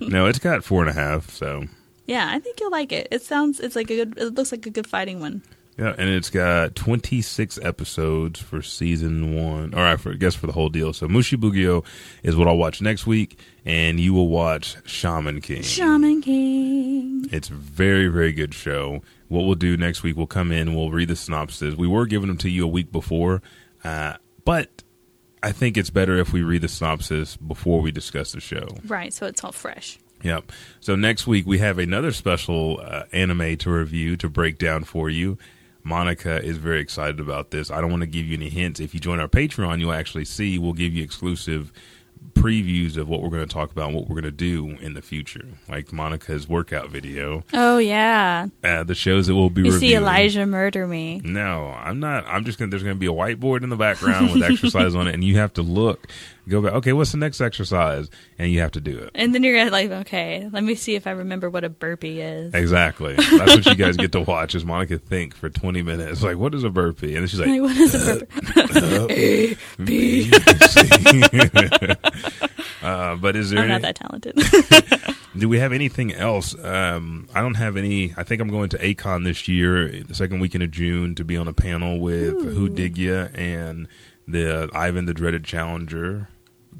no, 0.00 0.26
it's 0.26 0.38
got 0.38 0.64
four 0.64 0.80
and 0.82 0.90
a 0.90 0.94
half. 0.94 1.30
So 1.30 1.64
yeah, 2.06 2.28
I 2.30 2.38
think 2.38 2.60
you'll 2.60 2.70
like 2.70 2.92
it. 2.92 3.08
It 3.10 3.22
sounds, 3.22 3.60
it's 3.60 3.74
like 3.76 3.90
a 3.90 3.96
good, 3.96 4.18
it 4.18 4.34
looks 4.34 4.52
like 4.52 4.66
a 4.66 4.70
good 4.70 4.86
fighting 4.86 5.20
one. 5.20 5.42
Yeah, 5.76 5.92
and 5.98 6.08
it's 6.08 6.30
got 6.30 6.76
26 6.76 7.58
episodes 7.62 8.38
for 8.40 8.62
season 8.62 9.34
one, 9.34 9.74
or 9.74 9.80
I 9.84 9.96
for- 9.96 10.14
guess 10.14 10.34
for 10.36 10.46
the 10.46 10.52
whole 10.52 10.68
deal. 10.68 10.92
So 10.92 11.08
Mushi 11.08 11.36
Bugyo 11.36 11.84
is 12.22 12.36
what 12.36 12.46
I'll 12.46 12.56
watch 12.56 12.80
next 12.80 13.06
week, 13.08 13.38
and 13.64 13.98
you 13.98 14.14
will 14.14 14.28
watch 14.28 14.76
Shaman 14.84 15.40
King. 15.40 15.62
Shaman 15.62 16.22
King. 16.22 17.26
It's 17.32 17.50
a 17.50 17.54
very, 17.54 18.06
very 18.06 18.32
good 18.32 18.54
show. 18.54 19.02
What 19.28 19.46
we'll 19.46 19.56
do 19.56 19.76
next 19.76 20.04
week, 20.04 20.16
we'll 20.16 20.28
come 20.28 20.52
in, 20.52 20.74
we'll 20.76 20.92
read 20.92 21.08
the 21.08 21.16
synopsis. 21.16 21.74
We 21.74 21.88
were 21.88 22.06
giving 22.06 22.28
them 22.28 22.38
to 22.38 22.48
you 22.48 22.64
a 22.64 22.68
week 22.68 22.92
before, 22.92 23.42
uh, 23.82 24.14
but 24.44 24.84
I 25.42 25.50
think 25.50 25.76
it's 25.76 25.90
better 25.90 26.16
if 26.18 26.32
we 26.32 26.42
read 26.42 26.62
the 26.62 26.68
synopsis 26.68 27.36
before 27.36 27.80
we 27.80 27.90
discuss 27.90 28.30
the 28.30 28.40
show. 28.40 28.68
Right, 28.86 29.12
so 29.12 29.26
it's 29.26 29.42
all 29.42 29.50
fresh. 29.52 29.98
Yep. 30.22 30.52
So 30.80 30.94
next 30.94 31.26
week 31.26 31.46
we 31.46 31.58
have 31.58 31.78
another 31.78 32.12
special 32.12 32.80
uh, 32.82 33.04
anime 33.12 33.56
to 33.58 33.70
review 33.70 34.16
to 34.18 34.28
break 34.30 34.56
down 34.58 34.84
for 34.84 35.10
you. 35.10 35.36
Monica 35.84 36.42
is 36.42 36.56
very 36.56 36.80
excited 36.80 37.20
about 37.20 37.50
this. 37.50 37.70
I 37.70 37.80
don't 37.80 37.90
want 37.90 38.00
to 38.02 38.06
give 38.08 38.26
you 38.26 38.34
any 38.36 38.48
hints. 38.48 38.80
If 38.80 38.94
you 38.94 39.00
join 39.00 39.20
our 39.20 39.28
Patreon, 39.28 39.78
you'll 39.80 39.92
actually 39.92 40.24
see. 40.24 40.58
We'll 40.58 40.72
give 40.72 40.94
you 40.94 41.04
exclusive 41.04 41.72
previews 42.32 42.96
of 42.96 43.06
what 43.08 43.22
we're 43.22 43.28
going 43.28 43.46
to 43.46 43.52
talk 43.52 43.70
about 43.70 43.88
and 43.88 43.94
what 43.94 44.08
we're 44.08 44.14
going 44.14 44.24
to 44.24 44.30
do 44.30 44.70
in 44.80 44.94
the 44.94 45.02
future, 45.02 45.46
like 45.68 45.92
Monica's 45.92 46.48
workout 46.48 46.88
video, 46.88 47.44
Oh 47.52 47.78
yeah, 47.78 48.46
uh, 48.64 48.82
the 48.82 48.94
shows 48.94 49.26
that 49.26 49.34
we'll 49.34 49.50
be 49.50 49.60
you 49.62 49.72
reviewing. 49.72 49.80
see 49.92 49.94
Elijah 49.96 50.46
murder 50.46 50.86
me. 50.86 51.20
No, 51.22 51.68
I'm 51.68 52.00
not. 52.00 52.24
I'm 52.26 52.44
just 52.44 52.58
gonna. 52.58 52.70
There's 52.70 52.82
gonna 52.82 52.94
be 52.94 53.06
a 53.06 53.10
whiteboard 53.12 53.62
in 53.62 53.68
the 53.68 53.76
background 53.76 54.32
with 54.32 54.42
exercise 54.42 54.94
on 54.94 55.06
it, 55.06 55.14
and 55.14 55.22
you 55.22 55.36
have 55.38 55.52
to 55.54 55.62
look, 55.62 56.08
go 56.48 56.62
back. 56.62 56.72
Okay, 56.74 56.92
what's 56.92 57.12
the 57.12 57.18
next 57.18 57.40
exercise? 57.40 58.08
And 58.38 58.50
you 58.50 58.60
have 58.60 58.72
to 58.72 58.80
do 58.80 58.98
it. 58.98 59.10
And 59.14 59.34
then 59.34 59.42
you're 59.42 59.56
gonna 59.56 59.70
like, 59.70 59.90
okay, 59.90 60.48
let 60.52 60.64
me 60.64 60.74
see 60.74 60.94
if 60.94 61.06
I 61.06 61.12
remember 61.12 61.50
what 61.50 61.64
a 61.64 61.68
burpee 61.68 62.20
is. 62.20 62.54
Exactly. 62.54 63.14
That's 63.14 63.56
what 63.56 63.66
you 63.66 63.74
guys 63.74 63.96
get 63.96 64.12
to 64.12 64.20
watch. 64.20 64.54
Is 64.54 64.64
Monica 64.64 64.98
think 64.98 65.34
for 65.34 65.48
20 65.48 65.82
minutes? 65.82 66.22
Like, 66.22 66.36
what 66.36 66.54
is 66.54 66.64
a 66.64 66.70
burpee? 66.70 67.14
And 67.14 67.22
then 67.22 67.28
she's 67.28 67.40
like, 67.40 67.48
Like, 67.48 67.62
what 67.62 67.76
is 67.76 67.94
a 67.94 68.26
burpee? 68.54 69.56
B. 69.84 70.30
uh, 72.82 73.16
but 73.16 73.36
is 73.36 73.50
there? 73.50 73.60
I'm 73.60 73.70
any, 73.70 73.72
not 73.72 73.82
that 73.82 73.96
talented. 73.96 75.16
do 75.36 75.48
we 75.48 75.58
have 75.58 75.72
anything 75.72 76.12
else? 76.12 76.54
Um, 76.62 77.28
I 77.34 77.40
don't 77.40 77.54
have 77.54 77.76
any. 77.76 78.14
I 78.16 78.22
think 78.22 78.40
I'm 78.40 78.48
going 78.48 78.68
to 78.70 78.84
A-Kon 78.84 79.24
this 79.24 79.48
year, 79.48 80.02
the 80.02 80.14
second 80.14 80.40
weekend 80.40 80.62
of 80.62 80.70
June, 80.70 81.14
to 81.14 81.24
be 81.24 81.36
on 81.36 81.48
a 81.48 81.52
panel 81.52 82.00
with 82.00 82.34
Who 82.54 82.68
Dig 82.68 82.98
Ya 82.98 83.28
and 83.34 83.88
the 84.26 84.70
Ivan 84.72 85.06
the 85.06 85.14
Dreaded 85.14 85.44
Challenger 85.44 86.28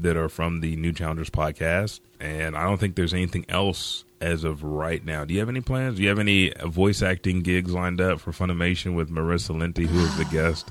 that 0.00 0.16
are 0.16 0.28
from 0.28 0.60
the 0.60 0.76
New 0.76 0.92
Challengers 0.92 1.30
podcast. 1.30 2.00
And 2.20 2.56
I 2.56 2.64
don't 2.64 2.78
think 2.78 2.94
there's 2.96 3.14
anything 3.14 3.44
else 3.48 4.04
as 4.20 4.44
of 4.44 4.62
right 4.62 5.04
now. 5.04 5.24
Do 5.24 5.34
you 5.34 5.40
have 5.40 5.48
any 5.48 5.60
plans? 5.60 5.96
Do 5.96 6.02
you 6.02 6.08
have 6.08 6.18
any 6.18 6.52
voice 6.64 7.02
acting 7.02 7.42
gigs 7.42 7.72
lined 7.72 8.00
up 8.00 8.20
for 8.20 8.32
Funimation 8.32 8.94
with 8.94 9.10
Marissa 9.10 9.54
Lenti, 9.54 9.86
who 9.86 9.98
is 10.00 10.16
the 10.16 10.24
guest 10.26 10.68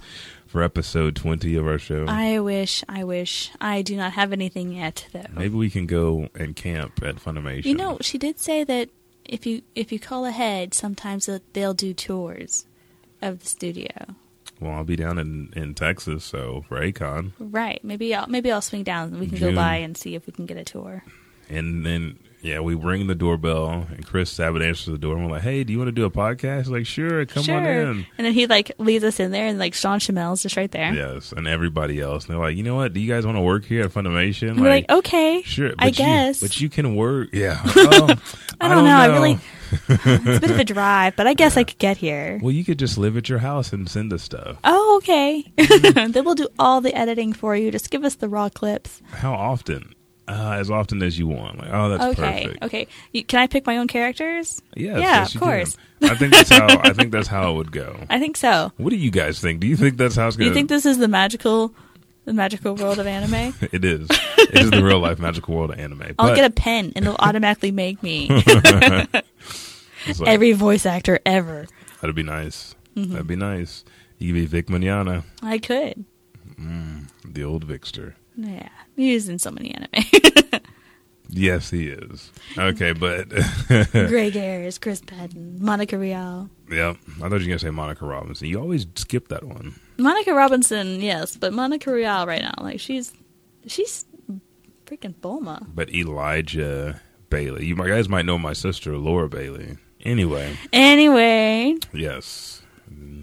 for 0.47 0.63
episode 0.63 1.15
20 1.15 1.55
of 1.55 1.67
our 1.67 1.77
show? 1.77 2.05
I 2.07 2.39
wish, 2.39 2.83
I 2.89 3.03
wish. 3.03 3.51
I 3.61 3.81
do 3.83 3.95
not 3.95 4.13
have 4.13 4.33
anything 4.33 4.71
yet, 4.71 5.07
though. 5.13 5.25
Maybe 5.33 5.55
we 5.55 5.69
can 5.69 5.85
go 5.85 6.29
and 6.33 6.55
camp 6.55 7.03
at 7.03 7.17
Funimation. 7.17 7.65
You 7.65 7.75
know, 7.75 7.97
she 8.01 8.17
did 8.17 8.39
say 8.39 8.63
that 8.63 8.89
if 9.25 9.45
you 9.45 9.61
if 9.75 9.91
you 9.91 9.99
call 9.99 10.25
ahead, 10.25 10.73
sometimes 10.73 11.27
they'll- 11.27 11.39
they'll 11.53 11.73
do 11.73 11.93
tours 11.93 12.65
of 13.21 13.39
the 13.41 13.45
studio. 13.47 14.15
Well, 14.63 14.75
I'll 14.75 14.85
be 14.85 14.95
down 14.95 15.17
in, 15.19 15.51
in 15.57 15.73
Texas, 15.75 16.23
so 16.23 16.63
for 16.69 16.81
A-Kon. 16.81 17.33
Right? 17.37 17.83
Maybe 17.83 18.15
I'll 18.15 18.27
maybe 18.27 18.49
I'll 18.49 18.61
swing 18.61 18.83
down 18.83 19.09
and 19.09 19.19
we 19.19 19.27
can 19.27 19.37
June. 19.37 19.49
go 19.49 19.55
by 19.55 19.75
and 19.75 19.97
see 19.97 20.15
if 20.15 20.25
we 20.25 20.31
can 20.31 20.45
get 20.45 20.55
a 20.55 20.63
tour. 20.63 21.03
And 21.49 21.85
then, 21.85 22.17
yeah, 22.43 22.59
we 22.59 22.75
ring 22.75 23.07
the 23.07 23.15
doorbell, 23.15 23.87
and 23.89 24.05
Chris 24.05 24.29
Sabat 24.29 24.61
answers 24.61 24.85
the 24.87 24.97
door, 24.97 25.15
and 25.15 25.25
we're 25.25 25.31
like, 25.31 25.43
hey, 25.43 25.63
do 25.63 25.71
you 25.71 25.79
want 25.79 25.87
to 25.87 25.93
do 25.93 26.03
a 26.03 26.11
podcast? 26.11 26.67
Like, 26.67 26.85
sure, 26.85 27.25
come 27.25 27.43
sure. 27.43 27.55
on 27.55 27.65
in. 27.65 28.05
And 28.17 28.25
then 28.27 28.33
he 28.33 28.47
like 28.47 28.73
leads 28.77 29.05
us 29.05 29.19
in 29.19 29.31
there, 29.31 29.47
and 29.47 29.57
like 29.57 29.73
Sean 29.73 29.99
Schemmel's 29.99 30.43
just 30.43 30.57
right 30.57 30.69
there. 30.69 30.93
Yes, 30.93 31.31
and 31.31 31.47
everybody 31.47 32.01
else. 32.01 32.25
And 32.25 32.33
they're 32.33 32.41
like, 32.41 32.57
you 32.57 32.63
know 32.63 32.75
what? 32.75 32.91
Do 32.93 32.99
you 32.99 33.11
guys 33.11 33.25
want 33.25 33.37
to 33.37 33.41
work 33.41 33.63
here 33.63 33.83
at 33.83 33.91
Funimation? 33.91 34.59
We're 34.59 34.69
like, 34.69 34.89
okay, 34.91 35.41
sure. 35.43 35.71
I 35.79 35.87
you- 35.87 35.93
guess. 35.93 36.41
but 36.41 36.59
you 36.59 36.69
can 36.69 36.95
work. 36.95 37.29
Yeah. 37.33 37.61
Oh, 37.75 38.07
I 38.61 38.69
don't 38.69 38.85
know. 38.85 38.95
I 38.95 39.07
really- 39.07 39.39
it's 39.89 40.37
a 40.37 40.39
bit 40.39 40.51
of 40.51 40.59
a 40.59 40.63
drive, 40.63 41.15
but 41.15 41.27
I 41.27 41.33
guess 41.33 41.57
I 41.57 41.63
could 41.63 41.79
get 41.79 41.97
here. 41.97 42.39
Well, 42.41 42.51
you 42.51 42.63
could 42.63 42.77
just 42.79 42.97
live 42.97 43.17
at 43.17 43.27
your 43.27 43.39
house 43.39 43.73
and 43.73 43.89
send 43.89 44.13
us 44.13 44.21
stuff. 44.21 44.57
Oh, 44.63 44.97
okay. 44.97 45.51
Mm-hmm. 45.57 46.11
then 46.11 46.25
we'll 46.25 46.35
do 46.35 46.47
all 46.59 46.79
the 46.81 46.93
editing 46.95 47.33
for 47.33 47.55
you. 47.55 47.71
Just 47.71 47.89
give 47.89 48.03
us 48.03 48.15
the 48.15 48.29
raw 48.29 48.49
clips. 48.49 49.01
How 49.11 49.33
often? 49.33 49.95
Uh, 50.25 50.55
as 50.57 50.71
often 50.71 51.03
as 51.03 51.19
you 51.19 51.27
want. 51.27 51.59
Like, 51.59 51.69
oh, 51.73 51.89
that's 51.89 52.03
okay. 52.17 52.43
perfect. 52.45 52.63
Okay. 52.63 52.87
You, 53.11 53.25
can 53.25 53.39
I 53.41 53.47
pick 53.47 53.65
my 53.65 53.77
own 53.77 53.87
characters? 53.87 54.61
Yes, 54.75 54.93
Yeah, 54.93 54.99
yes, 54.99 55.35
of 55.35 55.41
course. 55.41 55.75
can. 55.99 56.09
I 56.11 56.15
think 56.15 56.31
that's 56.31 56.49
how. 56.49 56.67
I 56.79 56.93
think 56.93 57.11
that's 57.11 57.27
how 57.27 57.51
it 57.51 57.55
would 57.57 57.71
go. 57.73 57.97
I 58.09 58.19
think 58.19 58.37
so. 58.37 58.71
What 58.77 58.91
do 58.91 58.95
you 58.95 59.11
guys 59.11 59.41
think? 59.41 59.59
Do 59.59 59.67
you 59.67 59.75
think 59.75 59.97
that's 59.97 60.15
how 60.15 60.27
it's 60.27 60.37
going? 60.37 60.45
Do 60.45 60.49
you 60.49 60.53
think 60.53 60.69
this 60.69 60.85
is 60.85 60.97
the 60.97 61.09
magical, 61.09 61.73
the 62.23 62.31
magical 62.33 62.75
world 62.75 62.99
of 62.99 63.07
anime? 63.07 63.53
It 63.73 63.83
is. 63.83 64.07
It 64.37 64.61
is 64.61 64.71
the 64.71 64.81
real 64.83 64.99
life 64.99 65.19
magical 65.19 65.55
world 65.55 65.71
of 65.71 65.79
anime. 65.79 66.01
I'll 66.17 66.29
But 66.29 66.35
get 66.35 66.45
a 66.45 66.53
pen 66.53 66.93
and 66.95 67.03
it'll 67.05 67.17
automatically 67.19 67.71
make 67.71 68.01
me 68.01 68.27
like, 68.63 69.23
every 70.25 70.53
voice 70.53 70.85
actor 70.85 71.19
ever. 71.25 71.67
that'd 72.01 72.15
be 72.15 72.23
nice. 72.23 72.75
Mm-hmm. 72.95 73.11
That'd 73.11 73.27
be 73.27 73.35
nice. 73.35 73.83
You 74.19 74.29
could 74.29 74.39
be 74.39 74.45
Vic 74.45 74.67
Mignogna, 74.67 75.23
I 75.41 75.57
could. 75.57 76.05
the 76.57 77.43
old 77.43 77.67
Vicster. 77.67 78.13
Yeah, 78.35 78.69
he's 78.95 79.29
in 79.29 79.39
so 79.39 79.51
many 79.51 79.71
anime. 79.73 80.61
Yes, 81.35 81.71
he 81.71 81.87
is. 81.87 82.31
Okay, 82.57 82.93
but 82.93 83.27
Greg 83.91 84.35
Ayres, 84.35 84.77
Chris 84.81 85.01
Patton, 85.01 85.57
Monica 85.59 85.97
Rial. 85.97 86.47
yep. 86.69 86.97
I 87.17 87.21
thought 87.21 87.31
you 87.31 87.31
were 87.31 87.39
gonna 87.39 87.59
say 87.59 87.71
Monica 87.71 88.05
Robinson. 88.05 88.47
You 88.47 88.59
always 88.59 88.85
skip 88.95 89.29
that 89.29 89.43
one. 89.43 89.79
Monica 89.97 90.33
Robinson, 90.33 91.01
yes, 91.01 91.35
but 91.35 91.51
Monica 91.53 91.91
Rial 91.91 92.27
right 92.27 92.41
now, 92.41 92.53
like 92.61 92.79
she's 92.79 93.13
she's 93.65 94.05
freaking 94.85 95.15
Bulma. 95.15 95.65
But 95.73 95.91
Elijah 95.93 97.01
Bailey. 97.29 97.65
You 97.65 97.75
guys 97.75 98.07
might 98.07 98.25
know 98.25 98.37
my 98.37 98.53
sister 98.53 98.95
Laura 98.97 99.27
Bailey. 99.29 99.77
Anyway, 100.01 100.55
Anyway, 100.71 101.77
yes. 101.93 102.61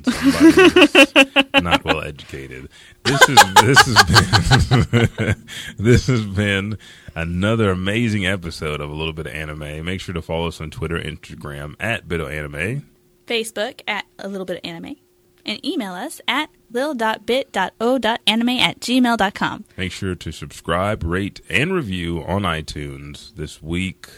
Somebody's 0.05 1.15
not 1.63 1.85
well 1.85 2.03
educated. 2.03 2.69
This 3.05 3.29
is 3.29 3.39
this 3.55 3.79
has 3.87 4.85
been 4.85 5.37
this 5.79 6.07
has 6.07 6.25
been 6.25 6.79
another 7.15 7.71
amazing 7.71 8.27
episode 8.27 8.81
of 8.81 8.91
a 8.91 8.95
little 8.95 9.13
bit 9.13 9.27
of 9.27 9.35
anime. 9.35 9.85
Make 9.85 10.01
sure 10.01 10.15
to 10.15 10.23
follow 10.23 10.49
us 10.49 10.61
on 10.61 10.71
Twitter, 10.71 10.99
Instagram 10.99 11.75
at 11.81 12.09
bit 12.09 12.21
of 12.21 12.31
anime, 12.31 12.89
Facebook 13.27 13.81
at 13.87 14.07
a 14.19 14.29
little 14.29 14.45
bit 14.47 14.57
of 14.59 14.69
anime, 14.69 14.97
and 15.45 15.65
email 15.65 15.93
us 15.93 16.21
at 16.27 16.51
lil.bit.o.anime 16.73 18.49
at 18.49 18.81
gmail.com. 18.81 19.65
Make 19.77 19.93
sure 19.93 20.15
to 20.15 20.33
subscribe, 20.33 21.03
rate, 21.03 21.41
and 21.49 21.73
review 21.73 22.23
on 22.23 22.43
iTunes 22.43 23.35
this 23.35 23.63
week, 23.63 24.09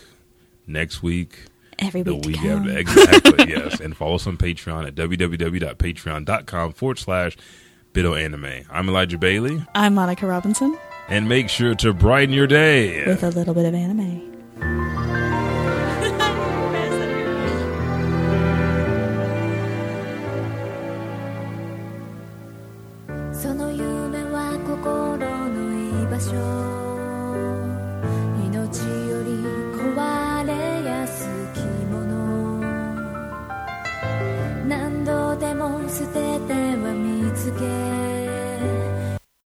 next 0.66 1.02
week, 1.02 1.46
Every 1.78 2.02
the 2.02 2.14
week 2.14 2.22
to 2.22 2.28
week 2.28 2.42
after. 2.44 2.78
Exactly, 2.78 3.48
yes. 3.48 3.80
And 3.80 3.96
follow 3.96 4.16
us 4.16 4.26
on 4.26 4.36
Patreon 4.36 4.86
at 4.86 4.94
www.patreon.com 4.94 6.72
forward 6.72 6.98
slash 6.98 7.36
BitOAnime. 7.92 8.66
I'm 8.70 8.88
Elijah 8.88 9.18
Bailey, 9.18 9.64
I'm 9.74 9.94
Monica 9.94 10.26
Robinson 10.26 10.76
and 11.08 11.28
make 11.28 11.48
sure 11.48 11.74
to 11.74 11.92
brighten 11.92 12.34
your 12.34 12.46
day. 12.46 13.04
with 13.06 13.22
a 13.22 13.30
little 13.30 13.54
bit 13.54 13.66
of 13.66 13.74
anime. 13.74 14.31